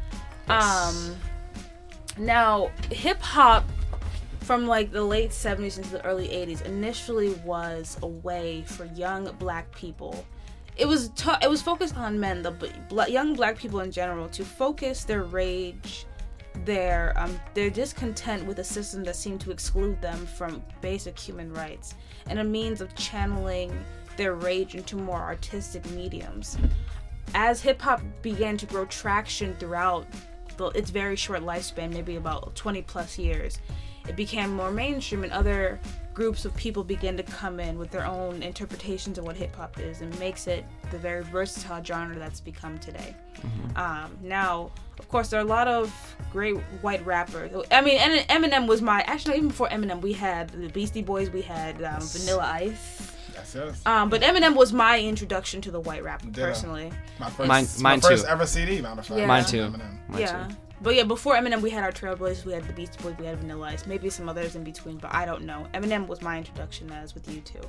Um, 0.48 1.16
now, 2.18 2.70
hip 2.90 3.20
hop 3.20 3.64
from 4.42 4.66
like 4.66 4.90
the 4.90 5.02
late 5.02 5.30
70s 5.30 5.76
into 5.78 5.90
the 5.90 6.04
early 6.04 6.28
80s 6.28 6.62
initially 6.64 7.34
was 7.44 7.96
a 8.02 8.06
way 8.06 8.64
for 8.66 8.84
young 8.86 9.30
black 9.38 9.72
people 9.74 10.24
it 10.76 10.86
was 10.86 11.10
t- 11.10 11.30
it 11.42 11.50
was 11.50 11.62
focused 11.62 11.96
on 11.96 12.18
men 12.18 12.42
the 12.42 12.50
bl- 12.50 13.02
young 13.08 13.34
black 13.34 13.56
people 13.56 13.80
in 13.80 13.90
general 13.90 14.28
to 14.28 14.44
focus 14.44 15.04
their 15.04 15.22
rage 15.22 16.06
their 16.64 17.12
um, 17.16 17.38
their 17.54 17.70
discontent 17.70 18.44
with 18.46 18.58
a 18.58 18.64
system 18.64 19.02
that 19.04 19.16
seemed 19.16 19.40
to 19.40 19.50
exclude 19.50 20.00
them 20.00 20.26
from 20.26 20.62
basic 20.80 21.18
human 21.18 21.52
rights 21.52 21.94
and 22.28 22.38
a 22.38 22.44
means 22.44 22.80
of 22.80 22.94
channeling 22.94 23.72
their 24.16 24.34
rage 24.34 24.74
into 24.74 24.96
more 24.96 25.20
artistic 25.20 25.88
mediums. 25.90 26.58
As 27.34 27.62
hip-hop 27.62 28.02
began 28.20 28.58
to 28.58 28.66
grow 28.66 28.84
traction 28.86 29.54
throughout 29.54 30.06
the, 30.58 30.66
its 30.68 30.90
very 30.90 31.16
short 31.16 31.40
lifespan 31.40 31.92
maybe 31.92 32.16
about 32.16 32.54
20 32.54 32.82
plus 32.82 33.18
years 33.18 33.58
it 34.08 34.16
became 34.16 34.52
more 34.52 34.70
mainstream 34.70 35.24
and 35.24 35.32
other 35.32 35.80
groups 36.14 36.44
of 36.44 36.54
people 36.56 36.84
begin 36.84 37.16
to 37.16 37.22
come 37.22 37.58
in 37.58 37.78
with 37.78 37.90
their 37.90 38.04
own 38.04 38.42
interpretations 38.42 39.16
of 39.16 39.24
what 39.24 39.34
hip 39.34 39.54
hop 39.56 39.78
is 39.80 40.02
and 40.02 40.18
makes 40.18 40.46
it 40.46 40.64
the 40.90 40.98
very 40.98 41.22
versatile 41.24 41.82
genre 41.82 42.18
that's 42.18 42.40
become 42.40 42.78
today. 42.78 43.16
Um, 43.76 44.16
now, 44.22 44.70
of 44.98 45.08
course, 45.08 45.28
there 45.30 45.40
are 45.40 45.44
a 45.44 45.48
lot 45.48 45.68
of 45.68 45.90
great 46.30 46.56
white 46.82 47.04
rappers. 47.06 47.50
I 47.70 47.80
mean, 47.80 47.98
and 47.98 48.28
Eminem 48.28 48.66
was 48.66 48.82
my 48.82 49.00
actually 49.02 49.36
even 49.36 49.48
before 49.48 49.68
Eminem, 49.68 50.00
we 50.02 50.12
had 50.12 50.50
the 50.50 50.68
Beastie 50.68 51.02
Boys, 51.02 51.30
we 51.30 51.40
had 51.42 51.82
um, 51.82 52.00
Vanilla 52.02 52.50
Ice. 52.52 53.08
That's 53.34 53.54
it. 53.54 53.74
Um, 53.86 54.10
but 54.10 54.20
Eminem 54.20 54.54
was 54.54 54.74
my 54.74 55.00
introduction 55.00 55.62
to 55.62 55.70
the 55.70 55.80
white 55.80 56.04
rapper 56.04 56.26
Ditto. 56.26 56.46
personally. 56.46 56.92
My 57.18 57.30
first, 57.30 57.48
Mine- 57.48 57.66
my 57.78 57.90
mine 57.90 58.00
first 58.02 58.24
too. 58.24 58.30
ever 58.30 58.46
CD, 58.46 58.82
matter 58.82 59.00
of 59.00 59.06
fact. 59.06 59.18
Yeah. 59.18 59.26
Mine 59.26 59.44
too. 59.46 59.56
Eminem. 59.58 59.98
Mine 60.08 60.20
yeah. 60.20 60.46
too. 60.48 60.54
But 60.82 60.96
yeah, 60.96 61.04
before 61.04 61.34
Eminem, 61.36 61.60
we 61.60 61.70
had 61.70 61.84
our 61.84 61.92
Trailblazers, 61.92 62.44
we 62.44 62.52
had 62.52 62.66
the 62.66 62.72
Beastie 62.72 63.02
Boys, 63.02 63.14
we 63.18 63.26
had 63.26 63.38
Vanilla 63.38 63.68
Ice, 63.68 63.86
maybe 63.86 64.10
some 64.10 64.28
others 64.28 64.56
in 64.56 64.64
between, 64.64 64.98
but 64.98 65.14
I 65.14 65.24
don't 65.24 65.44
know. 65.44 65.66
Eminem 65.74 66.06
was 66.08 66.20
my 66.22 66.38
introduction, 66.38 66.90
as 66.90 67.14
with 67.14 67.32
you 67.32 67.40
two. 67.40 67.60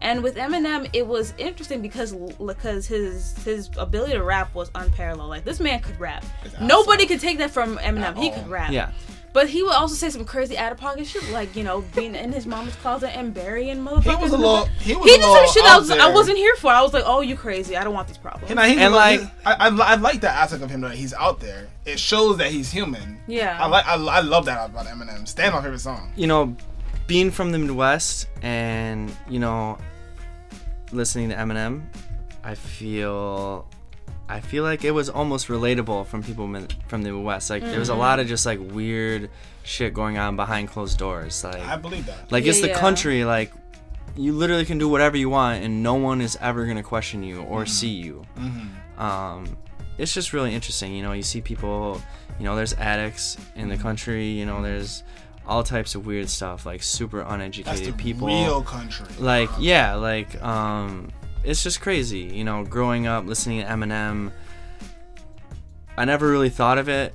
And 0.00 0.22
with 0.22 0.36
Eminem, 0.36 0.88
it 0.92 1.06
was 1.06 1.34
interesting 1.38 1.82
because 1.82 2.12
because 2.12 2.86
his 2.86 3.36
his 3.44 3.68
ability 3.76 4.12
to 4.12 4.22
rap 4.22 4.54
was 4.54 4.70
unparalleled. 4.74 5.30
Like 5.30 5.44
this 5.44 5.60
man 5.60 5.80
could 5.80 5.98
rap. 5.98 6.24
It's 6.44 6.58
Nobody 6.60 7.06
could 7.06 7.20
take 7.20 7.38
that 7.38 7.50
from 7.50 7.78
Eminem. 7.78 8.16
He 8.16 8.30
could 8.30 8.48
rap. 8.48 8.70
Yeah. 8.70 8.92
But 9.32 9.48
he 9.48 9.62
would 9.62 9.72
also 9.72 9.94
say 9.94 10.10
some 10.10 10.26
crazy 10.26 10.58
out 10.58 10.72
of 10.72 10.78
pocket 10.78 11.06
shit, 11.06 11.26
like 11.30 11.56
you 11.56 11.64
know, 11.64 11.80
being 11.96 12.14
in 12.14 12.32
his 12.32 12.46
mama's 12.46 12.74
closet 12.76 13.16
and 13.16 13.32
burying 13.32 13.78
motherfuckers. 13.78 14.02
He 14.02 14.22
was 14.22 14.32
a 14.32 14.34
in 14.34 14.40
the 14.42 14.46
little. 14.46 14.64
back. 14.66 14.74
He 14.78 14.94
was 14.94 15.04
He 15.06 15.14
a 15.14 15.16
did 15.16 15.20
little 15.26 15.36
some 15.46 15.54
shit 15.54 15.64
I 15.64 15.74
out 15.74 15.80
was, 15.80 15.90
I 15.90 16.10
wasn't 16.12 16.36
here 16.36 16.54
for. 16.56 16.70
I 16.70 16.82
was 16.82 16.92
like, 16.92 17.04
oh, 17.06 17.22
you 17.22 17.34
crazy? 17.34 17.74
I 17.76 17.82
don't 17.84 17.94
want 17.94 18.08
these 18.08 18.18
problems. 18.18 18.50
And, 18.50 18.60
I, 18.60 18.68
he's 18.68 18.76
And, 18.78 18.92
a 18.94 18.96
little- 18.96 19.24
like- 19.26 19.30
I, 19.46 19.68
I, 19.68 19.92
I 19.92 19.94
like 19.94 20.20
that 20.20 20.34
aspect 20.36 20.62
of 20.62 20.68
him 20.70 20.82
that 20.82 20.92
he's 20.94 21.14
out 21.14 21.40
there. 21.40 21.68
It 21.86 21.98
shows 21.98 22.36
that 22.38 22.50
he's 22.50 22.70
human. 22.70 23.20
Yeah. 23.26 23.56
I 23.58 23.66
like. 23.68 23.86
I, 23.86 23.94
I 23.94 24.20
love 24.20 24.44
that 24.44 24.68
about 24.68 24.86
Eminem. 24.86 25.26
Stan 25.26 25.52
my 25.54 25.62
favorite 25.62 25.78
song. 25.80 26.12
you 26.14 26.26
know, 26.26 26.54
being 27.06 27.30
from 27.30 27.52
the 27.52 27.58
Midwest 27.58 28.26
and 28.42 29.10
you 29.28 29.38
know, 29.38 29.78
listening 30.92 31.30
to 31.30 31.34
Eminem, 31.36 31.84
I 32.44 32.54
feel, 32.54 33.66
I 34.32 34.40
feel 34.40 34.64
like 34.64 34.82
it 34.82 34.92
was 34.92 35.10
almost 35.10 35.48
relatable 35.48 36.06
from 36.06 36.22
people 36.22 36.50
from 36.88 37.02
the 37.02 37.12
West. 37.12 37.50
Like 37.50 37.62
there 37.62 37.78
was 37.78 37.90
a 37.90 37.94
lot 37.94 38.18
of 38.18 38.26
just 38.26 38.46
like 38.46 38.58
weird 38.60 39.28
shit 39.62 39.92
going 39.92 40.16
on 40.16 40.36
behind 40.36 40.68
closed 40.68 40.98
doors. 40.98 41.44
Like, 41.44 41.60
I 41.60 41.76
believe 41.76 42.06
that. 42.06 42.32
like 42.32 42.46
it's 42.46 42.62
the 42.62 42.68
yeah. 42.68 42.78
country. 42.78 43.26
Like 43.26 43.52
you 44.16 44.32
literally 44.32 44.64
can 44.64 44.78
do 44.78 44.88
whatever 44.88 45.18
you 45.18 45.28
want, 45.28 45.62
and 45.62 45.82
no 45.82 45.94
one 45.94 46.22
is 46.22 46.38
ever 46.40 46.66
gonna 46.66 46.82
question 46.82 47.22
you 47.22 47.42
or 47.42 47.66
see 47.66 47.90
you. 47.90 48.24
Um, 48.96 49.56
it's 49.98 50.14
just 50.14 50.32
really 50.32 50.54
interesting. 50.54 50.94
You 50.94 51.02
know, 51.02 51.12
you 51.12 51.22
see 51.22 51.42
people. 51.42 52.00
You 52.38 52.46
know, 52.46 52.56
there's 52.56 52.72
addicts 52.74 53.36
in 53.54 53.68
the 53.68 53.76
country. 53.76 54.28
You 54.28 54.46
know, 54.46 54.62
there's 54.62 55.02
all 55.46 55.62
types 55.62 55.94
of 55.94 56.06
weird 56.06 56.30
stuff, 56.30 56.64
like 56.64 56.82
super 56.82 57.18
That's 57.18 57.34
uneducated 57.34 57.94
the 57.94 58.02
people. 58.02 58.28
real 58.28 58.62
country. 58.62 59.06
Like, 59.18 59.50
yeah, 59.58 59.94
like, 59.94 60.42
um, 60.42 61.10
it's 61.44 61.62
just 61.62 61.80
crazy. 61.80 62.20
You 62.20 62.44
know, 62.44 62.64
growing 62.64 63.06
up 63.06 63.26
listening 63.26 63.60
to 63.60 63.66
Eminem, 63.66 64.32
I 65.96 66.04
never 66.04 66.30
really 66.30 66.50
thought 66.50 66.78
of 66.78 66.88
it 66.88 67.14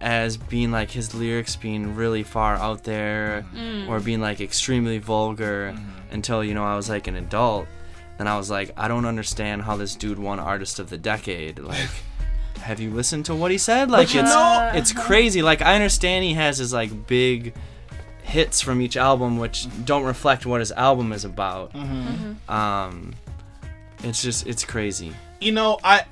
as 0.00 0.36
being 0.36 0.70
like 0.70 0.90
his 0.90 1.14
lyrics 1.14 1.56
being 1.56 1.94
really 1.96 2.22
far 2.22 2.54
out 2.56 2.84
there 2.84 3.46
mm. 3.54 3.88
or 3.88 3.98
being 3.98 4.20
like 4.20 4.40
extremely 4.40 4.98
vulgar 4.98 5.72
mm-hmm. 5.74 6.14
until, 6.14 6.44
you 6.44 6.54
know, 6.54 6.64
I 6.64 6.76
was 6.76 6.88
like 6.88 7.06
an 7.06 7.16
adult. 7.16 7.66
And 8.18 8.28
I 8.28 8.36
was 8.36 8.50
like, 8.50 8.70
I 8.76 8.88
don't 8.88 9.04
understand 9.04 9.62
how 9.62 9.76
this 9.76 9.94
dude 9.94 10.18
won 10.18 10.38
Artist 10.38 10.78
of 10.78 10.90
the 10.90 10.98
Decade. 10.98 11.58
Like, 11.66 11.88
have 12.60 12.80
you 12.80 12.90
listened 12.90 13.26
to 13.26 13.34
what 13.34 13.50
he 13.50 13.58
said? 13.58 13.90
Like, 13.90 14.12
you 14.12 14.20
it's 14.20 14.30
know- 14.30 14.72
it's 14.74 14.92
crazy. 14.92 15.42
Like, 15.42 15.62
I 15.62 15.74
understand 15.74 16.24
he 16.24 16.34
has 16.34 16.58
his 16.58 16.72
like 16.72 17.06
big 17.06 17.54
hits 18.22 18.60
from 18.60 18.80
each 18.80 18.96
album, 18.96 19.38
which 19.38 19.66
mm-hmm. 19.66 19.84
don't 19.84 20.04
reflect 20.04 20.46
what 20.46 20.60
his 20.60 20.72
album 20.72 21.12
is 21.12 21.24
about. 21.24 21.72
Mm-hmm. 21.74 22.50
Um, 22.50 23.14
it's 24.08 24.22
just 24.22 24.46
it's 24.46 24.64
crazy. 24.64 25.12
you 25.40 25.52
know, 25.52 25.78
I, 25.84 26.04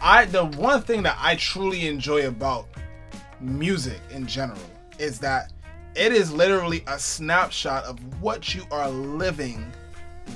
I 0.00 0.26
the 0.26 0.44
one 0.44 0.82
thing 0.82 1.02
that 1.04 1.16
I 1.20 1.36
truly 1.36 1.86
enjoy 1.86 2.26
about 2.26 2.66
music 3.40 4.00
in 4.10 4.26
general 4.26 4.58
is 4.98 5.18
that 5.20 5.52
it 5.94 6.12
is 6.12 6.32
literally 6.32 6.84
a 6.86 6.98
snapshot 6.98 7.84
of 7.84 7.98
what 8.22 8.54
you 8.54 8.62
are 8.70 8.88
living 8.88 9.72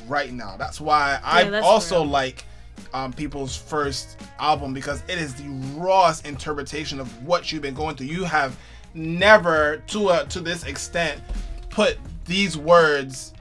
right 0.09 0.33
now. 0.33 0.57
That's 0.57 0.81
why 0.81 1.21
I 1.23 1.45
that's 1.45 1.65
also 1.65 2.01
real. 2.01 2.11
like 2.11 2.45
um, 2.95 3.13
people's 3.13 3.57
first 3.57 4.21
album 4.39 4.75
because 4.75 5.03
it 5.09 5.19
is 5.19 5.35
the 5.35 5.49
rawest 5.77 6.27
interpretation 6.27 7.01
of 7.01 7.27
what 7.27 7.53
you've 7.53 7.63
been 7.63 7.75
going 7.75 7.97
through. 7.97 8.09
You 8.09 8.25
have 8.25 8.57
never, 8.95 9.83
to 9.89 10.11
a, 10.11 10.25
to 10.27 10.41
this 10.41 10.65
extent, 10.65 11.21
put 11.71 11.99
these 12.25 12.57
words 12.57 13.33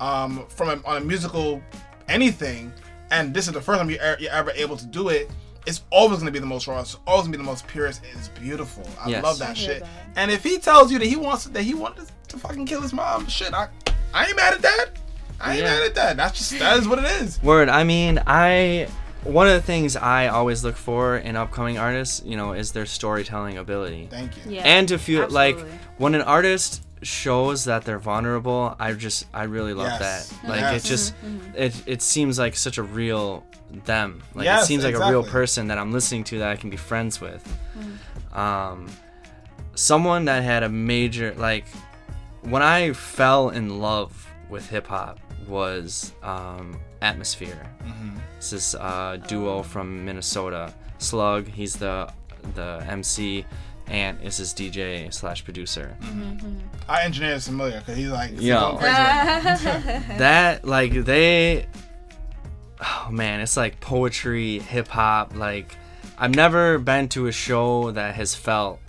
um, 0.00 0.46
from 0.48 0.68
a, 0.68 0.86
on 0.86 1.02
a 1.02 1.04
musical 1.04 1.62
anything, 2.08 2.72
and 3.12 3.32
this 3.32 3.46
is 3.46 3.52
the 3.54 3.60
first 3.60 3.78
time 3.78 3.88
you're, 3.90 3.98
e- 4.00 4.22
you're 4.24 4.32
ever 4.32 4.50
able 4.52 4.76
to 4.76 4.86
do 4.86 5.08
it. 5.10 5.30
It's 5.66 5.82
always 5.90 6.18
gonna 6.18 6.32
be 6.32 6.40
the 6.40 6.46
most 6.46 6.66
raw. 6.66 6.80
It's 6.80 6.96
always 7.06 7.22
gonna 7.26 7.32
be 7.32 7.36
the 7.38 7.44
most 7.44 7.68
purest. 7.68 8.02
It's 8.16 8.26
beautiful. 8.28 8.84
I 9.00 9.10
Yes. 9.10 9.22
love 9.22 9.38
that 9.38 9.50
I 9.50 9.54
shit. 9.54 9.80
that. 9.80 9.88
And 10.16 10.30
if 10.30 10.42
he 10.42 10.58
tells 10.58 10.90
you 10.90 10.98
that 10.98 11.06
he 11.06 11.14
wants 11.14 11.44
that 11.44 11.62
he 11.62 11.74
wanted 11.74 12.06
to 12.28 12.36
fucking 12.38 12.66
kill 12.66 12.80
his 12.80 12.92
mom, 12.92 13.28
shit, 13.28 13.54
I, 13.54 13.68
I 14.12 14.26
ain't 14.26 14.36
mad 14.36 14.54
at 14.54 14.62
that. 14.62 14.86
I 15.40 15.52
ain't 15.52 15.62
Yeah. 15.62 15.70
mad 15.70 15.82
at 15.84 15.94
that. 15.94 16.16
That's 16.16 16.36
just 16.38 16.58
that 16.58 16.78
is 16.78 16.88
what 16.88 16.98
it 16.98 17.04
is. 17.22 17.40
Word. 17.42 17.68
I 17.68 17.84
mean, 17.84 18.20
I 18.26 18.88
one 19.22 19.46
of 19.46 19.52
the 19.54 19.62
things 19.62 19.94
I 19.94 20.26
always 20.26 20.64
look 20.64 20.74
for 20.76 21.16
in 21.16 21.36
upcoming 21.36 21.78
artists, 21.78 22.22
you 22.24 22.36
know, 22.36 22.54
is 22.54 22.72
their 22.72 22.86
storytelling 22.86 23.56
ability. 23.56 24.08
Thank 24.10 24.32
you. 24.44 24.54
Yeah. 24.54 24.62
and 24.64 24.88
to 24.88 24.98
feel 24.98 25.28
like 25.28 25.56
when 25.98 26.16
an 26.16 26.22
artist 26.22 26.82
shows 27.02 27.64
that 27.64 27.84
they're 27.84 27.98
vulnerable 27.98 28.76
i 28.78 28.92
just 28.92 29.26
i 29.34 29.42
really 29.44 29.74
love 29.74 29.88
Yes. 30.00 30.28
that 30.28 30.48
like 30.48 30.60
Yes. 30.60 30.84
it 30.84 30.88
just 30.88 31.14
it, 31.56 31.82
it 31.86 32.02
seems 32.02 32.38
like 32.38 32.54
such 32.56 32.78
a 32.78 32.82
real 32.82 33.44
them. 33.84 34.22
Like 34.34 34.44
Yes, 34.44 34.64
it 34.64 34.66
seems 34.66 34.84
like 34.84 34.94
a 34.94 35.08
real 35.10 35.24
person 35.24 35.68
that 35.68 35.78
i'm 35.78 35.92
listening 35.92 36.24
to 36.24 36.38
that 36.40 36.48
i 36.50 36.56
can 36.56 36.68
be 36.70 36.76
friends 36.76 37.20
with. 37.20 37.42
Um 38.32 38.86
someone 39.74 40.26
that 40.26 40.42
had 40.42 40.62
a 40.62 40.68
major 40.68 41.34
like 41.34 41.64
when 42.42 42.62
i 42.62 42.92
fell 42.92 43.48
in 43.50 43.80
love 43.80 44.26
with 44.50 44.68
hip-hop 44.68 45.18
was 45.48 46.12
um 46.22 46.78
atmosphere. 47.00 47.66
This 48.36 48.52
is 48.52 48.74
a 48.74 49.20
duo 49.26 49.62
from 49.62 50.04
minnesota. 50.04 50.72
Slug 50.98 51.48
he's 51.48 51.74
the 51.76 52.12
the 52.54 52.84
mc 52.88 53.44
and 53.92 54.20
is 54.22 54.38
his 54.38 54.52
dj 54.54 55.12
slash 55.12 55.44
producer 55.44 55.96
Our 56.88 56.98
engineer 57.00 57.34
is 57.34 57.46
familiar 57.46 57.78
because 57.80 57.96
he's 57.96 58.08
like 58.10 58.40
Yo. 58.40 58.76
crazy 58.78 58.86
right 58.92 60.04
that 60.18 60.64
like 60.64 60.92
they 61.04 61.66
oh 62.80 63.08
man 63.12 63.40
it's 63.40 63.56
like 63.56 63.78
poetry 63.80 64.58
hip-hop 64.58 65.36
like 65.36 65.76
i've 66.18 66.34
never 66.34 66.78
been 66.78 67.08
to 67.10 67.26
a 67.26 67.32
show 67.32 67.90
that 67.92 68.14
has 68.14 68.34
felt 68.34 68.80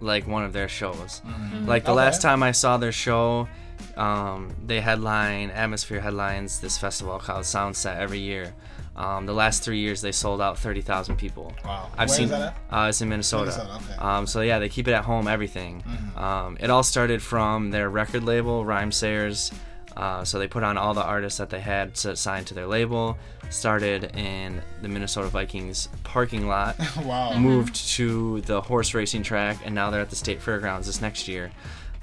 like 0.00 0.26
one 0.26 0.44
of 0.44 0.52
their 0.52 0.68
shows 0.68 1.20
mm-hmm. 1.26 1.66
like 1.66 1.84
the 1.84 1.90
Okay. 1.90 1.96
last 1.96 2.22
time 2.22 2.42
i 2.42 2.52
saw 2.52 2.76
their 2.76 2.92
show 2.92 3.48
um, 3.96 4.54
they 4.66 4.80
headline 4.80 5.50
atmosphere 5.50 6.00
headlines 6.00 6.60
this 6.60 6.78
festival 6.78 7.18
called 7.18 7.44
soundset 7.44 7.96
every 7.96 8.18
year 8.18 8.54
um, 8.96 9.26
the 9.26 9.32
last 9.32 9.62
three 9.64 9.78
years 9.78 10.00
they 10.00 10.12
sold 10.12 10.40
out 10.40 10.58
30000 10.58 11.16
people 11.16 11.52
Wow. 11.64 11.90
I've 11.96 12.08
Where 12.08 12.16
seen 12.16 12.24
is 12.26 12.30
that 12.30 12.54
at? 12.70 12.74
Uh, 12.84 12.88
it's 12.88 13.00
in 13.00 13.08
Minnesota. 13.08 13.50
Minnesota, 13.50 13.80
okay. 13.84 13.96
Um, 13.98 14.26
so 14.26 14.40
yeah, 14.40 14.58
they 14.58 14.68
keep 14.68 14.86
it 14.88 14.92
at 14.92 15.04
home. 15.04 15.26
Everything. 15.26 15.82
Mm-hmm. 15.82 16.18
Um, 16.18 16.56
it 16.60 16.70
all 16.70 16.82
started 16.82 17.22
from 17.22 17.70
their 17.70 17.90
record 17.90 18.22
label, 18.24 18.64
Rhymesayers. 18.64 19.52
Uh, 19.96 20.24
so 20.24 20.38
they 20.38 20.48
put 20.48 20.64
on 20.64 20.76
all 20.76 20.92
the 20.92 21.02
artists 21.04 21.38
that 21.38 21.50
they 21.50 21.60
had 21.60 21.94
to 21.94 22.16
sign 22.16 22.44
to 22.46 22.54
their 22.54 22.66
label. 22.66 23.16
Started 23.50 24.16
in 24.16 24.60
the 24.82 24.88
Minnesota 24.88 25.28
Vikings 25.28 25.88
parking 26.02 26.46
lot. 26.48 26.76
Wow. 27.04 27.36
moved 27.38 27.74
to 27.94 28.40
the 28.42 28.60
horse 28.60 28.94
racing 28.94 29.22
track, 29.22 29.58
and 29.64 29.74
now 29.74 29.90
they're 29.90 30.00
at 30.00 30.10
the 30.10 30.16
state 30.16 30.40
fairgrounds 30.40 30.86
this 30.86 31.00
next 31.00 31.28
year. 31.28 31.50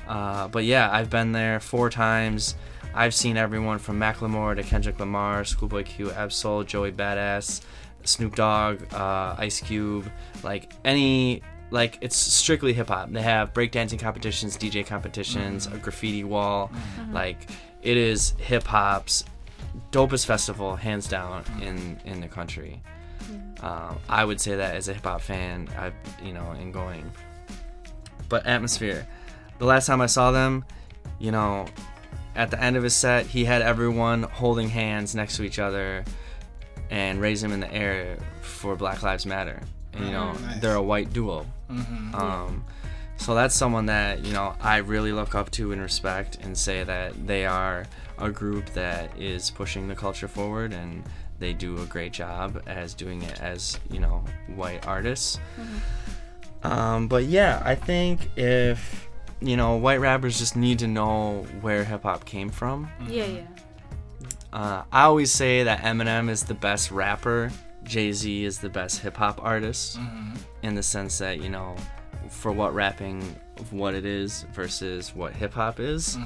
Uh, 0.08 0.48
but 0.48 0.64
yeah, 0.66 0.90
I've 0.92 1.10
been 1.10 1.32
there 1.32 1.60
four 1.60 1.90
times. 1.90 2.56
I've 2.94 3.14
seen 3.14 3.38
everyone 3.38 3.80
from 3.80 4.00
Macklemore 4.00 4.56
to 4.56 4.64
Kendrick 4.64 5.00
Lamar, 5.00 5.46
Schoolboy 5.46 5.84
Q, 5.84 6.12
Ab-Soul, 6.12 6.64
Joey 6.64 6.92
Badass, 6.92 7.62
Snoop 8.04 8.36
Dogg, 8.36 8.94
uh, 8.94 9.36
Ice 9.38 9.62
Cube, 9.62 10.12
like 10.44 10.72
any 10.84 11.42
like 11.70 11.98
it's 12.02 12.18
strictly 12.18 12.74
hip 12.74 12.90
hop. 12.90 13.12
They 13.12 13.22
have 13.22 13.54
breakdancing 13.54 14.00
competitions, 14.00 14.58
DJ 14.58 14.86
competitions, 14.86 15.68
a 15.68 15.78
graffiti 15.78 16.24
wall. 16.24 16.70
Like 17.12 17.50
it 17.82 17.98
is 17.98 18.32
hip 18.38 18.64
hop's 18.64 19.24
dopest 19.92 20.26
festival, 20.26 20.76
hands 20.76 21.08
down, 21.08 21.44
in 21.62 22.00
in 22.06 22.20
the 22.22 22.28
country. 22.28 22.82
Um, 23.62 24.00
I 24.10 24.26
would 24.26 24.42
say 24.42 24.56
that 24.56 24.76
as 24.76 24.90
a 24.90 24.94
hip 24.94 25.04
hop 25.04 25.22
fan, 25.22 25.70
I 25.78 25.92
you 26.24 26.34
know, 26.34 26.52
in 26.54 26.72
going. 26.72 27.10
But 28.28 28.46
atmosphere, 28.46 29.08
the 29.62 29.68
last 29.68 29.86
time 29.86 30.02
I 30.02 30.08
saw 30.08 30.32
them, 30.32 30.66
you 31.20 31.32
know, 31.32 31.68
at 32.36 32.50
the 32.50 32.60
end 32.62 32.78
of 32.78 32.82
his 32.84 32.96
set, 32.96 33.28
he 33.28 33.46
had 33.46 33.62
everyone 33.62 34.24
holding 34.24 34.68
hands 34.70 35.14
next 35.14 35.38
to 35.38 35.44
each 35.44 35.60
other 35.60 36.04
and 36.90 37.22
raise 37.22 37.42
them 37.44 37.52
in 37.52 37.60
the 37.60 37.72
air 37.72 38.18
for 38.42 38.76
Black 38.76 39.04
Lives 39.04 39.28
Matter. 39.28 39.62
And, 39.94 40.06
you 40.06 40.12
know, 40.12 40.32
Nice. 40.34 40.60
they're 40.62 40.76
a 40.76 40.82
white 40.82 41.14
duo. 41.14 41.46
Um, 41.70 42.66
so 43.18 43.36
that's 43.36 43.54
someone 43.54 43.86
that 43.86 44.26
you 44.26 44.34
know 44.34 44.56
I 44.60 44.78
really 44.78 45.12
look 45.14 45.36
up 45.36 45.52
to 45.52 45.72
and 45.74 45.80
respect, 45.82 46.40
and 46.42 46.58
say 46.58 46.84
that 46.84 47.28
they 47.28 47.46
are 47.46 47.86
a 48.18 48.32
group 48.32 48.66
that 48.74 49.16
is 49.16 49.52
pushing 49.52 49.88
the 49.88 49.96
culture 49.96 50.28
forward, 50.28 50.74
and 50.74 51.04
they 51.38 51.54
do 51.54 51.78
a 51.84 51.86
great 51.86 52.14
job 52.14 52.64
as 52.66 52.96
doing 52.96 53.22
it 53.22 53.40
as 53.40 53.80
you 53.92 54.00
know 54.00 54.24
white 54.56 54.88
artists. 54.88 55.40
Um, 56.64 57.08
but 57.08 57.26
yeah, 57.26 57.62
I 57.64 57.76
think 57.76 58.30
if 58.38 59.08
you 59.42 59.58
know 59.58 59.76
white 59.76 60.00
rappers 60.00 60.38
just 60.38 60.56
need 60.56 60.80
to 60.80 60.88
know 60.88 61.46
where 61.62 61.84
hip 61.84 62.04
hop 62.04 62.26
came 62.26 62.50
from. 62.50 62.90
Yeah, 63.08 63.26
yeah. 63.26 63.48
Uh, 64.54 64.84
I 64.92 65.04
always 65.04 65.32
say 65.32 65.64
that 65.64 65.82
Eminem 65.82 66.30
is 66.30 66.44
the 66.44 66.54
best 66.54 66.92
rapper, 66.92 67.52
Jay 67.84 68.12
Z 68.12 68.44
is 68.44 68.60
the 68.60 68.70
best 68.70 69.00
hip 69.00 69.18
hop 69.18 69.40
artist, 69.44 69.98
in 70.62 70.76
the 70.76 70.84
sense 70.84 71.18
that 71.20 71.42
you 71.42 71.50
know, 71.50 71.76
for 72.30 72.52
what 72.52 72.74
rapping, 72.74 73.22
what 73.70 73.94
it 73.94 74.06
is 74.06 74.46
versus 74.54 75.16
what 75.16 75.34
hip 75.34 75.54
hop 75.54 75.80
is. 75.80 76.18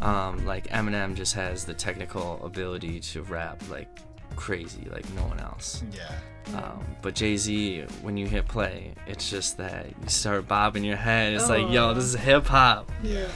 Um, 0.00 0.44
like 0.46 0.66
Eminem 0.68 1.14
just 1.14 1.34
has 1.34 1.64
the 1.64 1.74
technical 1.74 2.44
ability 2.44 3.00
to 3.00 3.22
rap 3.22 3.62
like 3.70 3.88
crazy, 4.36 4.88
like 4.90 5.08
no 5.14 5.22
one 5.22 5.38
else. 5.40 5.82
Yeah. 5.92 6.12
Um, 6.54 6.84
but 7.02 7.14
Jay 7.14 7.36
Z, 7.36 7.84
when 8.02 8.16
you 8.16 8.26
hit 8.26 8.46
play, 8.46 8.92
it's 9.06 9.28
just 9.28 9.56
that 9.58 9.86
you 9.86 10.08
start 10.08 10.46
bobbing 10.46 10.84
your 10.84 10.96
head. 10.96 11.34
It's 11.34 11.48
like, 11.48 11.70
yo, 11.70 11.92
this 11.92 12.04
is 12.04 12.14
hip 12.14 12.46
hop. 12.46 12.90
Yeah. 13.02 13.26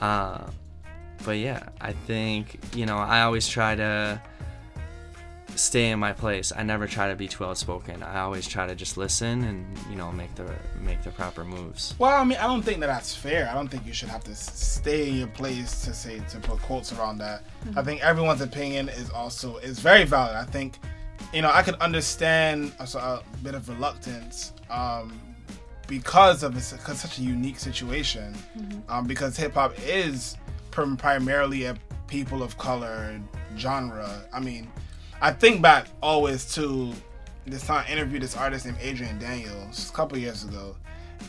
Uh, 0.00 0.46
but 1.24 1.38
yeah, 1.38 1.68
I 1.80 1.92
think 1.92 2.58
you 2.74 2.86
know 2.86 2.98
I 2.98 3.22
always 3.22 3.46
try 3.48 3.74
to 3.74 4.20
stay 5.54 5.90
in 5.90 5.98
my 5.98 6.12
place. 6.12 6.52
I 6.56 6.62
never 6.62 6.86
try 6.86 7.08
to 7.08 7.16
be 7.16 7.28
too 7.28 7.44
outspoken. 7.44 8.02
I 8.02 8.20
always 8.20 8.48
try 8.48 8.66
to 8.66 8.74
just 8.74 8.96
listen 8.96 9.44
and 9.44 9.78
you 9.90 9.96
know 9.96 10.10
make 10.12 10.34
the 10.34 10.50
make 10.80 11.02
the 11.02 11.10
proper 11.10 11.44
moves. 11.44 11.94
Well, 11.98 12.16
I 12.16 12.24
mean, 12.24 12.38
I 12.38 12.46
don't 12.46 12.62
think 12.62 12.80
that 12.80 12.86
that's 12.86 13.14
fair. 13.14 13.48
I 13.48 13.54
don't 13.54 13.68
think 13.68 13.86
you 13.86 13.92
should 13.92 14.08
have 14.08 14.24
to 14.24 14.34
stay 14.34 15.10
in 15.10 15.16
your 15.16 15.28
place 15.28 15.82
to 15.84 15.94
say 15.94 16.20
to 16.30 16.38
put 16.40 16.60
quotes 16.62 16.92
around 16.92 17.18
that. 17.18 17.44
I 17.76 17.82
think 17.82 18.02
everyone's 18.02 18.40
opinion 18.40 18.88
is 18.88 19.10
also 19.10 19.58
is 19.58 19.78
very 19.78 20.04
valid. 20.04 20.36
I 20.36 20.44
think, 20.44 20.78
you 21.32 21.40
know, 21.40 21.50
I 21.50 21.62
could 21.62 21.76
understand 21.76 22.72
a, 22.78 23.20
bit 23.42 23.54
of 23.54 23.68
reluctance 23.68 24.52
um, 24.70 25.18
because 25.88 26.42
of 26.42 26.56
it's 26.56 26.72
cause 26.72 27.00
such 27.00 27.18
a 27.18 27.22
unique 27.22 27.58
situation. 27.58 28.34
Um, 28.88 29.06
because 29.06 29.36
hip 29.36 29.54
hop 29.54 29.74
is 29.78 30.36
prim- 30.70 30.96
primarily 30.96 31.64
a 31.64 31.76
people 32.06 32.42
of 32.42 32.58
color 32.58 33.18
genre. 33.56 34.22
I 34.32 34.40
mean, 34.40 34.70
I 35.20 35.32
think 35.32 35.62
back 35.62 35.86
always 36.02 36.54
to 36.54 36.92
this 37.46 37.66
time 37.66 37.84
I 37.86 37.92
interviewed 37.92 38.22
this 38.22 38.36
artist 38.36 38.66
named 38.66 38.78
Adrian 38.80 39.18
Daniels 39.18 39.90
a 39.90 39.92
couple 39.92 40.18
years 40.18 40.44
ago, 40.44 40.76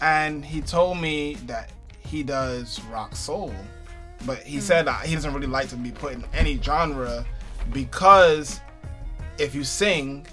and 0.02 0.44
he 0.44 0.62
told 0.62 1.00
me 1.00 1.36
that 1.46 1.72
he 2.00 2.24
does 2.24 2.82
rock 2.92 3.16
soul, 3.16 3.54
but 4.26 4.40
he 4.40 4.60
said 4.60 4.86
that 4.86 5.06
he 5.06 5.16
doesn't 5.16 5.34
really 5.34 5.48
like 5.48 5.70
to 5.70 5.76
be 5.76 5.92
put 5.92 6.14
in 6.14 6.24
any 6.34 6.60
genre 6.62 7.26
because 7.72 8.60
if 9.38 9.56
you 9.56 9.64
sing 9.64 10.26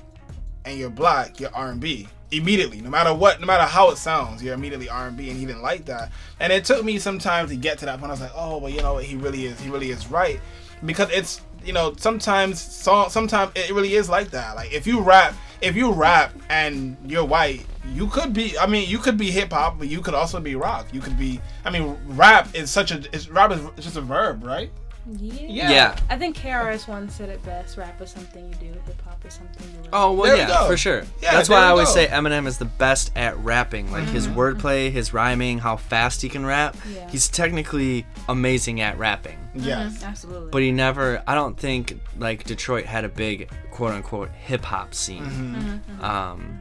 and 0.64 0.78
you're 0.78 0.90
black, 0.90 1.40
you're 1.40 1.54
R&B 1.54 2.08
immediately. 2.30 2.80
No 2.80 2.90
matter 2.90 3.12
what, 3.12 3.40
no 3.40 3.46
matter 3.46 3.64
how 3.64 3.90
it 3.90 3.96
sounds, 3.96 4.42
you're 4.42 4.54
immediately 4.54 4.88
R&B, 4.88 5.30
and 5.30 5.38
he 5.38 5.46
didn't 5.46 5.62
like 5.62 5.84
that. 5.86 6.12
And 6.38 6.52
it 6.52 6.64
took 6.64 6.84
me 6.84 6.98
some 6.98 7.18
time 7.18 7.48
to 7.48 7.56
get 7.56 7.78
to 7.78 7.86
that 7.86 7.98
point. 7.98 8.10
I 8.10 8.14
was 8.14 8.20
like, 8.20 8.32
oh, 8.34 8.58
well, 8.58 8.70
you 8.70 8.82
know 8.82 8.94
what? 8.94 9.04
He 9.04 9.16
really 9.16 9.46
is. 9.46 9.60
He 9.60 9.70
really 9.70 9.90
is 9.90 10.08
right 10.08 10.40
because 10.84 11.10
it's 11.10 11.40
you 11.64 11.72
know 11.72 11.94
sometimes 11.96 12.60
song 12.60 13.10
sometimes 13.10 13.52
it 13.54 13.72
really 13.72 13.94
is 13.94 14.08
like 14.08 14.30
that. 14.30 14.56
Like 14.56 14.72
if 14.72 14.86
you 14.86 15.00
rap, 15.00 15.34
if 15.60 15.76
you 15.76 15.92
rap 15.92 16.32
and 16.48 16.96
you're 17.06 17.24
white. 17.24 17.66
You 17.94 18.08
could 18.08 18.34
be. 18.34 18.56
I 18.58 18.66
mean, 18.66 18.88
you 18.88 18.98
could 18.98 19.16
be 19.16 19.30
hip 19.30 19.52
hop, 19.52 19.78
but 19.78 19.88
you 19.88 20.00
could 20.00 20.14
also 20.14 20.38
be 20.38 20.54
rock. 20.54 20.86
You 20.92 21.00
could 21.00 21.18
be. 21.18 21.40
I 21.64 21.70
mean, 21.70 21.96
rap 22.08 22.54
is 22.54 22.70
such 22.70 22.92
a. 22.92 23.02
It's, 23.12 23.28
rap 23.28 23.50
is 23.50 23.60
just 23.80 23.96
a 23.96 24.02
verb, 24.02 24.44
right? 24.44 24.70
Yeah. 25.06 25.70
Yeah. 25.70 25.98
I 26.08 26.16
think 26.16 26.36
KRS 26.36 26.88
One 26.88 27.08
said 27.08 27.28
it 27.28 27.42
best. 27.44 27.76
Rap 27.76 28.00
is 28.00 28.10
something 28.10 28.46
you 28.48 28.54
do. 28.54 28.66
Hip 28.86 29.02
hop 29.02 29.24
is 29.24 29.34
something 29.34 29.66
you 29.70 29.82
live. 29.82 29.90
Oh 29.92 30.12
well, 30.12 30.24
There 30.24 30.34
we 30.34 30.40
yeah, 30.40 30.48
go. 30.48 30.66
for 30.66 30.76
sure. 30.76 31.02
Yeah, 31.22 31.32
That's 31.32 31.48
why 31.48 31.58
I 31.58 31.66
always 31.68 31.88
go. 31.88 31.94
say 31.94 32.06
Eminem 32.06 32.46
is 32.46 32.58
the 32.58 32.64
best 32.64 33.12
at 33.16 33.36
rapping. 33.38 33.90
Like 33.90 34.04
his 34.08 34.26
mm-hmm. 34.26 34.38
wordplay, 34.38 34.90
his 34.90 35.12
rhyming, 35.12 35.58
how 35.58 35.76
fast 35.76 36.22
he 36.22 36.28
can 36.28 36.44
rap. 36.44 36.76
Yeah. 36.92 37.08
He's 37.08 37.28
technically 37.28 38.06
amazing 38.28 38.80
at 38.80 38.98
rapping. 38.98 39.38
Yes. 39.54 39.94
Mm-hmm. 39.94 40.04
Absolutely. 40.04 40.50
but 40.50 40.62
he 40.62 40.70
never 40.70 41.22
i 41.26 41.34
don't 41.34 41.58
think 41.58 42.00
like 42.18 42.44
detroit 42.44 42.84
had 42.84 43.04
a 43.04 43.08
big 43.08 43.50
quote 43.70 43.92
unquote 43.92 44.30
hip-hop 44.30 44.94
scene 44.94 45.24
mm-hmm. 45.24 46.04
um 46.04 46.58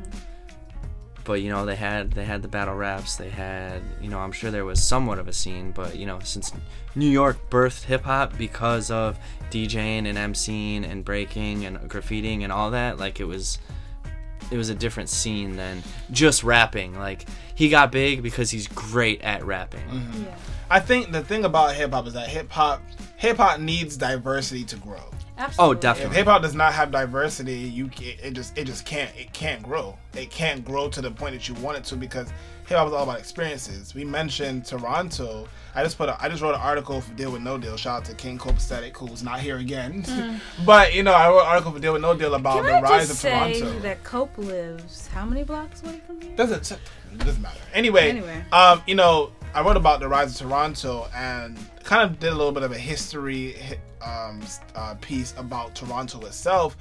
but 1.30 1.44
you 1.44 1.50
know 1.52 1.64
they 1.64 1.76
had 1.76 2.12
they 2.14 2.26
had 2.26 2.42
the 2.42 2.48
battle 2.48 2.74
raps 2.74 3.16
they 3.16 3.30
had 3.30 3.84
you 4.02 4.10
know 4.10 4.18
i'm 4.18 4.32
sure 4.32 4.50
there 4.50 4.66
was 4.66 4.84
somewhat 4.84 5.20
of 5.20 5.28
a 5.28 5.32
scene 5.32 5.72
but 5.72 5.96
you 5.96 6.08
know 6.08 6.18
since 6.24 6.52
new 6.96 7.08
york 7.08 7.38
birthed 7.52 7.84
hip-hop 7.84 8.36
because 8.36 8.90
of 8.90 9.16
djing 9.52 10.08
and 10.08 10.18
emceeing 10.18 10.84
and 10.84 11.06
breaking 11.06 11.68
and 11.68 11.78
graffitiing 11.88 12.42
and 12.42 12.52
all 12.52 12.72
that 12.72 12.98
like 12.98 13.20
it 13.20 13.26
was 13.26 13.60
it 14.50 14.58
was 14.58 14.70
a 14.70 14.76
different 14.76 15.08
scene 15.08 15.56
than 15.56 15.84
just 16.10 16.44
rapping 16.44 16.98
like 16.98 17.28
he 17.54 17.70
got 17.70 17.92
big 17.92 18.24
because 18.24 18.50
he's 18.50 18.68
great 18.68 19.22
at 19.22 19.46
rapping 19.46 19.88
mm-hmm. 19.88 20.24
yeah. 20.24 20.36
I 20.72 20.80
think 20.80 21.12
the 21.12 21.24
thing 21.24 21.46
about 21.46 21.76
hip 21.76 21.92
hop 21.92 22.08
is 22.08 22.14
that 22.14 22.28
hip 22.28 22.52
hop 22.52 22.82
hip 23.18 23.38
hop 23.38 23.60
needs 23.60 23.98
diversity 23.98 24.64
to 24.66 24.76
grow. 24.78 25.04
Absolutely. 25.40 25.76
If 25.78 25.82
definitely. 25.82 26.16
hip 26.18 26.28
hop 26.28 26.42
does 26.42 26.54
not 26.56 26.74
have 26.74 26.92
diversity, 26.92 27.54
you 27.58 27.90
it 28.00 28.34
just 28.34 28.58
it 28.58 28.66
just 28.66 28.86
can't 28.86 29.10
it 29.18 29.32
can't 29.34 29.64
grow. 29.64 29.98
It 30.14 30.30
can't 30.32 30.64
grow 30.66 30.90
to 30.90 31.02
the 31.02 31.12
point 31.12 31.34
that 31.34 31.48
you 31.48 31.56
want 31.56 31.78
it 31.78 31.84
to 31.86 31.96
because 31.96 32.28
hip 32.68 32.78
hop 32.78 32.88
is 32.88 32.94
all 32.94 33.04
about 33.04 33.20
experiences. 33.20 33.96
We 33.96 34.04
mentioned 34.04 34.66
Toronto. 34.66 35.48
I 35.76 35.84
just 35.84 35.98
put 35.98 36.10
a, 36.10 36.22
I 36.22 36.28
just 36.30 36.42
wrote 36.42 36.56
an 36.56 36.62
article 36.62 37.00
for 37.00 37.14
Deal 37.14 37.32
with 37.32 37.42
No 37.42 37.58
Deal. 37.58 37.78
Shout 37.78 38.02
out 38.02 38.06
to 38.06 38.14
King 38.16 38.38
Copacetic 38.38 38.98
who's 38.98 39.24
not 39.24 39.40
here 39.40 39.58
again. 39.58 40.04
but 40.66 40.94
you 40.94 41.04
know 41.04 41.14
I 41.14 41.30
wrote 41.30 41.42
an 41.42 41.48
article 41.48 41.72
for 41.72 41.80
Deal 41.80 41.94
with 41.94 42.02
No 42.02 42.16
Deal 42.18 42.34
about 42.34 42.58
Can 42.58 42.66
the 42.66 42.74
I 42.74 42.82
rise 42.82 43.08
just 43.08 43.12
of 43.12 43.18
say 43.18 43.60
Toronto. 43.60 43.80
that 43.80 44.04
Cope 44.04 44.38
lives 44.38 45.08
how 45.08 45.26
many 45.26 45.44
blocks 45.44 45.82
away 45.84 46.02
from 46.06 46.20
here? 46.22 46.36
doesn't 46.36 46.72
it 46.72 46.80
doesn't 47.20 47.42
matter. 47.42 47.60
Anyway, 47.74 48.10
Anyway. 48.10 48.44
um, 48.52 48.84
you 48.86 48.94
know, 48.96 49.32
I 49.54 49.62
wrote 49.62 49.78
about 49.78 50.00
the 50.00 50.08
rise 50.08 50.40
of 50.40 50.48
Toronto 50.48 51.08
and 51.16 51.58
kind 51.90 52.04
of 52.04 52.20
did 52.20 52.32
a 52.32 52.36
little 52.36 52.52
bit 52.52 52.62
of 52.62 52.72
a 52.72 52.78
history 52.78 53.56
um, 54.06 54.40
uh, 54.76 54.94
piece 55.02 55.34
about 55.38 55.74
Toronto 55.74 56.24
itself. 56.28 56.78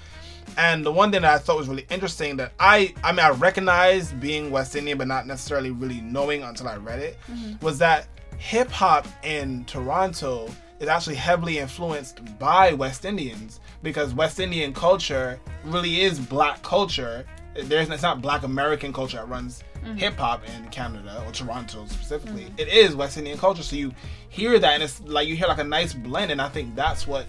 And 0.59 0.85
the 0.85 0.93
one 0.93 1.11
thing 1.11 1.23
that 1.23 1.33
I 1.33 1.39
thought 1.39 1.57
was 1.57 1.67
really 1.67 1.87
interesting 1.89 2.37
that 2.37 2.53
I, 2.61 2.93
I 3.03 3.13
mean, 3.13 3.21
I 3.21 3.31
recognized 3.31 4.21
being 4.21 4.51
West 4.51 4.77
Indian, 4.77 4.99
but 4.99 5.09
not 5.09 5.27
necessarily 5.27 5.71
really 5.71 6.03
knowing 6.03 6.43
until 6.43 6.69
I 6.69 6.77
read 6.77 6.99
it, 6.99 7.17
was 7.63 7.79
that 7.79 8.07
hip 8.37 8.71
hop 8.71 9.07
in 9.25 9.65
Toronto 9.65 10.51
is 10.79 10.89
actually 10.89 11.17
heavily 11.17 11.59
influenced 11.59 12.21
by 12.39 12.75
West 12.75 13.07
Indians 13.07 13.61
because 13.83 14.13
West 14.13 14.41
Indian 14.41 14.75
culture 14.75 15.41
really 15.65 16.03
is 16.03 16.21
black 16.21 16.63
culture. 16.63 17.25
There's 17.65 17.91
it's 17.91 18.03
not 18.03 18.23
black 18.23 18.43
American 18.43 18.93
culture 18.93 19.17
that 19.17 19.29
runs 19.29 19.63
mm-hmm. 19.83 19.97
hip 19.97 20.17
hop 20.17 20.43
in 20.49 20.69
Canada 20.69 21.23
or 21.27 21.33
Toronto 21.33 21.87
specifically. 21.87 22.45
Mm-hmm. 22.45 22.59
It 22.61 22.69
is 22.69 22.95
West 22.95 23.19
Indian 23.19 23.39
culture. 23.39 23.63
So 23.63 23.77
you 23.77 23.93
hear 24.29 24.59
that 24.59 24.75
and 24.75 24.83
it's 24.83 25.01
like 25.03 25.29
you 25.29 25.37
hear 25.37 25.49
like 25.49 25.59
a 25.59 25.65
nice 25.65 25.93
blend 25.93 26.31
and 26.31 26.41
I 26.41 26.49
think 26.49 26.75
that's 26.75 27.07
what 27.07 27.27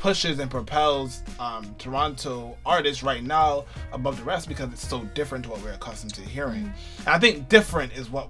pushes 0.00 0.38
and 0.38 0.50
propels 0.50 1.22
um, 1.38 1.74
Toronto 1.78 2.56
artists 2.66 3.02
right 3.02 3.22
now 3.22 3.64
above 3.92 4.18
the 4.18 4.24
rest 4.24 4.48
because 4.48 4.70
it's 4.72 4.86
so 4.86 5.00
different 5.14 5.44
to 5.44 5.50
what 5.50 5.62
we're 5.62 5.72
accustomed 5.72 6.14
to 6.14 6.22
hearing. 6.22 6.64
Mm-hmm. 6.64 7.00
And 7.06 7.08
I 7.08 7.18
think 7.18 7.48
different 7.48 7.92
is 7.94 8.10
what 8.10 8.28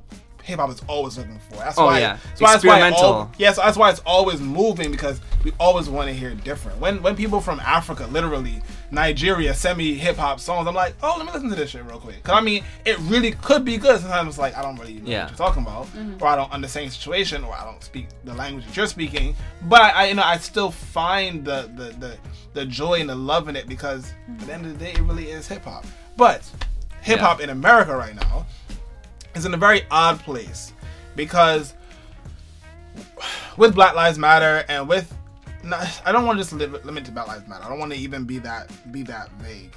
hip 0.50 0.58
hop 0.60 0.70
is 0.70 0.82
always 0.86 1.16
looking 1.16 1.38
for. 1.48 1.56
That's 1.56 1.78
Oh, 1.78 1.86
why. 1.86 2.00
yeah. 2.00 2.18
That's 2.24 2.40
why, 2.40 2.52
that's 2.52 2.64
why 2.64 2.74
it 2.78 2.88
Experimental. 2.88 3.14
al- 3.22 3.32
Yes, 3.38 3.56
that's 3.56 3.76
why 3.76 3.90
it's 3.90 4.00
always 4.04 4.40
moving 4.40 4.90
because 4.90 5.20
we 5.44 5.52
always 5.58 5.88
want 5.88 6.08
to 6.08 6.14
hear 6.14 6.34
different. 6.34 6.78
When 6.78 7.02
when 7.02 7.16
people 7.16 7.40
from 7.40 7.60
Africa, 7.60 8.06
literally 8.10 8.60
Nigeria, 8.90 9.54
send 9.54 9.78
me 9.78 9.94
hip 9.94 10.16
hop 10.16 10.40
songs, 10.40 10.66
I'm 10.66 10.74
like, 10.74 10.94
oh, 11.02 11.14
let 11.16 11.26
me 11.26 11.32
listen 11.32 11.48
to 11.50 11.54
this 11.56 11.70
shit 11.70 11.84
real 11.84 11.98
quick. 11.98 12.22
Cause 12.22 12.36
I 12.36 12.40
mean, 12.40 12.62
it 12.84 12.98
really 13.00 13.32
could 13.32 13.64
be 13.64 13.76
good. 13.78 14.00
Sometimes 14.00 14.28
it's 14.28 14.38
like 14.38 14.56
I 14.56 14.62
don't 14.62 14.78
really 14.78 14.94
know 14.94 15.10
Yeah. 15.10 15.22
what 15.22 15.30
you're 15.30 15.38
talking 15.38 15.62
about, 15.62 15.86
mm-hmm. 15.86 16.22
or 16.22 16.26
I 16.28 16.36
don't 16.36 16.52
understand 16.52 16.88
the 16.88 16.94
situation, 16.94 17.44
or 17.44 17.54
I 17.54 17.64
don't 17.64 17.82
speak 17.82 18.08
the 18.24 18.34
language 18.34 18.66
that 18.66 18.76
you're 18.76 18.86
speaking. 18.86 19.34
But 19.62 19.94
I, 19.94 20.08
you 20.08 20.14
know, 20.14 20.22
I 20.24 20.36
still 20.38 20.70
find 20.70 21.44
the 21.44 21.70
the 21.76 21.84
the, 21.98 22.16
the 22.52 22.64
joy 22.66 23.00
and 23.00 23.08
the 23.08 23.14
love 23.14 23.48
in 23.48 23.56
it 23.56 23.68
because 23.68 24.12
at 24.28 24.40
the 24.46 24.52
end 24.52 24.66
of 24.66 24.78
the 24.78 24.84
day, 24.84 24.92
it 24.92 25.00
really 25.00 25.30
is 25.30 25.46
hip 25.46 25.64
hop. 25.64 25.86
But 26.16 26.42
hip 27.00 27.20
hop 27.20 27.40
in 27.40 27.48
America 27.50 27.96
right 27.96 28.14
now 28.14 28.44
is 29.34 29.44
in 29.44 29.54
a 29.54 29.56
very 29.56 29.82
odd 29.90 30.18
place 30.20 30.72
because 31.16 31.74
with 33.56 33.74
Black 33.74 33.94
Lives 33.94 34.18
Matter 34.18 34.64
and 34.68 34.88
with 34.88 35.14
I 36.04 36.12
don't 36.12 36.24
want 36.24 36.38
to 36.38 36.42
just 36.42 36.52
limit, 36.54 37.04
to 37.04 37.12
Black 37.12 37.28
Lives 37.28 37.46
Matter. 37.46 37.64
I 37.64 37.68
don't 37.68 37.78
want 37.78 37.92
to 37.92 37.98
even 37.98 38.24
be 38.24 38.38
that 38.38 38.70
be 38.92 39.02
that 39.04 39.30
vague. 39.32 39.74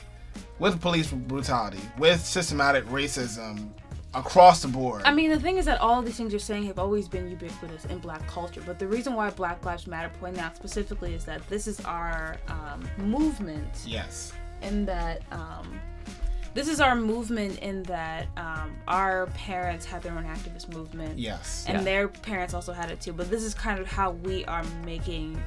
With 0.60 0.80
police 0.80 1.12
brutality, 1.12 1.82
with 1.98 2.24
systematic 2.24 2.86
racism 2.86 3.70
across 4.14 4.62
the 4.62 4.68
board. 4.68 5.02
I 5.04 5.12
mean, 5.14 5.30
the 5.32 5.40
thing 5.40 5.58
is 5.58 5.66
that 5.66 5.82
all 5.82 6.00
of 6.00 6.06
these 6.06 6.16
things 6.16 6.32
you're 6.32 6.40
saying 6.40 6.64
have 6.66 6.80
always 6.80 7.08
been 7.08 7.30
ubiquitous 7.30 7.86
in 7.86 7.98
Black 8.00 8.26
culture. 8.28 8.62
But 8.66 8.80
the 8.80 8.88
reason 8.88 9.16
why 9.16 9.32
Black 9.32 9.66
Lives 9.66 9.88
Matter 9.88 10.12
point 10.20 10.38
out 10.38 10.56
specifically 10.56 11.14
is 11.14 11.26
that 11.26 11.46
this 11.50 11.68
is 11.68 11.82
our 11.82 12.38
um, 12.48 12.88
movement. 12.98 13.84
Yes. 13.86 14.34
In 14.62 14.86
that. 14.86 15.24
Um, 15.32 15.80
this 16.54 16.68
is 16.68 16.80
our 16.80 16.96
movement 16.96 17.60
in 17.60 17.84
that 17.84 18.28
um, 18.38 18.76
our 18.88 19.28
parents 19.28 19.86
had 19.86 20.02
their 20.04 20.14
own 20.14 20.26
activist 20.26 20.74
movement. 20.74 21.18
Yes. 21.18 21.66
And 21.68 21.80
Yeah. 21.80 21.84
their 21.84 22.08
parents 22.08 22.54
also 22.54 22.74
had 22.74 22.92
it 22.92 23.02
too. 23.02 23.14
But 23.14 23.30
this 23.30 23.44
is 23.44 23.54
kind 23.54 23.80
of 23.80 23.88
how 23.88 24.12
we 24.12 24.46
are 24.46 24.64
making 24.86 25.42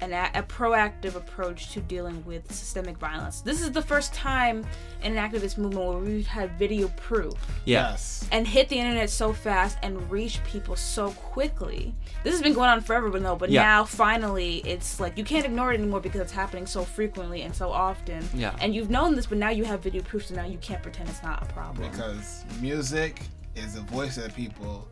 an 0.00 0.12
a, 0.12 0.30
a 0.34 0.42
proactive 0.42 1.14
approach 1.14 1.70
to 1.72 1.80
dealing 1.80 2.24
with 2.24 2.50
systemic 2.52 2.96
violence. 2.98 3.40
This 3.42 3.60
is 3.60 3.70
the 3.72 3.82
first 3.82 4.14
time 4.14 4.64
in 5.02 5.16
an 5.16 5.30
activist 5.30 5.58
movement 5.58 5.86
where 5.88 5.98
we've 5.98 6.26
had 6.26 6.58
video 6.58 6.88
proof 6.96 7.34
Yes. 7.64 8.26
and 8.32 8.46
hit 8.46 8.68
the 8.68 8.76
internet 8.76 9.10
so 9.10 9.32
fast 9.32 9.78
and 9.82 10.10
reach 10.10 10.42
people 10.44 10.76
so 10.76 11.10
quickly. 11.12 11.94
This 12.24 12.32
has 12.34 12.42
been 12.42 12.54
going 12.54 12.70
on 12.70 12.80
forever, 12.80 13.10
but 13.10 13.22
no, 13.22 13.36
but 13.36 13.50
Yeah. 13.50 13.62
now 13.62 13.84
finally 13.84 14.58
it's 14.58 15.00
like 15.00 15.18
you 15.18 15.24
can't 15.24 15.44
ignore 15.44 15.72
it 15.72 15.80
anymore 15.80 16.00
because 16.00 16.20
it's 16.20 16.32
happening 16.32 16.66
so 16.66 16.82
frequently 16.84 17.42
and 17.42 17.54
so 17.54 17.70
often. 17.70 18.26
Yeah. 18.34 18.54
And 18.60 18.74
you've 18.74 18.90
known 18.90 19.14
this, 19.16 19.26
but 19.26 19.38
now 19.38 19.50
you 19.50 19.64
have 19.64 19.80
video 19.82 20.02
proof, 20.02 20.26
so 20.26 20.34
now 20.34 20.44
you 20.46 20.58
can't 20.58 20.82
pretend 20.82 21.08
it's 21.08 21.22
not 21.22 21.42
a 21.42 21.46
problem. 21.46 21.90
Because 21.90 22.44
music 22.60 23.20
is 23.56 23.74
the 23.74 23.80
voice 23.82 24.16
of 24.16 24.24
the 24.24 24.30
people. 24.30 24.88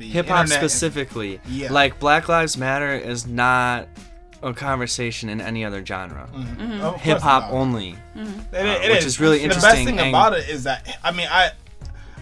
Hip 0.00 0.26
hop 0.28 0.40
internet 0.44 0.64
is- 0.64 0.72
specifically. 0.72 1.40
Yeah. 1.48 1.72
Like 1.72 1.98
Black 2.00 2.28
Lives 2.28 2.56
Matter 2.56 2.92
is 2.94 3.26
not 3.26 3.88
a 4.42 4.52
conversation 4.52 5.28
in 5.28 5.40
any 5.40 5.64
other 5.64 5.84
genre. 5.84 6.28
Mm-hmm. 6.34 6.80
Of 6.80 6.92
course 6.94 7.02
Hip 7.02 7.18
hop 7.20 7.44
not. 7.44 7.52
only. 7.52 7.96
It- 8.14 8.26
uh, 8.54 8.58
it 8.58 8.90
which 8.90 9.04
is 9.04 9.20
really 9.20 9.38
The 9.38 9.44
interesting 9.44 9.70
best 9.70 9.84
thing 9.84 9.98
and- 10.00 10.08
about 10.08 10.32
it 10.34 10.48
is 10.48 10.64
that 10.64 10.98
I 11.04 11.10
mean 11.12 11.28
I 11.30 11.50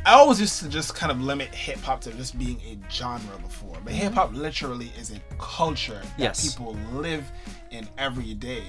I 0.06 0.14
always 0.14 0.40
used 0.40 0.60
to 0.62 0.68
just 0.68 0.94
kind 0.94 1.12
of 1.12 1.20
limit 1.20 1.54
hip 1.54 1.78
hop 1.80 2.00
to 2.02 2.10
just 2.12 2.38
being 2.38 2.58
a 2.66 2.78
genre 2.90 3.36
before, 3.38 3.76
but 3.84 3.92
hip 3.92 4.14
hop 4.14 4.32
literally 4.32 4.90
is 4.98 5.10
a 5.10 5.20
culture 5.38 6.00
that 6.02 6.18
Yes. 6.18 6.54
people 6.54 6.74
live 6.92 7.24
in 7.70 7.86
every 7.98 8.32
day, 8.34 8.62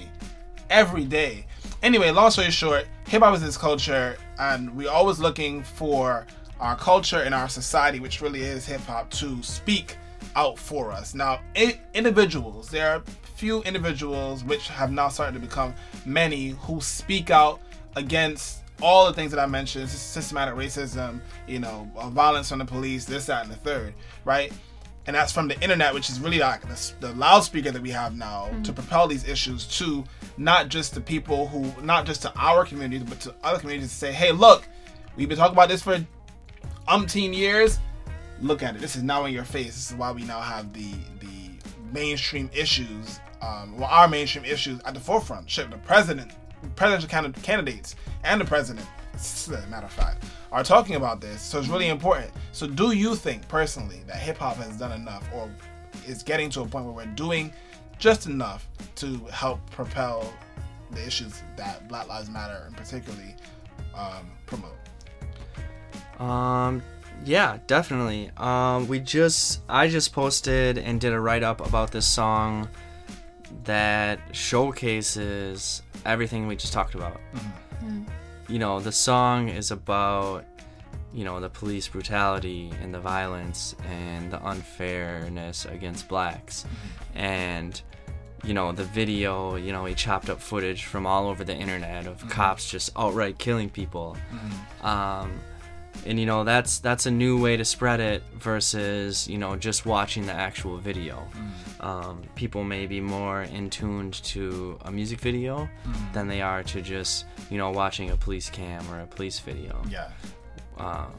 every 0.68 1.04
day. 1.04 1.46
Anyway, 1.82 2.10
long 2.10 2.30
story 2.30 2.50
short, 2.50 2.86
hip 3.08 3.22
hop 3.22 3.34
is 3.34 3.40
this 3.40 3.56
culture, 3.56 4.18
and 4.38 4.74
we're 4.76 4.90
always 4.90 5.18
looking 5.18 5.62
for 5.62 6.26
our 6.60 6.76
culture 6.76 7.20
and 7.22 7.34
our 7.34 7.48
society, 7.48 7.98
which 7.98 8.20
really 8.20 8.42
is 8.42 8.66
hip 8.66 8.82
hop, 8.82 9.08
to 9.10 9.42
speak 9.42 9.96
out 10.36 10.58
for 10.58 10.92
us. 10.92 11.14
Now, 11.14 11.40
i- 11.56 11.80
individuals, 11.94 12.68
there 12.68 12.90
are 12.90 13.02
few 13.42 13.60
individuals 13.64 14.44
which 14.44 14.68
have 14.68 14.92
now 14.92 15.08
started 15.08 15.32
to 15.32 15.40
become 15.40 15.74
many 16.06 16.50
who 16.60 16.80
speak 16.80 17.28
out 17.28 17.60
against 17.96 18.62
all 18.80 19.04
the 19.04 19.12
things 19.12 19.32
that 19.32 19.40
I 19.40 19.46
mentioned 19.46 19.88
systematic 19.88 20.54
racism, 20.54 21.20
you 21.48 21.58
know, 21.58 21.90
uh, 21.96 22.08
violence 22.08 22.50
from 22.50 22.60
the 22.60 22.64
police, 22.64 23.04
this, 23.04 23.26
that, 23.26 23.42
and 23.42 23.52
the 23.52 23.56
third, 23.56 23.94
right? 24.24 24.52
And 25.08 25.16
that's 25.16 25.32
from 25.32 25.48
the 25.48 25.60
internet, 25.60 25.92
which 25.92 26.08
is 26.08 26.20
really 26.20 26.38
like 26.38 26.60
the, 26.60 26.92
the 27.00 27.12
loudspeaker 27.14 27.72
that 27.72 27.82
we 27.82 27.90
have 27.90 28.16
now 28.16 28.48
to 28.62 28.72
propel 28.72 29.08
these 29.08 29.26
issues 29.26 29.66
to 29.78 30.04
not 30.36 30.68
just 30.68 30.94
the 30.94 31.00
people 31.00 31.48
who, 31.48 31.74
not 31.82 32.06
just 32.06 32.22
to 32.22 32.32
our 32.36 32.64
communities, 32.64 33.02
but 33.02 33.18
to 33.22 33.34
other 33.42 33.58
communities 33.58 33.90
to 33.90 33.96
say, 33.96 34.12
hey, 34.12 34.30
look, 34.30 34.68
we've 35.16 35.28
been 35.28 35.36
talking 35.36 35.56
about 35.56 35.68
this 35.68 35.82
for 35.82 35.98
umpteen 36.86 37.34
years. 37.34 37.80
Look 38.40 38.62
at 38.62 38.76
it. 38.76 38.80
This 38.80 38.94
is 38.94 39.02
now 39.02 39.24
in 39.24 39.34
your 39.34 39.42
face. 39.42 39.74
This 39.74 39.90
is 39.90 39.96
why 39.96 40.12
we 40.12 40.22
now 40.22 40.40
have 40.40 40.72
the 40.72 40.92
the 41.18 41.32
mainstream 41.92 42.50
issues, 42.54 43.20
um, 43.42 43.76
well, 43.76 43.88
our 43.90 44.08
mainstream 44.08 44.44
issues 44.44 44.80
at 44.84 44.94
the 44.94 45.00
forefront. 45.00 45.50
Shit, 45.50 45.70
the 45.70 45.78
president, 45.78 46.30
presidential 46.76 47.08
candidates, 47.42 47.96
and 48.24 48.40
the 48.40 48.44
president, 48.44 48.86
as 49.14 49.48
a 49.48 49.66
matter 49.66 49.86
of 49.86 49.92
fact, 49.92 50.24
are 50.52 50.62
talking 50.62 50.94
about 50.94 51.20
this. 51.20 51.42
So 51.42 51.58
it's 51.58 51.68
really 51.68 51.88
important. 51.88 52.30
So 52.52 52.66
do 52.66 52.92
you 52.92 53.16
think 53.16 53.46
personally 53.48 54.02
that 54.06 54.16
hip 54.16 54.38
hop 54.38 54.56
has 54.56 54.78
done 54.78 54.92
enough, 54.92 55.28
or 55.34 55.50
is 56.06 56.22
getting 56.22 56.50
to 56.50 56.60
a 56.60 56.66
point 56.66 56.84
where 56.84 56.94
we're 56.94 57.14
doing 57.14 57.52
just 57.98 58.26
enough 58.26 58.68
to 58.96 59.18
help 59.32 59.58
propel 59.70 60.32
the 60.92 61.04
issues 61.04 61.42
that 61.56 61.88
Black 61.88 62.08
Lives 62.08 62.30
Matter 62.30 62.62
and 62.66 62.76
particularly 62.76 63.34
um, 63.94 64.30
promote? 64.46 64.76
Um, 66.20 66.82
yeah, 67.24 67.58
definitely. 67.66 68.30
Um, 68.36 68.86
we 68.86 69.00
just 69.00 69.62
I 69.68 69.88
just 69.88 70.12
posted 70.12 70.78
and 70.78 71.00
did 71.00 71.12
a 71.12 71.20
write 71.20 71.42
up 71.42 71.66
about 71.66 71.90
this 71.90 72.06
song 72.06 72.68
that 73.64 74.20
showcases 74.32 75.82
everything 76.04 76.46
we 76.46 76.56
just 76.56 76.72
talked 76.72 76.94
about. 76.94 77.20
Mm-hmm. 77.34 78.02
You 78.48 78.58
know, 78.58 78.80
the 78.80 78.92
song 78.92 79.48
is 79.48 79.70
about 79.70 80.44
you 81.14 81.24
know 81.24 81.40
the 81.40 81.48
police 81.48 81.88
brutality 81.88 82.72
and 82.82 82.94
the 82.94 83.00
violence 83.00 83.76
and 83.86 84.30
the 84.30 84.44
unfairness 84.46 85.66
against 85.66 86.08
blacks, 86.08 86.64
mm-hmm. 86.64 87.18
and 87.18 87.82
you 88.44 88.54
know 88.54 88.72
the 88.72 88.84
video. 88.84 89.56
You 89.56 89.72
know, 89.72 89.84
he 89.84 89.94
chopped 89.94 90.28
up 90.30 90.40
footage 90.40 90.84
from 90.84 91.06
all 91.06 91.28
over 91.28 91.44
the 91.44 91.54
internet 91.54 92.06
of 92.06 92.18
mm-hmm. 92.18 92.28
cops 92.28 92.70
just 92.70 92.90
outright 92.96 93.38
killing 93.38 93.70
people. 93.70 94.16
Um, 94.82 95.40
and 96.06 96.18
you 96.18 96.26
know 96.26 96.44
that's 96.44 96.78
that's 96.80 97.06
a 97.06 97.10
new 97.10 97.40
way 97.40 97.56
to 97.56 97.64
spread 97.64 98.00
it 98.00 98.22
versus 98.38 99.28
you 99.28 99.38
know 99.38 99.56
just 99.56 99.86
watching 99.86 100.26
the 100.26 100.32
actual 100.32 100.76
video. 100.78 101.26
Um, 101.80 102.22
people 102.36 102.62
may 102.64 102.86
be 102.86 103.00
more 103.00 103.42
in 103.42 103.68
tuned 103.70 104.14
to 104.24 104.78
a 104.84 104.90
music 104.92 105.20
video 105.20 105.68
than 106.12 106.28
they 106.28 106.40
are 106.42 106.62
to 106.64 106.80
just 106.82 107.26
you 107.50 107.58
know 107.58 107.70
watching 107.70 108.10
a 108.10 108.16
police 108.16 108.48
cam 108.50 108.88
or 108.90 109.00
a 109.00 109.06
police 109.06 109.38
video. 109.40 109.80
Yeah. 109.88 110.08
um, 110.78 111.12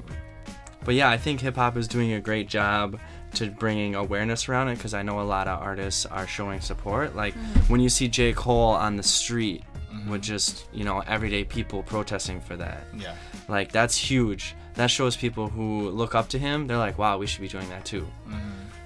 but 0.86 0.96
yeah 0.96 1.10
i 1.10 1.18
think 1.18 1.40
hip-hop 1.40 1.78
is 1.78 1.88
doing 1.88 2.12
a 2.14 2.20
great 2.20 2.50
job 2.50 3.00
to 3.34 3.50
bringing 3.50 3.96
awareness 3.96 4.50
around 4.50 4.68
it 4.68 4.76
because 4.76 4.94
i 4.94 5.02
know 5.02 5.22
a 5.22 5.24
lot 5.24 5.48
of 5.48 5.62
artists 5.62 6.06
are 6.06 6.28
showing 6.28 6.60
support. 6.60 7.16
Like 7.16 7.34
when 7.70 7.80
you 7.80 7.88
see 7.90 8.08
j. 8.10 8.34
Cole 8.34 8.72
on 8.74 8.98
the 8.98 9.04
street 9.04 9.64
with 10.10 10.22
just 10.22 10.66
you 10.74 10.84
know 10.84 11.00
everyday 11.08 11.44
people 11.46 11.84
protesting 11.84 12.42
for 12.42 12.58
that 12.58 12.84
Yeah. 12.98 13.16
like 13.48 13.72
that's 13.72 13.96
huge. 13.96 14.56
That 14.76 14.88
shows 14.88 15.16
people 15.16 15.50
who 15.50 15.90
look 15.90 16.16
up 16.16 16.30
to 16.30 16.40
him. 16.40 16.68
They're 16.68 16.78
like, 16.78 16.98
wow, 16.98 17.18
we 17.18 17.28
should 17.28 17.42
be 17.42 17.48
doing 17.48 17.70
that 17.70 17.86
too. 17.86 18.08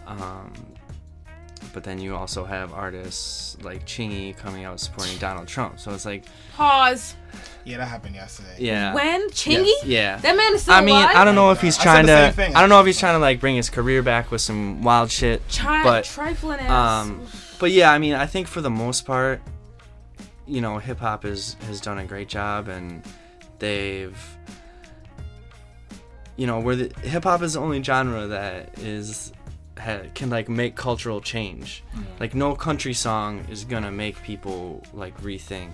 Um, 0.05 0.51
but 1.73 1.83
then 1.83 1.99
you 1.99 2.15
also 2.15 2.43
have 2.45 2.73
artists 2.73 3.57
like 3.61 3.85
Chingy 3.85 4.35
coming 4.35 4.63
out 4.65 4.79
supporting 4.79 5.17
Donald 5.17 5.47
Trump. 5.47 5.79
So 5.79 5.91
it's 5.93 6.05
like, 6.05 6.25
Pause. 6.55 7.15
Yeah, 7.65 7.77
that 7.77 7.85
happened 7.87 8.15
yesterday. 8.15 8.55
yeah, 8.57 8.93
When 8.93 9.29
Chingy? 9.29 9.65
Yes. 9.65 9.85
yeah. 9.85 10.17
That 10.17 10.35
man 10.37 10.53
is 10.55 10.61
still 10.63 10.73
I 10.75 10.81
mean, 10.81 10.95
alive. 10.95 11.15
I 11.15 11.23
don't 11.25 11.35
know 11.35 11.51
if 11.51 11.59
he's 11.61 11.77
I 11.77 11.81
said 11.81 11.83
trying 11.83 12.05
the 12.05 12.27
to. 12.27 12.31
thing. 12.33 12.55
I 12.55 12.61
don't 12.61 12.69
know 12.69 12.79
if 12.79 12.85
he's 12.85 12.97
trying 12.99 13.15
to 13.15 13.19
like 13.19 13.39
bring 13.39 13.55
his 13.57 13.69
career 13.69 14.01
back 14.01 14.31
with 14.31 14.41
some 14.41 14.81
wild 14.81 15.11
shit. 15.11 15.47
Tri- 15.49 15.83
but 15.83 16.05
trifling 16.05 16.59
ass. 16.61 17.05
um, 17.07 17.25
but 17.59 17.71
yeah, 17.71 17.91
I 17.91 17.97
mean, 17.97 18.13
I 18.13 18.25
think 18.25 18.47
for 18.47 18.61
the 18.61 18.69
most 18.69 19.05
part, 19.05 19.41
you 20.47 20.61
know, 20.61 20.77
hip 20.79 20.99
hop 20.99 21.25
is 21.25 21.55
has 21.67 21.81
done 21.81 21.97
a 21.97 22.05
great 22.05 22.29
job, 22.29 22.69
and 22.69 23.03
they've, 23.59 24.17
you 26.37 26.47
know, 26.47 26.59
where 26.59 26.75
the 26.75 26.99
hip 27.01 27.23
hop 27.23 27.41
is 27.41 27.53
the 27.53 27.59
only 27.59 27.83
genre 27.83 28.27
that 28.27 28.77
is 28.79 29.33
ha, 29.79 29.99
can 30.13 30.29
like 30.29 30.47
make 30.47 30.75
cultural 30.75 31.19
change. 31.19 31.83
Like 32.19 32.33
no 32.35 32.55
country 32.55 32.93
song 32.93 33.45
is 33.49 33.63
gonna 33.65 33.91
make 33.91 34.21
people 34.23 34.83
like 34.93 35.19
rethink. 35.21 35.71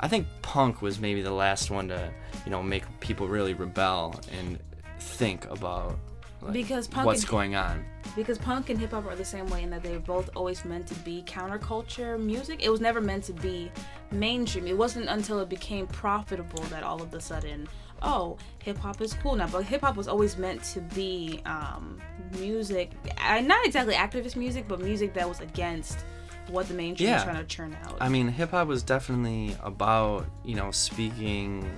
I 0.00 0.08
think 0.08 0.26
punk 0.42 0.82
was 0.82 0.98
maybe 1.00 1.22
the 1.22 1.30
last 1.32 1.70
one 1.70 1.88
to, 1.88 2.10
you 2.44 2.50
know, 2.50 2.62
make 2.62 2.84
people 3.00 3.28
really 3.28 3.54
rebel 3.54 4.20
and 4.38 4.58
think 4.98 5.48
about 5.50 5.96
like, 6.42 6.52
Because 6.52 6.86
punk 6.88 7.06
what's 7.06 7.22
and- 7.22 7.30
going 7.30 7.54
on. 7.56 7.84
because 8.16 8.36
punk 8.36 8.68
and 8.68 8.78
hip 8.78 8.90
hop 8.90 9.06
are 9.06 9.16
the 9.16 9.24
same 9.24 9.46
way 9.46 9.62
in 9.62 9.70
that 9.70 9.82
they're 9.82 9.98
both 9.98 10.28
always 10.36 10.62
meant 10.66 10.86
to 10.88 10.94
be 10.96 11.22
counterculture 11.26 12.20
music. 12.20 12.62
It 12.62 12.68
was 12.70 12.80
never 12.82 13.00
meant 13.00 13.24
to 13.24 13.32
be 13.32 13.70
mainstream. 14.10 14.66
It 14.66 14.76
wasn't 14.76 15.08
until 15.08 15.40
it 15.40 15.48
became 15.48 15.86
profitable 15.86 16.62
that 16.64 16.82
all 16.82 17.00
of 17.00 17.14
a 17.14 17.20
sudden, 17.20 17.66
oh, 18.04 18.36
hip 18.62 18.78
hop 18.78 19.00
is 19.00 19.14
cool 19.14 19.36
now. 19.36 19.46
But 19.46 19.64
hip 19.64 19.80
hop 19.80 19.96
was 19.96 20.08
always 20.08 20.36
meant 20.36 20.62
to 20.64 20.80
be 20.80 21.40
um, 21.46 22.00
music, 22.38 22.90
uh, 23.18 23.40
not 23.40 23.64
exactly 23.66 23.94
activist 23.94 24.36
music, 24.36 24.66
but 24.68 24.80
music 24.80 25.14
that 25.14 25.28
was 25.28 25.40
against 25.40 26.04
what 26.48 26.68
the 26.68 26.74
mainstream 26.74 27.10
was 27.12 27.24
trying 27.24 27.36
to 27.36 27.44
churn 27.44 27.76
out. 27.84 27.96
I 28.00 28.08
mean, 28.08 28.28
hip 28.28 28.50
hop 28.50 28.68
was 28.68 28.82
definitely 28.82 29.56
about, 29.62 30.26
you 30.44 30.54
know, 30.54 30.70
speaking 30.70 31.68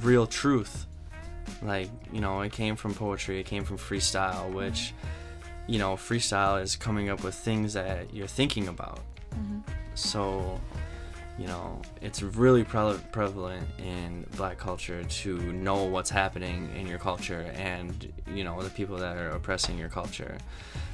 real 0.00 0.26
truth. 0.26 0.86
Like, 1.62 1.90
you 2.12 2.20
know, 2.20 2.40
it 2.40 2.52
came 2.52 2.76
from 2.76 2.94
poetry, 2.94 3.40
it 3.40 3.46
came 3.46 3.64
from 3.64 3.76
freestyle, 3.76 4.52
which, 4.52 4.94
you 5.66 5.78
know, 5.78 5.94
freestyle 5.94 6.62
is 6.62 6.76
coming 6.76 7.10
up 7.10 7.22
with 7.22 7.34
things 7.34 7.74
that 7.74 8.14
you're 8.14 8.26
thinking 8.26 8.68
about. 8.68 9.00
So, 9.94 10.60
you 11.38 11.46
know, 11.46 11.80
it's 12.00 12.22
really 12.22 12.62
pre- 12.64 12.98
prevalent 13.10 13.66
in 13.78 14.26
black 14.36 14.56
culture 14.56 15.02
to 15.02 15.38
know 15.52 15.84
what's 15.84 16.10
happening 16.10 16.70
in 16.76 16.86
your 16.86 16.98
culture 16.98 17.52
and, 17.56 18.12
you 18.32 18.44
know, 18.44 18.62
the 18.62 18.70
people 18.70 18.96
that 18.98 19.16
are 19.16 19.30
oppressing 19.30 19.76
your 19.76 19.88
culture. 19.88 20.38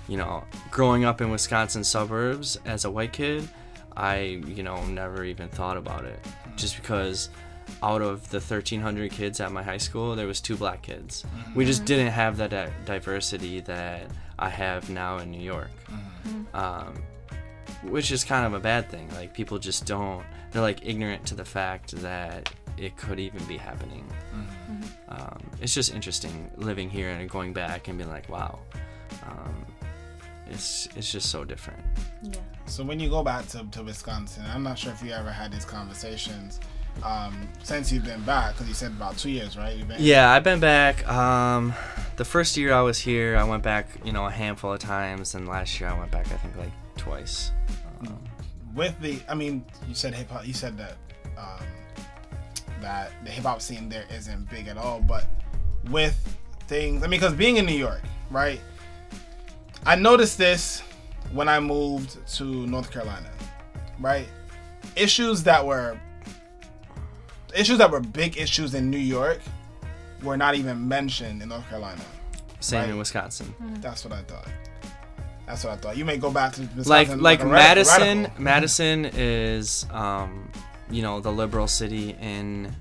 You 0.09 0.17
know, 0.17 0.45
growing 0.71 1.05
up 1.05 1.21
in 1.21 1.31
Wisconsin 1.31 1.85
suburbs 1.85 2.59
as 2.65 2.85
a 2.85 2.91
white 2.91 3.13
kid, 3.13 3.49
I, 3.97 4.41
you 4.47 4.63
know, 4.63 4.83
never 4.87 5.25
even 5.25 5.49
thought 5.49 5.77
about 5.77 6.05
it. 6.05 6.19
Just 6.57 6.77
because 6.77 7.29
out 7.83 8.03
of 8.03 8.29
the 8.31 8.39
1,300 8.39 9.11
kids 9.11 9.41
at 9.41 9.53
my 9.53 9.63
high 9.63 9.77
school, 9.77 10.17
there 10.17 10.27
was 10.27 10.41
two 10.41 10.57
black 10.57 10.83
kids. 10.83 11.25
Mm-hmm. 11.25 11.55
We 11.55 11.65
just 11.65 11.85
didn't 11.85 12.13
have 12.13 12.39
that 12.39 12.51
di- 12.51 12.73
diversity 12.85 13.61
that 13.61 14.07
I 14.39 14.49
have 14.49 14.89
now 14.91 15.19
in 15.19 15.31
New 15.31 15.41
York. 15.43 15.71
Mm-hmm. 15.87 16.29
Mm-hmm. 16.29 16.57
Um, 16.57 17.03
which 17.83 18.11
is 18.11 18.25
kind 18.25 18.47
of 18.47 18.55
a 18.55 18.61
bad 18.61 18.89
thing. 18.89 19.09
Like 19.15 19.35
people 19.35 19.59
just 19.59 19.87
don't. 19.87 20.25
They're 20.51 20.63
like 20.63 20.85
ignorant 20.87 21.27
to 21.27 21.35
the 21.35 21.45
fact 21.45 21.93
that 22.03 22.53
it 22.77 22.97
could 22.97 23.21
even 23.21 23.45
be 23.45 23.57
happening. 23.57 24.05
Um, 25.09 25.39
it's 25.61 25.75
just 25.75 25.93
interesting 25.93 26.51
living 26.57 26.89
here 26.89 27.11
and 27.11 27.29
going 27.29 27.53
back 27.53 27.89
and 27.89 27.99
being 27.99 28.11
like, 28.11 28.29
wow, 28.29 28.59
um, 29.27 29.67
it's 30.49 30.89
it's 30.97 31.11
just 31.11 31.31
so 31.31 31.45
different. 31.45 31.81
Yeah. 32.23 32.37
So 32.67 32.85
when 32.85 33.01
you 33.01 33.11
go 33.11 33.23
back 33.23 33.49
to, 33.49 33.65
to 33.73 33.83
Wisconsin, 33.83 34.45
I'm 34.53 34.63
not 34.63 34.79
sure 34.79 34.93
if 34.93 35.03
you 35.03 35.11
ever 35.11 35.31
had 35.31 35.53
these 35.53 35.65
conversations 35.65 36.61
um, 37.03 37.49
since 37.63 37.91
you've 37.91 38.05
been 38.05 38.23
back, 38.23 38.55
because 38.55 38.69
you 38.69 38.75
said 38.75 38.93
about 38.93 39.17
two 39.17 39.31
years, 39.31 39.57
right? 39.57 39.77
You've 39.77 39.89
been 39.89 39.97
Yeah, 40.01 40.31
I've 40.31 40.45
been 40.45 40.61
back. 40.61 41.07
Um, 41.09 41.73
the 42.17 42.25
first 42.25 42.57
year 42.57 42.73
I 42.73 42.83
was 42.83 42.99
here, 42.99 43.37
I 43.37 43.45
went 43.45 43.63
back, 43.63 43.89
you 44.05 44.13
know, 44.13 44.27
a 44.27 44.31
handful 44.31 44.73
of 44.73 44.81
times, 44.81 45.35
and 45.35 45.49
last 45.49 45.81
year 45.81 45.89
I 45.89 45.99
went 45.99 46.11
back, 46.11 46.27
I 46.27 46.37
think, 46.37 46.57
like 46.57 46.73
twice. 47.01 47.53
Um, 48.01 48.19
with 48.75 48.99
the. 49.01 49.19
I 49.29 49.35
mean, 49.35 49.65
you 49.89 49.95
said 49.95 50.15
hip 50.15 50.31
hop. 50.31 50.47
You 50.47 50.53
said 50.55 50.77
that 50.79 50.97
um, 51.37 51.65
that 52.81 53.13
the 53.25 53.31
hip 53.31 53.45
hop 53.45 53.61
scene 53.61 53.89
there 53.89 54.05
isn't 54.15 54.49
big 54.51 54.69
at 54.69 54.77
all, 54.77 55.01
but 55.01 55.27
with 55.91 56.17
things. 56.69 57.03
I 57.03 57.07
mean, 57.07 57.19
because 57.21 57.35
being 57.35 57.57
in 57.57 57.67
New 57.67 57.77
York, 57.77 58.03
right? 58.31 58.61
I 59.87 59.95
noticed 59.97 60.37
this 60.39 60.83
when 61.33 61.49
I 61.49 61.59
moved 61.59 62.19
to 62.37 62.45
North 62.67 62.91
Carolina, 62.93 63.31
right? 63.99 64.27
Issues 64.95 65.43
that 65.45 65.65
were 65.65 65.99
issues 67.55 67.79
that 67.79 67.91
were 67.91 68.01
big 68.01 68.37
issues 68.39 68.75
in 68.75 68.91
New 68.91 68.99
York 68.99 69.41
were 70.23 70.37
not 70.37 70.55
even 70.55 70.87
mentioned 70.87 71.43
in 71.43 71.49
North 71.49 71.67
Carolina. 71.69 72.03
same 72.61 72.85
in 72.85 72.91
Right. 72.91 72.99
Wisconsin. 72.99 73.55
That's 73.81 74.05
what 74.05 74.13
I 74.13 74.23
thought. 74.23 74.47
That's 75.51 75.65
what 75.65 75.73
I 75.73 75.77
thought. 75.77 75.97
You 75.97 76.05
may 76.05 76.17
go 76.17 76.31
back 76.31 76.53
to 76.55 76.61
Wisconsin 76.77 77.21
like 77.21 77.41
like 77.41 77.45
Madison 77.51 78.23
radical. 78.23 78.43
Madison 78.43 79.05
is 79.15 79.85
um 79.91 80.51
you 80.91 81.03
know 81.03 81.21
the 81.21 81.33
liberal 81.33 81.67
city 81.67 82.17
in 82.21 82.75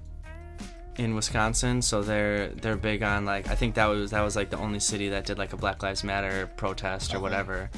in 0.98 1.16
Wisconsin 1.16 1.82
so 1.82 2.02
they're 2.04 2.50
they're 2.50 2.76
big 2.76 3.02
on 3.04 3.26
like 3.26 3.50
I 3.50 3.56
think 3.56 3.76
that 3.76 3.86
was 3.88 4.12
that 4.12 4.22
was 4.22 4.36
like 4.36 4.50
the 4.50 4.58
only 4.58 4.80
city 4.80 5.10
that 5.10 5.26
did 5.26 5.38
like 5.38 5.54
a 5.54 5.58
Black 5.58 5.82
Lives 5.82 6.04
Matter 6.04 6.48
protest 6.58 7.14
or 7.14 7.18
Okay. 7.18 7.22
whatever 7.24 7.70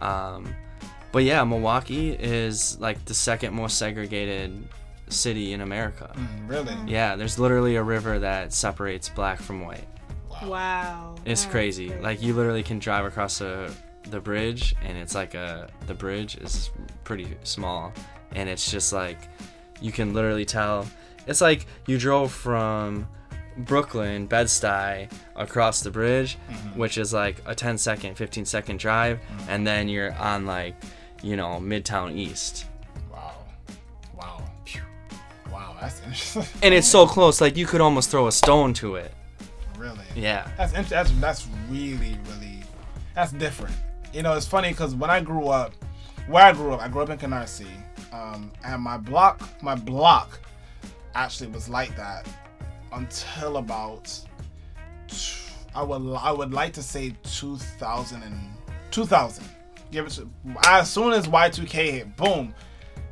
um 0.00 0.54
but 1.12 1.22
yeah 1.24 1.44
Milwaukee 1.44 2.10
is 2.10 2.78
like 2.80 3.04
the 3.04 3.14
second 3.14 3.54
most 3.54 3.78
segregated 3.78 4.66
city 5.08 5.52
in 5.52 5.60
America 5.60 6.10
Mm, 6.16 6.48
Really? 6.48 6.76
yeah 6.90 7.14
there's 7.16 7.38
literally 7.38 7.76
a 7.76 7.82
river 7.82 8.18
that 8.18 8.52
separates 8.52 9.08
black 9.10 9.40
from 9.40 9.64
white 9.64 9.86
Wow. 10.42 11.14
it's 11.24 11.44
crazy. 11.46 11.88
crazy. 11.88 12.02
Like 12.02 12.20
you 12.22 12.34
literally 12.34 12.62
can 12.62 12.78
drive 12.78 13.04
across 13.04 13.38
the 13.38 13.72
the 14.10 14.20
bridge, 14.20 14.74
and 14.82 14.96
it's 14.96 15.14
like 15.14 15.34
a 15.34 15.68
the 15.86 15.94
bridge 15.94 16.36
is 16.36 16.70
pretty 17.04 17.36
small, 17.42 17.92
and 18.34 18.48
it's 18.48 18.70
just 18.70 18.92
like 18.92 19.18
you 19.80 19.92
can 19.92 20.14
literally 20.14 20.44
tell. 20.44 20.86
It's 21.26 21.40
like 21.40 21.66
you 21.86 21.98
drove 21.98 22.32
from 22.32 23.08
Brooklyn, 23.58 24.26
Bed 24.26 24.46
Stuy, 24.46 25.10
across 25.36 25.80
the 25.80 25.90
bridge, 25.90 26.36
mm-hmm. 26.50 26.78
which 26.78 26.98
is 26.98 27.12
like 27.12 27.40
a 27.46 27.54
10 27.54 27.78
second, 27.78 28.16
15 28.16 28.44
second 28.44 28.78
drive, 28.78 29.18
mm-hmm. 29.18 29.50
and 29.50 29.66
then 29.66 29.88
you're 29.88 30.12
on 30.14 30.46
like 30.46 30.74
you 31.22 31.36
know 31.36 31.58
Midtown 31.60 32.14
East, 32.16 32.66
Wow. 33.10 33.34
Wow. 34.16 34.42
Wow, 35.50 35.76
that's 35.80 36.00
interesting. 36.00 36.44
and 36.62 36.74
it's 36.74 36.88
so 36.88 37.06
close. 37.06 37.40
Like 37.40 37.56
you 37.56 37.66
could 37.66 37.80
almost 37.80 38.10
throw 38.10 38.26
a 38.26 38.32
stone 38.32 38.74
to 38.74 38.96
it. 38.96 39.12
really. 39.78 40.04
Yeah. 40.14 40.48
That's 40.56 40.72
that's 40.88 41.10
that's 41.12 41.46
really 41.70 42.18
really 42.28 42.62
that's 43.14 43.32
different. 43.32 43.74
You 44.14 44.22
know, 44.22 44.34
it's 44.34 44.46
funny 44.46 44.68
because 44.68 44.94
when 44.94 45.10
I 45.10 45.20
grew 45.20 45.48
up, 45.48 45.72
where 46.28 46.44
I 46.44 46.52
grew 46.52 46.72
up, 46.72 46.80
I 46.80 46.86
grew 46.86 47.02
up 47.02 47.10
in 47.10 47.18
Canarsie, 47.18 47.66
um, 48.12 48.52
and 48.64 48.80
my 48.80 48.96
block, 48.96 49.42
my 49.60 49.74
block, 49.74 50.40
actually 51.16 51.50
was 51.50 51.68
like 51.68 51.96
that 51.96 52.28
until 52.92 53.56
about 53.56 54.16
I 55.74 55.82
would 55.82 56.14
I 56.14 56.30
would 56.30 56.52
like 56.52 56.72
to 56.74 56.82
say 56.82 57.16
2000 57.24 58.22
and 58.22 58.38
2000. 58.92 59.44
Give 59.90 60.06
it 60.06 60.20
as 60.64 60.90
soon 60.90 61.12
as 61.12 61.26
Y2K 61.26 61.90
hit, 61.90 62.16
boom, 62.16 62.54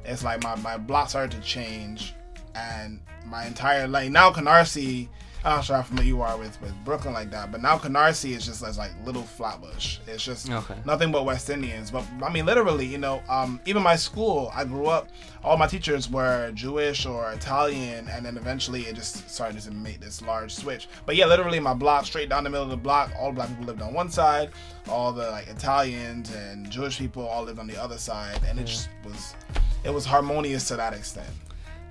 it's 0.05 0.22
like 0.22 0.42
my, 0.44 0.55
my 0.57 0.78
block 0.78 1.11
started 1.11 1.32
to 1.32 1.40
change 1.46 2.14
and 2.55 3.00
my 3.26 3.46
entire 3.46 3.88
like 3.88 4.11
now 4.12 4.30
Canarsie 4.30 5.09
I'm 5.45 5.61
sure 5.62 5.74
how 5.76 5.82
familiar 5.82 6.09
you 6.09 6.22
are 6.22 6.38
with, 6.38 6.61
with 6.62 6.72
Brooklyn 6.84 7.14
like 7.14 7.30
that, 7.32 7.51
but 7.51 7.61
now 7.61 7.76
Canarsie 7.76 8.30
is 8.36 8.47
just 8.47 8.62
as 8.62 8.78
like 8.78 8.93
little 9.05 9.22
flatbush. 9.24 9.99
It's 10.07 10.24
just 10.24 10.49
Okay. 10.51 10.76
nothing 10.84 11.11
but 11.11 11.24
West 11.24 11.51
Indians. 11.51 11.90
But 11.90 12.05
I 12.22 12.30
mean, 12.32 12.47
literally, 12.47 12.86
you 12.86 12.99
know, 12.99 13.20
um, 13.28 13.61
even 13.66 13.82
my 13.82 13.97
school, 13.97 14.53
I 14.55 14.64
grew 14.64 14.86
up, 14.86 15.09
all 15.43 15.57
my 15.57 15.66
teachers 15.66 16.09
were 16.09 16.53
Jewish 16.53 17.07
or 17.07 17.32
Italian, 17.32 18.07
and 18.09 18.24
then 18.24 18.36
eventually 18.36 18.82
it 18.82 18.95
just 18.95 19.28
started 19.28 19.61
to 19.62 19.72
make 19.72 19.99
this 20.01 20.22
large 20.22 20.55
switch. 20.55 20.86
But 21.07 21.16
yeah, 21.16 21.26
literally, 21.26 21.59
my 21.59 21.74
block, 21.74 22.07
straight 22.07 22.28
down 22.28 22.45
the 22.45 22.51
middle 22.51 22.64
of 22.64 22.70
the 22.70 22.76
block, 22.76 23.11
all 23.18 23.32
black 23.32 23.49
people 23.49 23.64
lived 23.64 23.82
on 23.82 23.93
one 23.93 24.11
side, 24.11 24.51
all 24.88 25.12
the 25.12 25.28
like 25.30 25.49
Italians 25.49 26.32
and 26.34 26.70
Jewish 26.70 26.99
people 26.99 27.26
all 27.26 27.43
lived 27.43 27.59
on 27.59 27.66
the 27.66 27.76
other 27.82 27.99
side, 27.99 28.38
and 28.47 28.61
it 28.61 28.64
just 28.66 28.88
was, 29.05 29.34
it 29.82 29.90
was 29.93 30.07
harmonious 30.07 30.68
to 30.68 30.76
that 30.76 30.93
extent. 30.93 31.28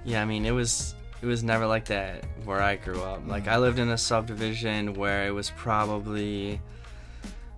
Yeah, 0.06 0.22
I 0.22 0.26
mean 0.26 0.46
it 0.46 0.52
was 0.52 0.96
it 1.22 1.26
was 1.26 1.44
never 1.44 1.66
like 1.68 1.86
that 1.86 2.26
where 2.46 2.62
I 2.62 2.76
grew 2.76 3.02
up. 3.02 3.28
Like 3.28 3.48
I 3.48 3.56
mm. 3.56 3.62
lived 3.62 3.80
in 3.80 3.90
a 3.90 3.98
subdivision 3.98 4.94
where 4.96 5.28
it 5.28 5.32
was 5.32 5.52
probably 5.52 6.60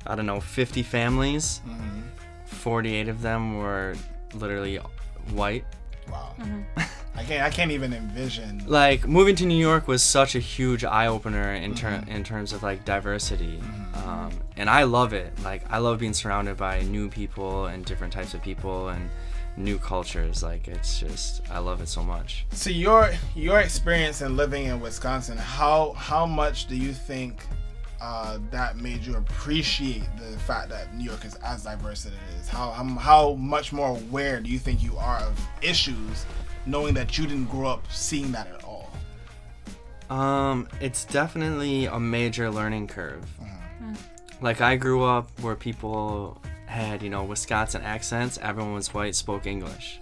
I 0.05 0.15
don't 0.15 0.25
know 0.25 0.41
50 0.41 0.83
families. 0.83 1.61
Mm-hmm. 1.65 2.01
48 2.45 3.07
of 3.07 3.21
them 3.21 3.57
were 3.57 3.95
literally 4.33 4.77
white. 5.31 5.65
Wow. 6.11 6.35
Mm-hmm. 6.39 6.81
I 7.15 7.23
can't, 7.23 7.43
I 7.43 7.49
can't 7.49 7.71
even 7.71 7.93
envision. 7.93 8.63
Like 8.65 9.07
moving 9.07 9.35
to 9.35 9.45
New 9.45 9.57
York 9.57 9.87
was 9.87 10.01
such 10.01 10.35
a 10.35 10.39
huge 10.39 10.83
eye 10.83 11.07
opener 11.07 11.53
in 11.53 11.73
mm-hmm. 11.73 12.05
ter- 12.05 12.11
in 12.11 12.23
terms 12.23 12.53
of 12.53 12.63
like 12.63 12.85
diversity, 12.85 13.61
um, 14.03 14.31
and 14.57 14.67
I 14.67 14.83
love 14.83 15.13
it. 15.13 15.31
Like 15.43 15.63
I 15.71 15.77
love 15.77 15.99
being 15.99 16.13
surrounded 16.13 16.57
by 16.57 16.81
new 16.81 17.09
people 17.09 17.67
and 17.67 17.85
different 17.85 18.13
types 18.13 18.33
of 18.33 18.41
people 18.41 18.89
and 18.89 19.09
new 19.57 19.77
cultures. 19.77 20.43
Like 20.43 20.67
it's 20.67 20.99
just 20.99 21.41
I 21.49 21.59
love 21.59 21.81
it 21.81 21.87
so 21.87 22.03
much. 22.03 22.45
So 22.51 22.69
your 22.69 23.11
your 23.35 23.59
experience 23.59 24.21
in 24.21 24.35
living 24.37 24.65
in 24.65 24.79
Wisconsin, 24.79 25.37
how 25.37 25.93
how 25.93 26.25
much 26.25 26.67
do 26.67 26.75
you 26.75 26.93
think 26.93 27.45
uh, 28.01 28.37
that 28.51 28.77
made 28.77 29.01
you 29.05 29.15
appreciate 29.15 30.03
the 30.17 30.37
fact 30.39 30.69
that 30.69 30.93
New 30.93 31.05
York 31.05 31.23
is 31.25 31.35
as 31.35 31.63
diverse 31.63 32.05
as 32.05 32.11
it 32.11 32.19
is? 32.39 32.49
How, 32.49 32.71
how 32.71 32.83
how 32.83 33.33
much 33.35 33.71
more 33.71 33.89
aware 33.89 34.39
do 34.41 34.49
you 34.49 34.59
think 34.59 34.83
you 34.83 34.97
are 34.97 35.19
of 35.19 35.39
issues, 35.61 36.25
knowing 36.65 36.93
that 36.95 37.17
you 37.17 37.25
didn't 37.25 37.49
grow 37.49 37.69
up 37.69 37.89
seeing 37.91 38.31
that 38.33 38.47
at 38.47 38.63
all? 38.63 38.89
Um, 40.09 40.67
it's 40.81 41.05
definitely 41.05 41.85
a 41.85 41.99
major 41.99 42.51
learning 42.51 42.87
curve. 42.87 43.25
Like 44.41 44.59
I 44.59 44.75
grew 44.75 45.03
up 45.03 45.29
where 45.39 45.55
people 45.55 46.41
had, 46.73 47.01
you 47.03 47.09
know, 47.09 47.23
Wisconsin 47.23 47.81
accents. 47.83 48.37
Everyone 48.41 48.73
was 48.73 48.93
white, 48.93 49.15
spoke 49.15 49.45
English. 49.45 49.99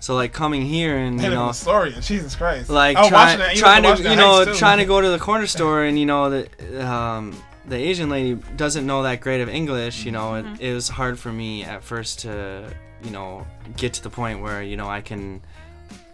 So 0.00 0.14
like 0.14 0.32
coming 0.32 0.62
here 0.62 0.96
and 0.98 1.20
you 1.20 1.30
know, 1.30 1.46
the 1.48 1.52
story, 1.52 1.92
Jesus 2.00 2.34
Christ! 2.36 2.68
like 2.68 2.96
I 2.98 3.00
was 3.02 3.08
trying, 3.10 3.38
that- 3.38 3.56
trying 3.56 3.82
was 3.84 4.00
to, 4.00 4.10
you 4.10 4.16
know, 4.16 4.44
too. 4.44 4.54
trying 4.54 4.78
to 4.78 4.84
go 4.84 5.00
to 5.00 5.08
the 5.08 5.18
corner 5.18 5.46
store 5.56 5.84
and 5.84 5.98
you 5.98 6.04
know 6.04 6.28
the 6.28 6.86
um, 6.86 7.34
the 7.66 7.76
Asian 7.76 8.10
lady 8.10 8.34
doesn't 8.56 8.84
know 8.86 9.02
that 9.04 9.20
great 9.22 9.40
of 9.40 9.48
English. 9.48 10.04
You 10.04 10.12
know, 10.12 10.34
it, 10.34 10.44
it 10.60 10.74
was 10.74 10.88
hard 10.90 11.18
for 11.18 11.32
me 11.32 11.64
at 11.64 11.82
first 11.82 12.18
to, 12.20 12.68
you 13.02 13.10
know, 13.10 13.46
get 13.78 13.94
to 13.94 14.02
the 14.02 14.10
point 14.10 14.42
where 14.42 14.62
you 14.62 14.76
know 14.76 14.88
I 14.88 15.00
can 15.00 15.40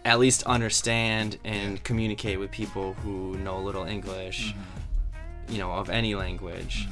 at 0.05 0.17
least 0.19 0.43
understand 0.43 1.37
and 1.43 1.83
communicate 1.83 2.39
with 2.39 2.51
people 2.51 2.93
who 3.03 3.37
know 3.39 3.57
a 3.57 3.63
little 3.67 3.83
English, 3.85 4.53
Mm-hmm. 4.53 5.51
you 5.53 5.57
know, 5.59 5.71
of 5.73 5.89
any 5.89 6.15
language. 6.15 6.87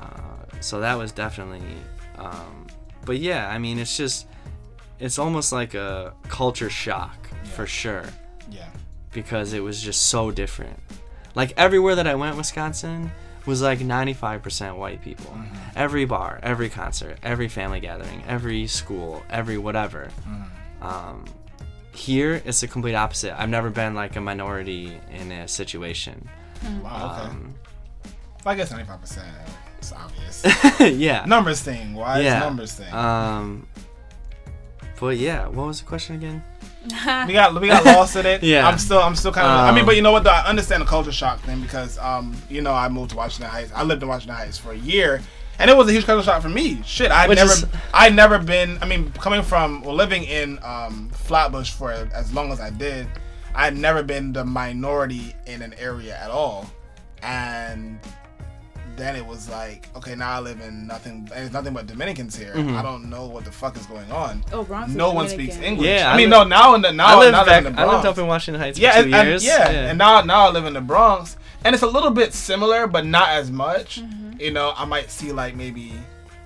Uh, 0.00 0.60
so 0.60 0.78
that 0.80 0.96
was 0.96 1.10
definitely, 1.10 1.62
um, 2.18 2.66
but 3.04 3.18
yeah, 3.18 3.48
I 3.48 3.58
mean, 3.58 3.78
it's 3.78 3.96
just, 3.96 4.26
it's 4.98 5.18
almost 5.18 5.52
like 5.52 5.74
a 5.74 6.14
culture 6.28 6.70
shock 6.70 7.28
for 7.54 7.66
sure 7.66 8.04
Yeah. 8.50 8.68
because 9.12 9.52
it 9.52 9.60
was 9.60 9.80
just 9.82 10.08
so 10.08 10.30
different. 10.30 10.78
Like 11.34 11.52
everywhere 11.56 11.94
that 11.96 12.06
I 12.06 12.14
went, 12.14 12.36
Wisconsin 12.36 13.10
was 13.46 13.60
like 13.60 13.80
95% 13.80 14.76
white 14.78 15.02
people. 15.02 15.30
Mm-hmm. 15.32 15.56
Every 15.76 16.04
bar, 16.04 16.40
every 16.42 16.70
concert, 16.70 17.18
every 17.22 17.48
family 17.48 17.80
gathering, 17.80 18.22
every 18.26 18.66
school, 18.66 19.22
every 19.28 19.58
whatever. 19.58 20.08
Mm-hmm. 20.26 20.86
Um, 20.86 21.24
here 21.92 22.42
it's 22.44 22.60
the 22.60 22.68
complete 22.68 22.94
opposite. 22.94 23.38
I've 23.40 23.48
never 23.48 23.70
been 23.70 23.94
like 23.94 24.16
a 24.16 24.20
minority 24.20 24.98
in 25.12 25.30
a 25.30 25.46
situation. 25.46 26.28
Wow. 26.82 27.18
Okay. 27.18 27.28
Um, 27.30 27.54
I 28.46 28.54
guess 28.54 28.70
ninety 28.70 28.86
five 28.86 29.00
percent. 29.00 29.26
It's 29.84 29.92
obvious. 29.92 30.42
yeah. 30.98 31.24
numbers 31.26 31.60
thing. 31.60 31.94
Why 31.94 32.20
yeah. 32.20 32.38
is 32.38 32.44
numbers 32.44 32.72
thing? 32.72 32.92
Um. 32.92 33.66
But 35.00 35.16
yeah, 35.18 35.46
what 35.48 35.66
was 35.66 35.80
the 35.80 35.86
question 35.86 36.16
again? 36.16 36.42
we 37.26 37.32
got 37.32 37.58
we 37.60 37.68
got 37.68 37.84
lost 37.84 38.16
in 38.16 38.26
it. 38.26 38.42
Yeah. 38.54 38.66
I'm 38.68 38.78
still 38.78 38.98
I'm 39.00 39.14
still 39.16 39.32
kind 39.32 39.46
of. 39.46 39.52
I 39.52 39.70
mean, 39.72 39.80
Um, 39.80 39.86
but 39.86 39.96
you 39.96 40.02
know 40.02 40.12
what? 40.12 40.24
Though 40.24 40.30
I 40.30 40.46
understand 40.46 40.82
the 40.82 40.86
culture 40.86 41.12
shock 41.12 41.40
thing 41.40 41.60
because 41.60 41.98
um 41.98 42.34
you 42.48 42.60
know 42.60 42.72
I 42.74 42.88
moved 42.88 43.10
to 43.10 43.16
Washington 43.16 43.50
Heights. 43.50 43.72
I 43.74 43.82
lived 43.82 44.02
in 44.02 44.08
Washington 44.08 44.36
Heights 44.36 44.58
for 44.58 44.72
a 44.72 44.76
year, 44.76 45.20
and 45.58 45.70
it 45.70 45.76
was 45.76 45.88
a 45.88 45.92
huge 45.92 46.04
culture 46.06 46.24
shock 46.24 46.42
for 46.42 46.48
me. 46.48 46.80
Shit, 46.84 47.10
I 47.10 47.26
never 47.26 47.52
is- 47.52 47.66
I 47.92 48.08
never 48.10 48.38
been. 48.38 48.78
I 48.82 48.86
mean, 48.86 49.12
coming 49.12 49.42
from 49.42 49.82
well, 49.82 49.94
living 49.94 50.24
in 50.24 50.58
um 50.62 51.10
Flatbush 51.10 51.72
for 51.72 51.90
as 51.92 52.32
long 52.32 52.52
as 52.52 52.60
I 52.60 52.70
did, 52.70 53.06
I 53.54 53.64
had 53.64 53.76
never 53.76 54.02
been 54.02 54.32
the 54.32 54.44
minority 54.44 55.34
in 55.46 55.60
an 55.62 55.74
area 55.74 56.16
at 56.16 56.30
all, 56.30 56.70
and. 57.22 57.98
Then 58.96 59.16
it 59.16 59.26
was 59.26 59.48
like, 59.48 59.88
okay, 59.96 60.14
now 60.14 60.30
I 60.30 60.38
live 60.38 60.60
in 60.60 60.86
nothing, 60.86 61.28
and 61.34 61.44
it's 61.44 61.52
nothing 61.52 61.74
but 61.74 61.86
Dominicans 61.88 62.36
here. 62.36 62.52
Mm-hmm. 62.54 62.76
I 62.76 62.82
don't 62.82 63.10
know 63.10 63.26
what 63.26 63.44
the 63.44 63.50
fuck 63.50 63.76
is 63.76 63.86
going 63.86 64.10
on. 64.12 64.44
Oh, 64.52 64.62
Bronx. 64.62 64.92
no 64.92 65.12
one 65.12 65.26
Dominican. 65.26 65.52
speaks 65.56 65.66
English. 65.66 65.88
Yeah, 65.88 66.10
I 66.10 66.14
I 66.14 66.16
mean, 66.16 66.30
li- 66.30 66.36
no, 66.36 66.44
now 66.44 66.74
in 66.74 66.82
the 66.82 66.92
now 66.92 67.06
I 67.16 67.18
lived 67.18 67.32
now 67.32 67.44
back. 67.44 67.64
live 67.64 67.66
in 67.66 67.72
the 67.72 67.76
Bronx. 67.76 67.90
I 67.90 67.94
lived 67.96 68.06
up 68.06 68.18
in 68.18 68.26
Washington 68.28 68.60
Heights 68.60 68.78
yeah, 68.78 68.92
for 68.92 68.98
two 68.98 69.04
and, 69.06 69.14
and- 69.14 69.28
years. 69.28 69.44
yeah, 69.44 69.68
and 69.68 69.98
now 69.98 70.20
now 70.22 70.46
I 70.46 70.50
live 70.50 70.64
in 70.66 70.74
the 70.74 70.80
Bronx, 70.80 71.36
and 71.64 71.74
it's 71.74 71.82
a 71.82 71.88
little 71.88 72.10
bit 72.10 72.32
similar, 72.34 72.86
but 72.86 73.04
not 73.04 73.30
as 73.30 73.50
much. 73.50 74.00
Mm-hmm. 74.00 74.40
You 74.40 74.52
know, 74.52 74.72
I 74.76 74.84
might 74.84 75.10
see 75.10 75.32
like 75.32 75.56
maybe 75.56 75.92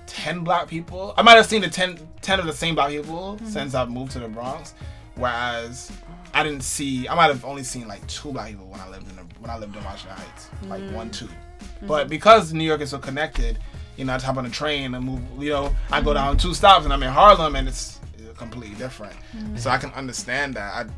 ten 0.07 0.43
black 0.43 0.67
people. 0.67 1.13
I 1.17 1.21
might 1.21 1.35
have 1.35 1.45
seen 1.45 1.61
the 1.61 1.69
10, 1.69 1.99
10 2.21 2.39
of 2.39 2.47
the 2.47 2.53
same 2.53 2.73
black 2.73 2.89
people 2.89 3.35
Mm-hmm. 3.35 3.45
since 3.47 3.75
I've 3.75 3.91
moved 3.91 4.11
to 4.13 4.19
the 4.19 4.27
Bronx, 4.27 4.73
whereas 5.15 5.91
I 6.33 6.43
didn't 6.43 6.61
see. 6.63 7.07
I 7.07 7.13
might 7.15 7.27
have 7.27 7.45
only 7.45 7.63
seen 7.63 7.87
like 7.87 8.05
two 8.07 8.31
black 8.31 8.47
people 8.49 8.65
when 8.67 8.79
I 8.79 8.89
lived 8.89 9.07
in 9.09 9.15
the, 9.17 9.21
when 9.39 9.49
I 9.51 9.57
lived 9.59 9.75
in 9.75 9.83
Washington 9.83 10.17
Heights, 10.17 10.49
like 10.67 10.81
Mm. 10.81 10.93
one 10.93 11.11
two. 11.11 11.29
Mm-hmm. 11.59 11.87
But 11.87 12.09
because 12.09 12.53
New 12.53 12.63
York 12.63 12.81
is 12.81 12.89
so 12.91 12.99
connected, 12.99 13.59
you 13.97 14.05
know, 14.05 14.13
I 14.15 14.19
hop 14.19 14.37
on 14.37 14.45
a 14.45 14.49
train 14.49 14.93
and 14.95 15.05
move. 15.05 15.21
You 15.39 15.49
know, 15.51 15.65
I 15.91 15.97
Mm-hmm. 15.97 16.05
go 16.05 16.13
down 16.13 16.37
two 16.37 16.53
stops 16.53 16.85
and 16.85 16.93
I'm 16.93 17.03
in 17.03 17.09
Harlem, 17.09 17.55
and 17.55 17.67
it's 17.67 17.99
completely 18.37 18.75
different. 18.77 19.13
Mm-hmm. 19.35 19.57
So 19.57 19.69
I 19.69 19.77
can 19.77 19.91
understand 19.91 20.53
that. 20.55 20.73
I, 20.73 20.89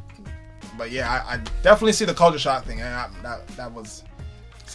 but 0.78 0.91
yeah, 0.91 1.24
I, 1.28 1.34
I 1.34 1.38
definitely 1.64 1.93
see 1.93 2.05
the 2.05 2.14
culture 2.14 2.39
shock 2.39 2.66
thing, 2.66 2.80
and 2.82 2.89
I, 2.93 3.09
that 3.24 3.47
that 3.57 3.72
was 3.74 4.03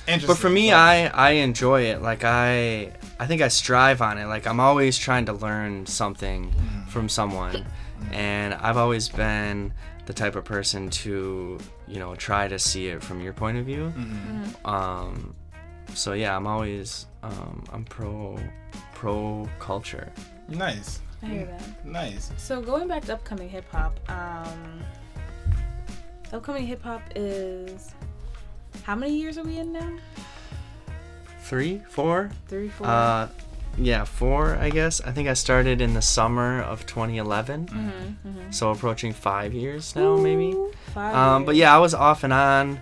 interesting. 0.09 0.26
But 0.28 0.39
for 0.39 0.51
me, 0.51 0.70
So- 0.70 0.76
I 0.76 1.11
I 1.14 1.30
enjoy 1.30 1.82
it. 1.82 2.03
Like 2.03 2.24
I 2.24 2.93
I 3.20 3.26
think 3.26 3.41
I 3.43 3.49
strive 3.49 4.03
on 4.03 4.18
it. 4.18 4.26
Like 4.26 4.47
I'm 4.47 4.61
always 4.61 4.99
trying 4.99 5.26
to 5.26 5.32
learn 5.32 5.87
something 5.87 6.53
from 6.89 7.09
someone, 7.09 7.64
and 8.12 8.55
I've 8.55 8.76
always 8.76 9.09
been 9.09 9.72
the 10.07 10.12
type 10.12 10.34
of 10.37 10.45
person 10.45 10.91
to 10.91 11.59
you 11.89 11.99
know 11.99 12.14
try 12.16 12.47
to 12.49 12.59
see 12.59 12.89
it 12.89 13.03
from 13.03 13.20
your 13.20 13.32
point 13.32 13.57
of 13.59 13.64
view. 13.64 13.93
Um, 14.64 15.34
so 15.95 16.12
yeah, 16.12 16.37
I'm 16.37 16.47
always 16.47 17.07
um, 17.22 17.64
I'm 17.72 17.84
pro 17.84 18.39
pro 18.95 19.49
culture. 19.59 20.12
nice, 20.49 21.01
I 21.22 21.26
hear 21.26 21.47
that. 21.47 21.84
nice. 21.84 22.30
So 22.37 22.61
going 22.61 22.89
back 22.89 23.05
to 23.07 23.14
upcoming 23.14 23.49
hip 23.49 23.64
hop, 23.70 23.99
um, 24.11 24.80
upcoming 26.32 26.66
hip 26.66 26.82
hop 26.82 27.03
is 27.14 27.91
how 28.82 28.95
many 28.95 29.16
years 29.16 29.39
are 29.39 29.45
we 29.45 29.59
in 29.59 29.72
now? 29.72 29.91
Three, 31.43 31.80
four. 31.89 32.30
Three, 32.49 32.68
four, 32.68 32.68
Three, 32.68 32.68
four. 32.70 32.87
uh, 32.89 33.28
yeah, 33.78 34.05
four. 34.05 34.57
I 34.57 34.70
guess. 34.70 35.01
I 35.01 35.12
think 35.12 35.28
I 35.28 35.34
started 35.34 35.80
in 35.80 35.95
the 35.95 36.03
summer 36.03 36.62
of 36.62 36.87
2011. 36.87 37.66
Mm-hmm, 37.66 38.51
So 38.51 38.70
approaching 38.70 39.12
five 39.12 39.53
years 39.55 39.95
now, 39.95 40.16
maybe. 40.16 40.57
Five 40.95 41.14
Um, 41.14 41.45
but 41.45 41.55
yeah, 41.57 41.74
I 41.74 41.78
was 41.78 41.95
off 41.95 42.24
and 42.24 42.32
on. 42.32 42.80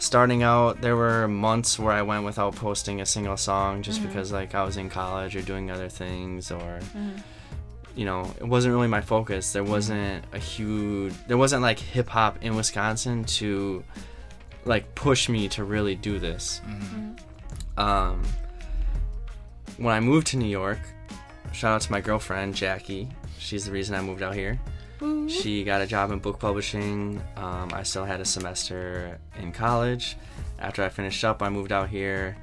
Starting 0.00 0.42
out, 0.42 0.80
there 0.80 0.96
were 0.96 1.28
months 1.28 1.78
where 1.78 1.92
I 1.92 2.00
went 2.00 2.24
without 2.24 2.56
posting 2.56 3.02
a 3.02 3.06
single 3.06 3.36
song 3.36 3.82
just 3.82 3.98
mm-hmm. 3.98 4.08
because 4.08 4.32
like 4.32 4.54
I 4.54 4.64
was 4.64 4.78
in 4.78 4.88
college 4.88 5.36
or 5.36 5.42
doing 5.42 5.70
other 5.70 5.90
things 5.90 6.50
or 6.50 6.56
mm-hmm. 6.80 7.18
you 7.94 8.06
know, 8.06 8.22
it 8.40 8.48
wasn't 8.48 8.72
really 8.72 8.88
my 8.88 9.02
focus. 9.02 9.52
There 9.52 9.62
mm-hmm. 9.62 9.72
wasn't 9.72 10.24
a 10.32 10.38
huge 10.38 11.12
there 11.26 11.36
wasn't 11.36 11.60
like 11.60 11.78
hip 11.78 12.08
hop 12.08 12.38
in 12.40 12.56
Wisconsin 12.56 13.24
to 13.24 13.84
like 14.64 14.94
push 14.94 15.28
me 15.28 15.48
to 15.50 15.64
really 15.64 15.96
do 15.96 16.18
this. 16.18 16.62
Um 17.76 18.22
when 19.76 19.94
I 19.94 20.00
moved 20.00 20.28
to 20.28 20.38
New 20.38 20.48
York, 20.48 20.80
shout 21.52 21.74
out 21.74 21.82
to 21.82 21.92
my 21.92 22.00
girlfriend 22.00 22.54
Jackie. 22.54 23.10
She's 23.38 23.66
the 23.66 23.70
reason 23.70 23.94
I 23.94 24.00
moved 24.00 24.22
out 24.22 24.34
here. 24.34 24.58
She 25.28 25.64
got 25.64 25.80
a 25.80 25.86
job 25.86 26.10
in 26.10 26.18
book 26.18 26.38
publishing. 26.38 27.22
Um, 27.36 27.70
I 27.72 27.82
still 27.82 28.04
had 28.04 28.20
a 28.20 28.24
semester 28.24 29.18
in 29.40 29.52
college. 29.52 30.16
After 30.58 30.82
I 30.82 30.88
finished 30.90 31.24
up, 31.24 31.42
I 31.42 31.48
moved 31.48 31.72
out 31.72 31.88
here. 31.88 32.36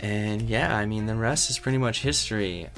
And 0.00 0.42
yeah, 0.42 0.76
I 0.76 0.86
mean, 0.86 1.06
the 1.06 1.16
rest 1.16 1.50
is 1.50 1.58
pretty 1.58 1.78
much 1.78 2.00
history. 2.02 2.68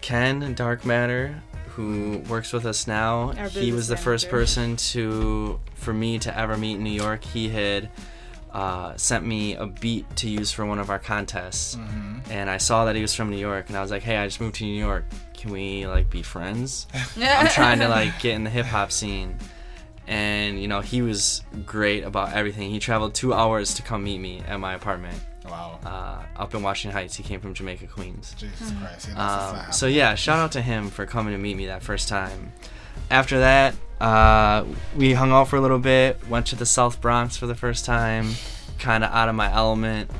Ken 0.00 0.54
Dark 0.54 0.84
Matter, 0.84 1.42
who 1.70 2.18
works 2.28 2.52
with 2.52 2.66
us 2.66 2.86
now, 2.86 3.32
he 3.48 3.72
was 3.72 3.88
the 3.88 3.94
business 3.94 4.04
first 4.04 4.28
person 4.28 4.76
to, 4.76 5.58
for 5.74 5.92
me 5.92 6.18
to 6.20 6.38
ever 6.38 6.56
meet 6.56 6.74
in 6.74 6.84
New 6.84 6.90
York. 6.90 7.24
He 7.24 7.48
had 7.48 7.90
uh, 8.52 8.96
sent 8.96 9.26
me 9.26 9.54
a 9.56 9.66
beat 9.66 10.04
to 10.16 10.28
use 10.28 10.52
for 10.52 10.64
one 10.64 10.78
of 10.78 10.90
our 10.90 10.98
contests, 10.98 11.76
and 12.30 12.48
I 12.48 12.58
saw 12.58 12.84
that 12.84 12.96
he 12.96 13.02
was 13.02 13.14
from 13.14 13.30
New 13.30 13.36
York, 13.38 13.68
and 13.68 13.76
I 13.76 13.80
was 13.82 13.90
like, 13.90 14.02
"Hey, 14.02 14.16
I 14.16 14.26
just 14.26 14.40
moved 14.40 14.56
to 14.56 14.64
New 14.64 14.78
York. 14.78 15.04
Can 15.38 15.52
we 15.52 15.86
like 15.86 16.10
be 16.10 16.22
friends?" 16.22 16.86
I'm 17.16 17.48
trying 17.48 17.78
to 17.78 17.88
like 17.88 18.20
get 18.20 18.34
in 18.34 18.44
the 18.44 18.50
hip 18.50 18.66
hop 18.66 18.92
scene. 18.92 19.38
And 20.06 20.60
you 20.60 20.68
know, 20.68 20.80
he 20.80 21.00
was 21.00 21.42
great 21.64 22.04
about 22.04 22.34
everything. 22.34 22.70
He 22.70 22.78
traveled 22.78 23.14
two 23.14 23.32
hours 23.32 23.74
to 23.74 23.82
come 23.82 24.04
meet 24.04 24.18
me 24.18 24.42
at 24.46 24.58
my 24.58 24.74
apartment 24.74 25.18
Wow, 25.48 25.78
uh, 25.84 26.40
up 26.40 26.54
in 26.54 26.62
Washington 26.62 26.98
Heights. 26.98 27.16
He 27.16 27.22
came 27.22 27.40
from 27.40 27.54
Jamaica, 27.54 27.86
Queens. 27.86 28.34
Jesus 28.38 28.72
Christ, 28.80 29.08
yeah, 29.08 29.54
a 29.62 29.66
Um, 29.66 29.72
so 29.72 29.86
yeah, 29.86 30.14
shout 30.14 30.38
out 30.38 30.52
to 30.52 30.62
him 30.62 30.90
for 30.90 31.06
coming 31.06 31.32
to 31.32 31.38
meet 31.38 31.56
me 31.56 31.66
that 31.66 31.82
first 31.82 32.08
time. 32.08 32.52
After 33.10 33.38
that, 33.40 33.74
uh, 34.00 34.64
we 34.96 35.14
hung 35.14 35.32
out 35.32 35.48
for 35.48 35.56
a 35.56 35.60
little 35.60 35.78
bit. 35.78 36.28
Went 36.28 36.46
to 36.48 36.56
the 36.56 36.66
South 36.66 37.00
Bronx 37.00 37.36
for 37.36 37.46
the 37.46 37.54
first 37.54 37.84
time. 37.84 38.32
Kind 38.78 39.04
of 39.04 39.10
out 39.12 39.28
of 39.28 39.34
my 39.34 39.52
element. 39.52 40.10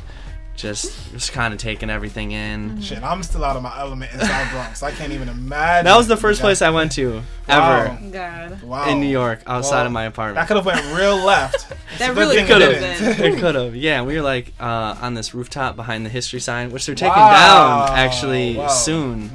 Just 0.59 1.13
just 1.13 1.33
kind 1.33 1.55
of 1.55 1.61
taking 1.61 1.89
everything 1.89 2.33
in. 2.33 2.81
Shit, 2.81 3.01
I'm 3.03 3.23
still 3.23 3.45
out 3.45 3.55
of 3.57 3.63
my 3.63 3.79
element 3.79 4.13
in 4.13 4.19
South 4.19 4.51
Bronx. 4.51 4.83
I 4.83 4.91
can't 4.91 5.13
even 5.13 5.29
imagine. 5.29 5.85
That 5.85 5.97
was 5.97 6.09
the 6.09 6.17
first 6.17 6.41
place 6.41 6.63
I 6.63 6.71
went 6.71 6.91
to 6.93 7.23
ever 7.49 7.89
Wow. 7.89 7.99
God, 8.11 8.63
Wow. 8.65 8.89
in 8.91 8.99
New 8.99 9.07
York, 9.07 9.41
outside 9.47 9.77
Well, 9.77 9.87
of 9.87 9.93
my 9.93 10.03
That 10.03 10.09
apartment. 10.09 10.49
could 10.49 10.57
have 10.57 10.67
went 10.67 10.85
real 10.99 11.17
left. 11.17 11.73
that 11.99 12.17
really 12.17 12.43
could 12.45 12.61
have 12.61 12.73
been. 12.81 13.35
it 13.35 13.39
could 13.39 13.55
have, 13.55 13.77
yeah. 13.77 14.03
We 14.03 14.17
were 14.17 14.23
like 14.23 14.53
uh, 14.59 14.97
on 15.01 15.15
this 15.15 15.33
rooftop 15.33 15.77
behind 15.77 16.05
the 16.05 16.11
history 16.11 16.41
sign, 16.41 16.71
which 16.73 16.87
they're 16.87 16.97
taking 16.97 17.13
Wow. 17.15 17.87
down 17.87 17.97
actually 17.97 18.57
Wow. 18.57 18.67
soon. 18.67 19.31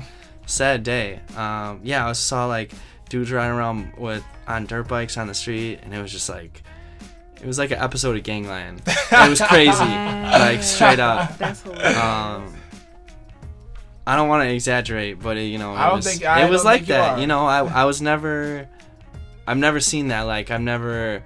Sad 0.46 0.84
day. 0.84 1.22
Um, 1.38 1.80
yeah, 1.84 2.06
I 2.06 2.12
saw 2.12 2.48
like 2.48 2.74
dudes 3.08 3.32
riding 3.32 3.56
around 3.56 3.94
with 3.98 4.26
on 4.46 4.66
dirt 4.66 4.90
bikes 4.90 5.18
on 5.18 5.28
the 5.28 5.34
street, 5.34 5.80
and 5.84 5.94
it 5.94 6.02
was 6.02 6.12
just 6.12 6.28
like, 6.28 6.64
it 7.44 7.48
was 7.48 7.58
like 7.60 7.72
an 7.72 7.80
episode 7.80 8.16
of 8.18 8.24
Gangland. 8.24 8.82
It 8.88 9.30
was 9.30 9.42
crazy, 9.42 9.84
like 9.84 10.64
straight 10.64 11.00
up. 11.00 11.38
That's 11.38 11.62
hilarious. 11.62 11.98
Um, 11.98 12.54
I 14.08 14.16
don't 14.16 14.28
want 14.28 14.44
to 14.48 14.54
exaggerate, 14.54 15.20
but 15.22 15.38
it, 15.38 15.44
you 15.44 15.58
know, 15.58 15.74
it 15.74 15.78
I 15.78 15.86
don't 15.88 15.98
was, 15.98 16.06
think- 16.08 16.26
I 16.26 16.46
it 16.46 16.50
was 16.50 16.66
like 16.66 16.80
think 16.82 16.90
you 16.90 16.94
that. 16.96 17.18
are. 17.18 17.20
You 17.22 17.28
know, 17.28 17.46
I 17.46 17.60
I 17.60 17.86
was 17.86 18.02
never, 18.02 18.68
I've 19.48 19.58
never 19.58 19.80
seen 19.80 20.08
that. 20.10 20.22
Like 20.22 20.52
I've 20.52 20.62
never 20.62 21.24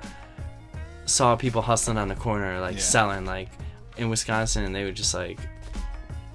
saw 1.06 1.36
people 1.36 1.62
hustling 1.62 1.98
on 1.98 2.08
the 2.08 2.16
corner, 2.16 2.60
like 2.60 2.76
Yeah. 2.76 2.82
selling. 2.82 3.26
Like 3.26 3.50
in 3.98 4.10
Wisconsin, 4.10 4.64
and 4.64 4.76
they 4.76 4.84
would 4.84 4.96
just 4.96 5.14
like 5.14 5.40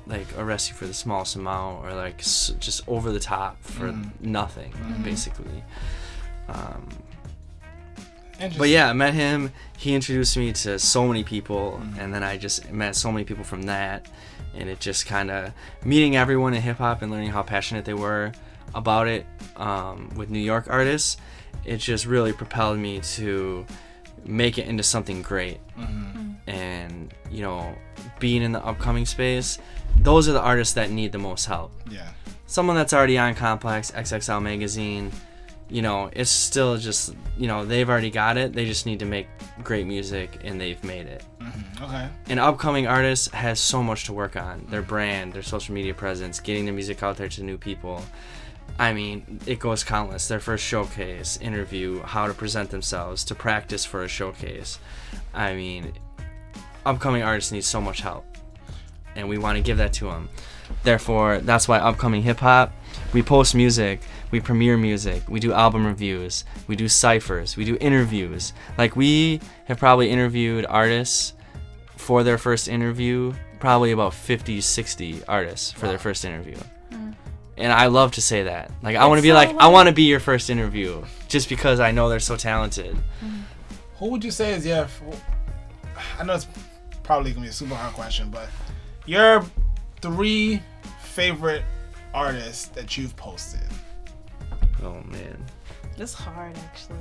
like 0.09 0.27
arrest 0.37 0.69
you 0.69 0.75
for 0.75 0.87
the 0.87 0.95
smallest 0.95 1.37
amount, 1.37 1.85
or 1.85 1.95
like 1.95 2.19
s- 2.21 2.53
just 2.59 2.81
over 2.89 3.13
the 3.13 3.21
top 3.21 3.63
for 3.63 3.87
Mm. 3.93 4.11
nothing, 4.21 4.73
basically. 5.05 5.63
Um, 6.49 6.89
but 8.59 8.69
yeah, 8.69 8.91
I 8.91 8.93
met 8.93 9.15
him. 9.15 9.53
He 9.83 9.95
introduced 9.95 10.37
me 10.37 10.53
to 10.53 10.79
so 10.79 11.07
many 11.09 11.25
people, 11.25 11.81
Mm-hmm. 11.83 12.01
and 12.01 12.15
then 12.15 12.23
I 12.23 12.37
just 12.39 12.71
met 12.71 12.95
so 12.95 13.11
many 13.11 13.25
people 13.25 13.45
from 13.45 13.63
that. 13.63 14.07
And 14.55 14.69
it 14.69 14.81
just 14.81 15.07
kind 15.07 15.31
of 15.31 15.53
meeting 15.85 16.15
everyone 16.15 16.55
in 16.55 16.63
hip 16.63 16.77
hop 16.79 17.03
and 17.03 17.11
learning 17.11 17.31
how 17.31 17.43
passionate 17.43 17.85
they 17.85 17.95
were 17.95 18.33
about 18.75 19.09
it 19.09 19.27
um, 19.57 20.11
with 20.15 20.29
New 20.31 20.39
York 20.53 20.67
artists. 20.69 21.17
It 21.65 21.79
just 21.79 22.07
really 22.07 22.33
propelled 22.33 22.79
me 22.79 23.01
to 23.17 23.65
make 24.25 24.59
it 24.59 24.67
into 24.67 24.83
something 24.83 25.23
great. 25.23 25.59
Mm-hmm. 25.79 26.33
And 26.51 27.15
you 27.31 27.43
know, 27.43 27.75
being 28.21 28.43
in 28.43 28.53
the 28.53 28.65
upcoming 28.65 29.07
space, 29.07 29.59
those 29.99 30.29
are 30.29 30.33
the 30.33 30.41
artists 30.41 30.75
that 30.75 30.91
need 30.91 31.13
the 31.13 31.19
most 31.19 31.47
help 31.47 31.73
yeah. 31.91 32.09
someone 32.47 32.77
that's 32.77 32.93
already 32.93 33.19
on 33.19 33.35
Complex, 33.35 33.91
XXL 33.91 34.43
Magazine, 34.43 35.11
you 35.73 35.81
know, 35.81 36.11
it's 36.13 36.31
still 36.31 36.77
just, 36.77 37.15
you 37.39 37.47
know, 37.47 37.65
they've 37.65 37.89
already 37.89 38.11
got 38.11 38.37
it. 38.37 38.53
They 38.53 38.67
just 38.67 38.85
need 38.85 38.99
to 38.99 39.07
make 39.07 39.27
great 39.65 39.87
music 39.87 40.41
and 40.45 40.61
they've 40.61 40.83
made 40.85 41.07
it. 41.07 41.25
Mm-hmm. 41.41 41.85
Okay. 41.85 42.09
An 42.29 42.39
upcoming 42.39 42.87
artist 42.87 43.31
has 43.31 43.59
so 43.59 43.83
much 43.83 44.05
to 44.05 44.13
work 44.13 44.37
on 44.37 44.67
their 44.69 44.83
brand, 44.83 45.33
their 45.33 45.43
social 45.43 45.75
media 45.75 45.95
presence, 45.95 46.41
getting 46.41 46.67
their 46.67 46.75
music 46.75 47.03
out 47.03 47.17
there 47.17 47.29
to 47.29 47.43
new 47.43 47.57
people. 47.57 48.05
I 48.79 48.93
mean, 48.93 49.41
it 49.47 49.61
goes 49.61 49.83
countless. 49.83 50.29
Their 50.29 50.41
first 50.41 50.63
showcase, 50.63 51.39
interview, 51.41 52.03
how 52.03 52.27
to 52.27 52.35
present 52.35 52.69
themselves, 52.69 53.25
to 53.25 53.35
practice 53.35 53.87
for 53.87 54.05
a 54.05 54.09
showcase. 54.09 54.79
I 55.33 55.55
mean, 55.55 55.95
upcoming 56.85 57.23
artists 57.23 57.51
need 57.51 57.65
so 57.65 57.81
much 57.81 58.03
help, 58.03 58.27
and 59.17 59.27
we 59.27 59.39
want 59.39 59.57
to 59.57 59.63
give 59.63 59.79
that 59.79 59.95
to 59.95 60.05
them. 60.05 60.29
Therefore, 60.83 61.39
that's 61.39 61.69
why 61.69 61.79
upcoming 61.79 62.23
hip 62.23 62.39
hop, 62.39 62.73
we 63.13 63.23
post 63.23 63.55
music, 63.55 64.01
we 64.31 64.41
premiere 64.41 64.77
music, 64.77 65.23
we 65.29 65.39
do 65.39 65.53
album 65.53 65.87
reviews, 65.87 66.45
we 66.67 66.77
do 66.77 66.89
ciphers, 66.89 67.57
we 67.57 67.65
do 67.65 67.77
interviews. 67.81 68.53
Like 68.79 68.97
we 68.97 69.41
have 69.67 69.79
probably 69.79 70.11
interviewed 70.11 70.67
artists 70.69 71.35
for 71.97 72.23
their 72.25 72.39
first 72.39 72.69
interview, 72.69 73.33
probably 73.61 73.93
about 73.93 74.15
50, 74.15 74.61
60 74.61 75.25
artists 75.29 75.71
for 75.71 75.87
their 75.87 75.99
first 75.99 76.25
interview. 76.25 76.57
Mm. 76.91 77.15
And 77.59 77.73
I 77.73 77.87
love 77.87 78.13
to 78.13 78.23
say 78.23 78.45
that. 78.45 78.73
Like 78.83 78.97
I 78.97 79.07
want 79.07 79.19
to 79.19 79.23
be 79.23 79.29
so, 79.29 79.35
like 79.35 79.55
I 79.57 79.69
want 79.69 79.89
to 79.89 79.95
be 79.95 80.05
your 80.05 80.21
first 80.21 80.51
interview 80.51 81.05
just 81.29 81.49
because 81.49 81.79
I 81.79 81.93
know 81.93 82.09
they're 82.09 82.19
so 82.19 82.37
talented. 82.37 82.97
Mm-hmm. 82.97 83.41
Who 83.99 84.07
would 84.09 84.25
you 84.25 84.31
say 84.31 84.53
is 84.55 84.67
your? 84.67 84.89
I 86.19 86.25
know 86.25 86.35
it's 86.35 86.49
probably 87.03 87.33
gonna 87.33 87.45
be 87.45 87.51
a 87.51 87.53
super 87.53 87.75
hard 87.75 87.95
question, 87.95 88.31
but 88.31 88.49
your 89.07 89.45
three 90.03 90.61
favorite 91.01 91.65
artists 92.13 92.67
that 92.69 92.99
you've 92.99 93.17
posted 93.17 93.61
Oh 94.83 95.01
man. 95.05 95.45
It's 95.97 96.15
hard, 96.15 96.57
actually. 96.59 96.99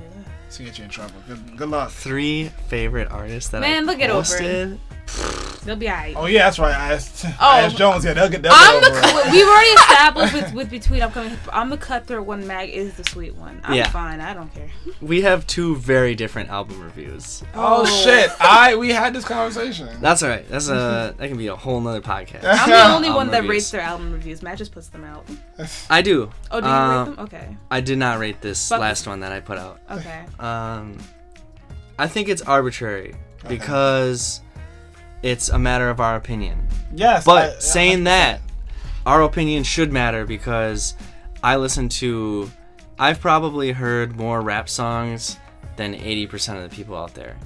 to 0.50 0.62
get 0.62 0.78
you 0.78 0.84
in 0.84 0.90
trouble. 0.90 1.14
Good, 1.26 1.56
good 1.56 1.68
luck. 1.68 1.90
Three 1.90 2.48
favorite 2.68 3.10
artists 3.10 3.50
that 3.50 3.60
Man, 3.60 3.82
I 3.82 3.86
look 3.86 3.98
it 4.00 4.10
over. 4.10 4.78
posted. 5.62 5.68
They'll 5.68 5.76
be 5.76 5.88
alright. 5.88 6.14
Oh 6.16 6.26
yeah, 6.26 6.44
that's 6.44 6.58
right. 6.58 6.74
I 6.74 6.92
asked, 6.94 7.24
Oh. 7.26 7.34
I 7.40 7.60
asked 7.62 7.76
Jones. 7.76 8.04
Yeah, 8.04 8.12
they'll 8.14 8.28
get. 8.28 8.42
They'll 8.42 8.52
I'm 8.54 8.80
the. 8.80 8.88
over 8.88 8.98
it. 8.98 9.32
We've 9.32 9.46
already 9.46 9.70
established 9.80 10.34
with, 10.34 10.54
with 10.54 10.70
between 10.70 11.02
upcoming. 11.02 11.30
hip- 11.30 11.38
I'm 11.52 11.70
the 11.70 11.76
cutthroat 11.76 12.26
one. 12.26 12.46
Mag 12.46 12.70
is 12.70 12.94
the 12.94 13.04
sweet 13.04 13.34
one. 13.34 13.60
I'm 13.64 13.74
Yeah. 13.74 13.88
fine. 13.90 14.20
I 14.20 14.34
don't 14.34 14.52
care. 14.54 14.68
We 15.00 15.22
have 15.22 15.46
two 15.46 15.76
very 15.76 16.14
different 16.14 16.50
album 16.50 16.80
reviews. 16.82 17.42
Oh 17.54 17.84
shit! 17.86 18.30
I 18.40 18.76
we 18.76 18.90
had 18.90 19.14
this 19.14 19.24
conversation. 19.24 19.88
That's 20.00 20.22
all 20.22 20.28
right. 20.28 20.48
That's 20.48 20.68
a 20.68 21.14
that 21.16 21.28
can 21.28 21.36
be 21.38 21.46
a 21.48 21.56
whole 21.56 21.80
nother 21.80 22.00
podcast. 22.00 22.44
I'm 22.44 22.68
the 22.70 22.94
only 22.94 23.10
one 23.10 23.28
that 23.28 23.38
reviews. 23.38 23.50
rates 23.50 23.70
their 23.70 23.80
album 23.80 24.12
reviews. 24.12 24.42
Matt 24.42 24.58
just 24.58 24.72
puts 24.72 24.88
them 24.88 25.04
out. 25.04 25.24
I 25.90 26.02
do. 26.02 26.30
Oh, 26.50 26.60
do 26.60 26.66
you 26.66 26.72
Uh, 26.72 26.98
rate 27.04 27.16
them? 27.16 27.24
Okay. 27.24 27.56
I 27.70 27.80
did 27.80 27.98
not 27.98 28.18
rate 28.18 28.40
this 28.40 28.68
Fuck 28.68 28.80
last 28.80 29.06
one 29.06 29.20
that 29.20 29.32
I 29.32 29.40
put 29.40 29.58
out. 29.58 29.80
Okay. 29.90 30.24
Um, 30.38 30.98
I 31.98 32.06
think 32.08 32.28
it's 32.28 32.42
arbitrary 32.42 33.14
because 33.48 34.40
it's 35.22 35.48
a 35.48 35.58
matter 35.58 35.88
of 35.90 36.00
our 36.00 36.16
opinion. 36.16 36.66
yes, 36.94 37.24
But 37.24 37.56
I- 37.56 37.58
saying 37.58 37.98
100%. 38.00 38.04
that, 38.04 38.40
our 39.06 39.22
opinion 39.22 39.64
should 39.64 39.92
matter 39.92 40.24
because 40.26 40.94
I 41.42 41.56
listen 41.56 41.88
to. 42.00 42.50
I've 42.98 43.20
probably 43.20 43.72
heard 43.72 44.16
more 44.16 44.40
rap 44.40 44.68
songs 44.68 45.38
than 45.76 45.94
80% 45.94 46.56
of 46.62 46.70
the 46.70 46.74
people 46.76 46.96
out 46.96 47.14
there. 47.14 47.36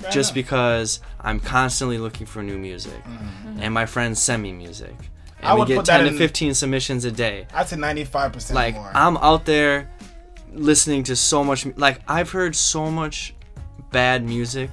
Fair 0.00 0.10
Just 0.10 0.30
enough. 0.30 0.34
because 0.34 1.00
I'm 1.20 1.38
constantly 1.40 1.98
looking 1.98 2.26
for 2.26 2.42
new 2.42 2.58
music, 2.58 3.04
mm-hmm. 3.04 3.48
Mm-hmm. 3.48 3.60
and 3.62 3.72
my 3.74 3.86
friends 3.86 4.20
send 4.22 4.42
me 4.42 4.52
music, 4.52 4.88
and 4.90 4.98
Mm-hmm. 4.98 5.46
I 5.46 5.54
we 5.54 5.66
get 5.66 5.76
put 5.76 5.86
that 5.86 5.98
10 5.98 6.06
to 6.06 6.12
in- 6.12 6.18
15 6.18 6.54
submissions 6.54 7.04
a 7.04 7.10
day. 7.12 7.46
I'd 7.54 7.68
say 7.68 7.76
ninety-five 7.76 8.32
percent 8.32 8.54
Like 8.56 8.74
more. 8.74 8.90
I'm 8.94 9.16
out 9.18 9.44
there 9.44 9.88
listening 10.52 11.04
to 11.04 11.14
so 11.16 11.44
much. 11.44 11.66
Like 11.76 12.00
I've 12.08 12.30
heard 12.30 12.56
so 12.56 12.90
much 12.90 13.34
bad 13.92 14.24
music. 14.24 14.70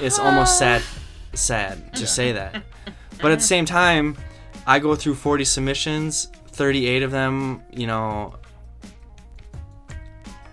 It's 0.00 0.18
almost 0.18 0.56
sad, 0.58 0.82
sad 1.34 1.94
to 1.96 2.06
say 2.06 2.32
that. 2.32 2.62
But 3.20 3.32
at 3.32 3.38
the 3.38 3.44
same 3.44 3.64
time, 3.64 4.16
I 4.66 4.78
go 4.78 4.94
through 4.94 5.14
40 5.16 5.44
submissions. 5.44 6.28
38 6.48 7.02
of 7.02 7.10
them, 7.10 7.62
you 7.70 7.86
know, 7.86 8.34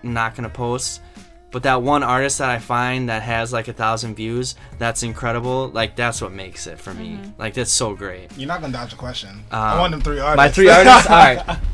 not 0.03 0.35
gonna 0.35 0.49
post. 0.49 1.01
But 1.51 1.63
that 1.63 1.81
one 1.81 2.03
artist 2.03 2.37
that 2.37 2.49
I 2.49 2.59
find 2.59 3.09
that 3.09 3.23
has 3.23 3.51
like 3.51 3.67
a 3.67 3.73
thousand 3.73 4.15
views, 4.15 4.55
that's 4.77 5.01
incredible. 5.03 5.69
Like 5.69 5.95
that's 5.95 6.21
what 6.21 6.31
makes 6.31 6.67
it 6.67 6.79
for 6.79 6.93
me. 6.93 7.19
Like 7.39 7.55
that's 7.55 7.71
so 7.71 7.95
great. 7.95 8.29
You're 8.37 8.47
not 8.47 8.61
gonna 8.61 8.73
dodge 8.73 8.93
a 8.93 8.95
question. 8.95 9.43
Uh, 9.51 9.55
I 9.55 9.79
want 9.79 9.91
them 9.91 10.01
three 10.01 10.19
artists. 10.19 10.37
My 10.37 10.49
three 10.49 10.69
artists. 10.69 11.09
All 11.09 11.17
right. 11.17 11.57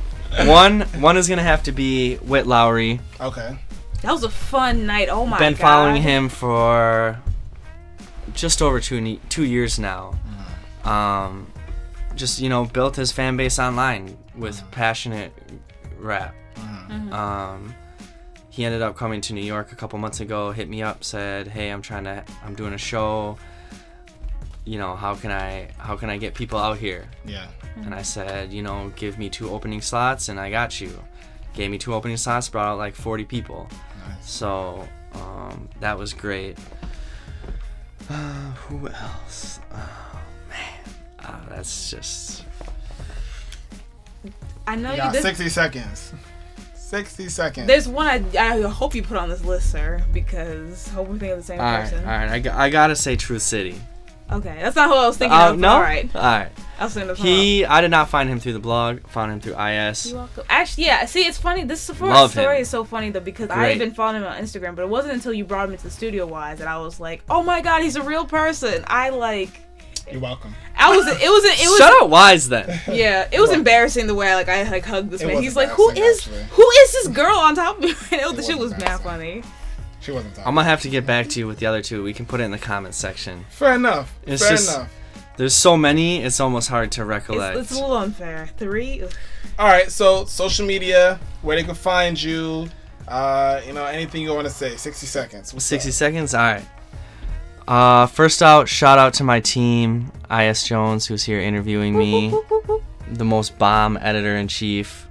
One 0.47 0.81
one 0.99 1.15
is 1.17 1.29
gonna 1.29 1.43
have 1.43 1.63
to 1.63 1.71
be 1.71 2.15
Whitt 2.17 2.45
Lowry. 2.47 2.99
okay. 3.21 3.57
That 4.01 4.11
was 4.11 4.23
a 4.23 4.29
fun 4.29 4.85
night. 4.85 5.07
Oh 5.09 5.25
my 5.25 5.39
Been 5.39 5.53
god. 5.53 5.59
following 5.61 6.01
him 6.01 6.27
for 6.29 7.17
just 8.35 8.61
over 8.61 8.79
two 8.79 9.17
two 9.29 9.45
years 9.45 9.79
now. 9.79 10.13
Um, 10.83 11.51
just 12.15 12.39
you 12.39 12.49
know, 12.49 12.65
built 12.65 12.95
his 12.95 13.11
fan 13.11 13.35
base 13.37 13.59
online 13.59 14.17
with 14.37 14.61
passionate 14.71 15.33
rap. 15.97 16.35
Um, 17.11 17.73
he 18.49 18.63
ended 18.63 18.81
up 18.81 18.95
coming 18.95 19.19
to 19.21 19.33
New 19.33 19.43
York 19.43 19.71
a 19.71 19.75
couple 19.75 19.99
months 19.99 20.19
ago. 20.19 20.51
Hit 20.51 20.69
me 20.69 20.81
up, 20.81 21.03
said, 21.03 21.47
"Hey, 21.47 21.69
I'm 21.69 21.81
trying 21.81 22.03
to, 22.05 22.23
I'm 22.43 22.55
doing 22.55 22.73
a 22.73 22.77
show. 22.77 23.37
You 24.63 24.79
know, 24.79 24.95
how 24.95 25.15
can 25.15 25.31
I, 25.31 25.69
how 25.77 25.95
can 25.95 26.09
I 26.09 26.17
get 26.17 26.33
people 26.33 26.57
out 26.59 26.77
here?" 26.77 27.09
Yeah. 27.25 27.47
And 27.77 27.93
I 27.93 28.01
said, 28.01 28.53
you 28.53 28.61
know, 28.61 28.91
give 28.95 29.19
me 29.19 29.29
two 29.29 29.49
opening 29.49 29.81
slots 29.81 30.29
and 30.29 30.39
I 30.39 30.49
got 30.49 30.79
you. 30.79 30.97
Gave 31.53 31.69
me 31.71 31.77
two 31.77 31.93
opening 31.93 32.17
slots, 32.17 32.47
brought 32.49 32.67
out 32.67 32.77
like 32.77 32.95
40 32.95 33.25
people. 33.25 33.67
Nice. 34.07 34.29
So 34.31 34.87
um, 35.13 35.67
that 35.79 35.97
was 35.97 36.13
great. 36.13 36.57
Uh, 38.09 38.51
who 38.67 38.87
else? 38.87 39.59
Oh, 39.73 40.19
man. 40.49 40.93
Uh, 41.19 41.39
that's 41.49 41.89
just. 41.89 42.43
I 44.67 44.75
know 44.75 44.89
You 44.91 44.95
you. 44.97 45.01
got 45.01 45.13
This, 45.13 45.21
sixty 45.23 45.49
seconds. 45.49 46.13
Sixty 46.75 47.29
seconds. 47.29 47.67
there's 47.67 47.87
one 47.87 48.07
I, 48.07 48.27
I 48.39 48.61
hope 48.61 48.93
you 48.95 49.01
put 49.03 49.17
on 49.17 49.27
this 49.29 49.43
list, 49.43 49.71
sir, 49.71 50.03
because 50.13 50.87
hope 50.89 51.07
we 51.07 51.17
think 51.17 51.31
of 51.31 51.39
the 51.39 51.43
same 51.43 51.59
All 51.59 51.65
right, 51.65 51.83
all 51.83 51.89
person. 51.89 52.05
right. 52.05 52.47
I, 52.47 52.65
I 52.65 52.69
gotta 52.69 52.95
say 52.95 53.15
Truth 53.15 53.41
City. 53.41 53.81
Okay, 54.31 54.57
that's 54.59 54.75
not 54.75 54.89
who 54.89 54.95
I 54.95 55.07
was 55.07 55.17
thinking 55.17 55.37
Uh, 55.37 55.51
of. 55.51 55.59
no? 55.59 55.69
All 55.69 55.81
right, 55.81 56.09
All 56.15 56.21
right. 56.21 56.49
I 56.79 56.83
was 56.85 56.93
thinking 56.93 57.11
of 57.11 57.17
He, 57.19 57.63
I 57.63 57.79
did 57.81 57.91
not 57.91 58.09
find 58.09 58.27
him 58.27 58.39
through 58.39 58.53
the 58.53 58.59
blog. 58.59 59.05
Found 59.09 59.31
him 59.31 59.39
through 59.39 59.53
IS. 59.59 60.07
You're 60.07 60.17
welcome. 60.19 60.43
Actually, 60.49 60.85
yeah. 60.85 61.05
See, 61.05 61.25
it's 61.27 61.37
funny. 61.37 61.63
This 61.63 61.81
Sephora 61.81 62.09
Love 62.11 62.31
story 62.31 62.55
him. 62.57 62.61
is 62.63 62.69
so 62.69 62.83
funny 62.83 63.11
though 63.11 63.19
because 63.19 63.49
I 63.51 63.55
Great. 63.55 63.75
even 63.75 63.93
followed 63.93 64.15
him 64.17 64.23
on 64.23 64.35
Instagram, 64.41 64.75
but 64.75 64.81
it 64.81 64.89
wasn't 64.89 65.13
until 65.13 65.31
you 65.31 65.45
brought 65.45 65.67
him 65.67 65.73
into 65.73 65.83
the 65.85 65.91
studio 65.91 66.25
wise 66.25 66.57
that 66.57 66.67
I 66.67 66.79
was 66.79 66.99
like, 66.99 67.21
oh 67.29 67.43
my 67.43 67.61
god, 67.61 67.83
he's 67.83 67.95
a 67.97 68.01
real 68.01 68.25
person. 68.25 68.83
I 68.87 69.09
like. 69.09 69.61
You're 70.11 70.19
welcome. 70.21 70.53
I 70.77 70.95
was. 70.95 71.07
It 71.07 71.13
was. 71.29 71.43
It 71.45 71.67
was. 71.69 71.77
Shut 71.77 72.03
up, 72.03 72.09
Wise 72.09 72.49
then. 72.49 72.79
Yeah, 72.91 73.27
it 73.31 73.39
was 73.39 73.51
embarrassing 73.51 74.05
the 74.07 74.13
way 74.15 74.29
I 74.31 74.35
like 74.35 74.49
I 74.49 74.63
like 74.69 74.85
hugged 74.85 75.09
this 75.11 75.21
It 75.21 75.27
man. 75.27 75.41
He's 75.41 75.55
like, 75.55 75.69
who 75.69 75.89
is 75.91 76.17
actually. 76.19 76.43
who 76.51 76.69
is 76.83 76.91
this 76.93 77.07
girl 77.07 77.35
on 77.37 77.55
top 77.55 77.77
of 77.77 77.83
me? 77.83 77.93
right 78.11 78.21
now? 78.21 78.29
the 78.31 78.37
was 78.37 78.45
shit 78.47 78.57
was 78.57 78.71
mad 78.77 78.99
funny. 79.01 79.43
She 80.05 80.11
wasn't 80.11 80.35
talking. 80.35 80.47
I'm 80.47 80.53
gonna 80.55 80.67
have 80.67 80.81
to 80.81 80.89
get 80.89 81.05
back 81.05 81.27
to 81.29 81.39
you 81.39 81.47
with 81.47 81.57
the 81.57 81.65
other 81.65 81.81
two. 81.81 82.03
We 82.03 82.13
can 82.13 82.25
put 82.27 82.39
it 82.39 82.43
in 82.43 82.51
the 82.51 82.59
comments 82.59 82.97
section. 82.97 83.45
Fair 83.49 83.73
enough. 83.73 84.13
It's 84.27 84.43
Fair 84.43 84.51
just- 84.51 84.75
enough. 84.75 84.91
There's 85.37 85.53
so 85.55 85.75
many, 85.75 86.23
it's 86.23 86.39
almost 86.39 86.69
hard 86.69 86.93
to 86.93 87.03
recollect. 87.03 87.57
it's 87.57 87.71
a 87.71 87.73
little 87.75 87.97
unfair. 87.97 88.49
Three. 88.57 89.03
All 89.59 89.67
right. 89.67 89.91
So 89.91 90.23
social 90.25 90.65
media, 90.65 91.19
where 91.41 91.57
they 91.57 91.63
can 91.63 91.75
find 91.75 92.21
you. 92.21 92.69
Uh, 93.07 93.61
you 93.67 93.73
know, 93.73 93.85
anything 93.85 94.21
you 94.21 94.33
want 94.33 94.47
to 94.47 94.53
say. 94.53 94.75
Sixty 94.77 95.05
seconds. 95.07 95.53
What's 95.53 95.65
60 95.65 95.89
up? 95.89 95.93
seconds? 95.93 96.33
All 96.33 96.41
right. 96.41 96.65
Uh, 97.67 98.05
first 98.07 98.41
out, 98.43 98.69
shout 98.69 98.97
out 98.99 99.13
to 99.15 99.23
my 99.23 99.39
team, 99.39 100.11
IS 100.29 100.63
Jones, 100.63 101.05
who's 101.07 101.23
here 101.23 101.39
interviewing 101.39 101.97
me. 101.97 102.33
The 103.11 103.25
most 103.25 103.57
bomb 103.57 103.97
editor 104.01 104.35
in 104.37 104.47
chief 104.47 105.04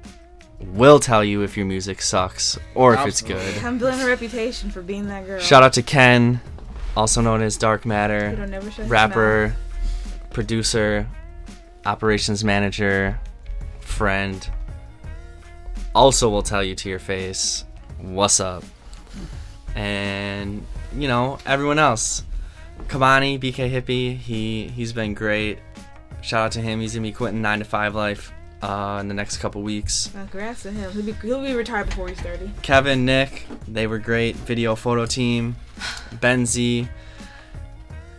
will 0.73 0.99
tell 0.99 1.25
you 1.25 1.43
if 1.43 1.57
your 1.57 1.67
music 1.67 2.03
sucks 2.03 2.59
or 2.75 2.95
if 2.95 3.07
it's 3.07 3.23
good. 3.23 3.63
I'm 3.63 3.79
building 3.79 4.01
a 4.01 4.07
reputation 4.07 4.71
for 4.71 4.83
being 4.83 5.09
that 5.09 5.27
girl. 5.27 5.41
Shout 5.41 5.63
out 5.63 5.73
to 5.75 5.83
Ken, 5.83 6.41
also 6.97 7.21
known 7.21 7.43
as 7.43 7.57
Dark 7.57 7.85
Matter, 7.85 8.35
don't 8.37 8.51
never 8.51 8.71
shut 8.71 8.83
his 8.83 8.89
rapper, 8.89 9.55
producer, 10.31 11.09
operations 11.87 12.45
manager, 12.45 13.19
friend. 13.81 14.49
Also, 15.95 16.29
will 16.29 16.43
tell 16.43 16.63
you 16.63 16.75
to 16.75 16.89
your 16.89 16.99
face, 16.99 17.65
what's 17.99 18.41
up? 18.41 18.65
And, 19.77 20.67
you 20.97 21.09
know, 21.09 21.39
everyone 21.47 21.79
else. 21.79 22.25
Kabani, 22.89 23.39
BK 23.39 23.71
Hippie, 23.71 24.17
he, 24.17 24.69
he's 24.69 24.93
been 24.93 25.15
great. 25.15 25.59
Shout 26.21 26.47
out 26.47 26.53
to 26.53 26.61
him. 26.61 26.81
He's 26.81 26.95
going 26.95 27.05
to 27.05 27.09
be 27.09 27.13
quitting 27.13 27.43
9 27.43 27.61
to 27.61 27.65
5 27.65 27.95
life 27.95 28.33
uh, 28.65 28.99
in 29.01 29.09
the 29.09 29.15
next 29.15 29.37
couple 29.39 29.63
weeks. 29.63 30.09
Congrats 30.13 30.63
to 30.63 30.71
him. 30.71 30.91
He'll 30.93 31.03
be, 31.03 31.13
he'll 31.13 31.43
be 31.43 31.55
retired 31.55 31.87
before 31.91 32.09
he's 32.09 32.21
30. 32.21 32.51
Kevin, 32.63 33.05
Nick, 33.05 33.47
they 33.69 33.87
were 33.87 33.99
great. 33.99 34.37
Video 34.37 34.75
photo 34.75 35.05
team. 35.05 35.57
Benzie 36.15 36.89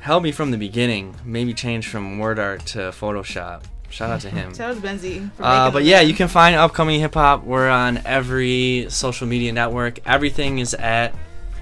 held 0.01 0.21
me 0.21 0.31
from 0.31 0.51
the 0.51 0.57
beginning. 0.57 1.15
Maybe 1.25 1.53
change 1.53 1.87
from 1.87 2.19
word 2.19 2.37
art 2.37 2.65
to 2.67 2.77
Photoshop. 2.91 3.63
Shout 3.89 4.11
out 4.11 4.21
to 4.21 4.29
him. 4.29 4.53
Shout 4.55 4.75
out 4.75 4.81
to 4.81 4.87
Benzie. 4.87 5.29
Uh, 5.39 5.71
but 5.71 5.83
yeah, 5.83 6.01
you 6.01 6.13
can 6.13 6.27
find 6.27 6.55
upcoming 6.55 6.99
hip 6.99 7.15
hop. 7.15 7.43
We're 7.43 7.69
on 7.69 8.01
every 8.05 8.85
social 8.89 9.25
media 9.25 9.51
network. 9.51 9.99
Everything 10.05 10.59
is 10.59 10.75
at 10.75 11.15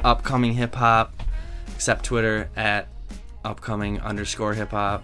upcoming 0.03 0.53
hip 0.53 0.75
hop, 0.75 1.13
except 1.73 2.03
Twitter 2.03 2.49
at 2.57 2.89
upcoming 3.45 4.01
underscore 4.01 4.53
hip 4.53 4.71
hop. 4.71 5.03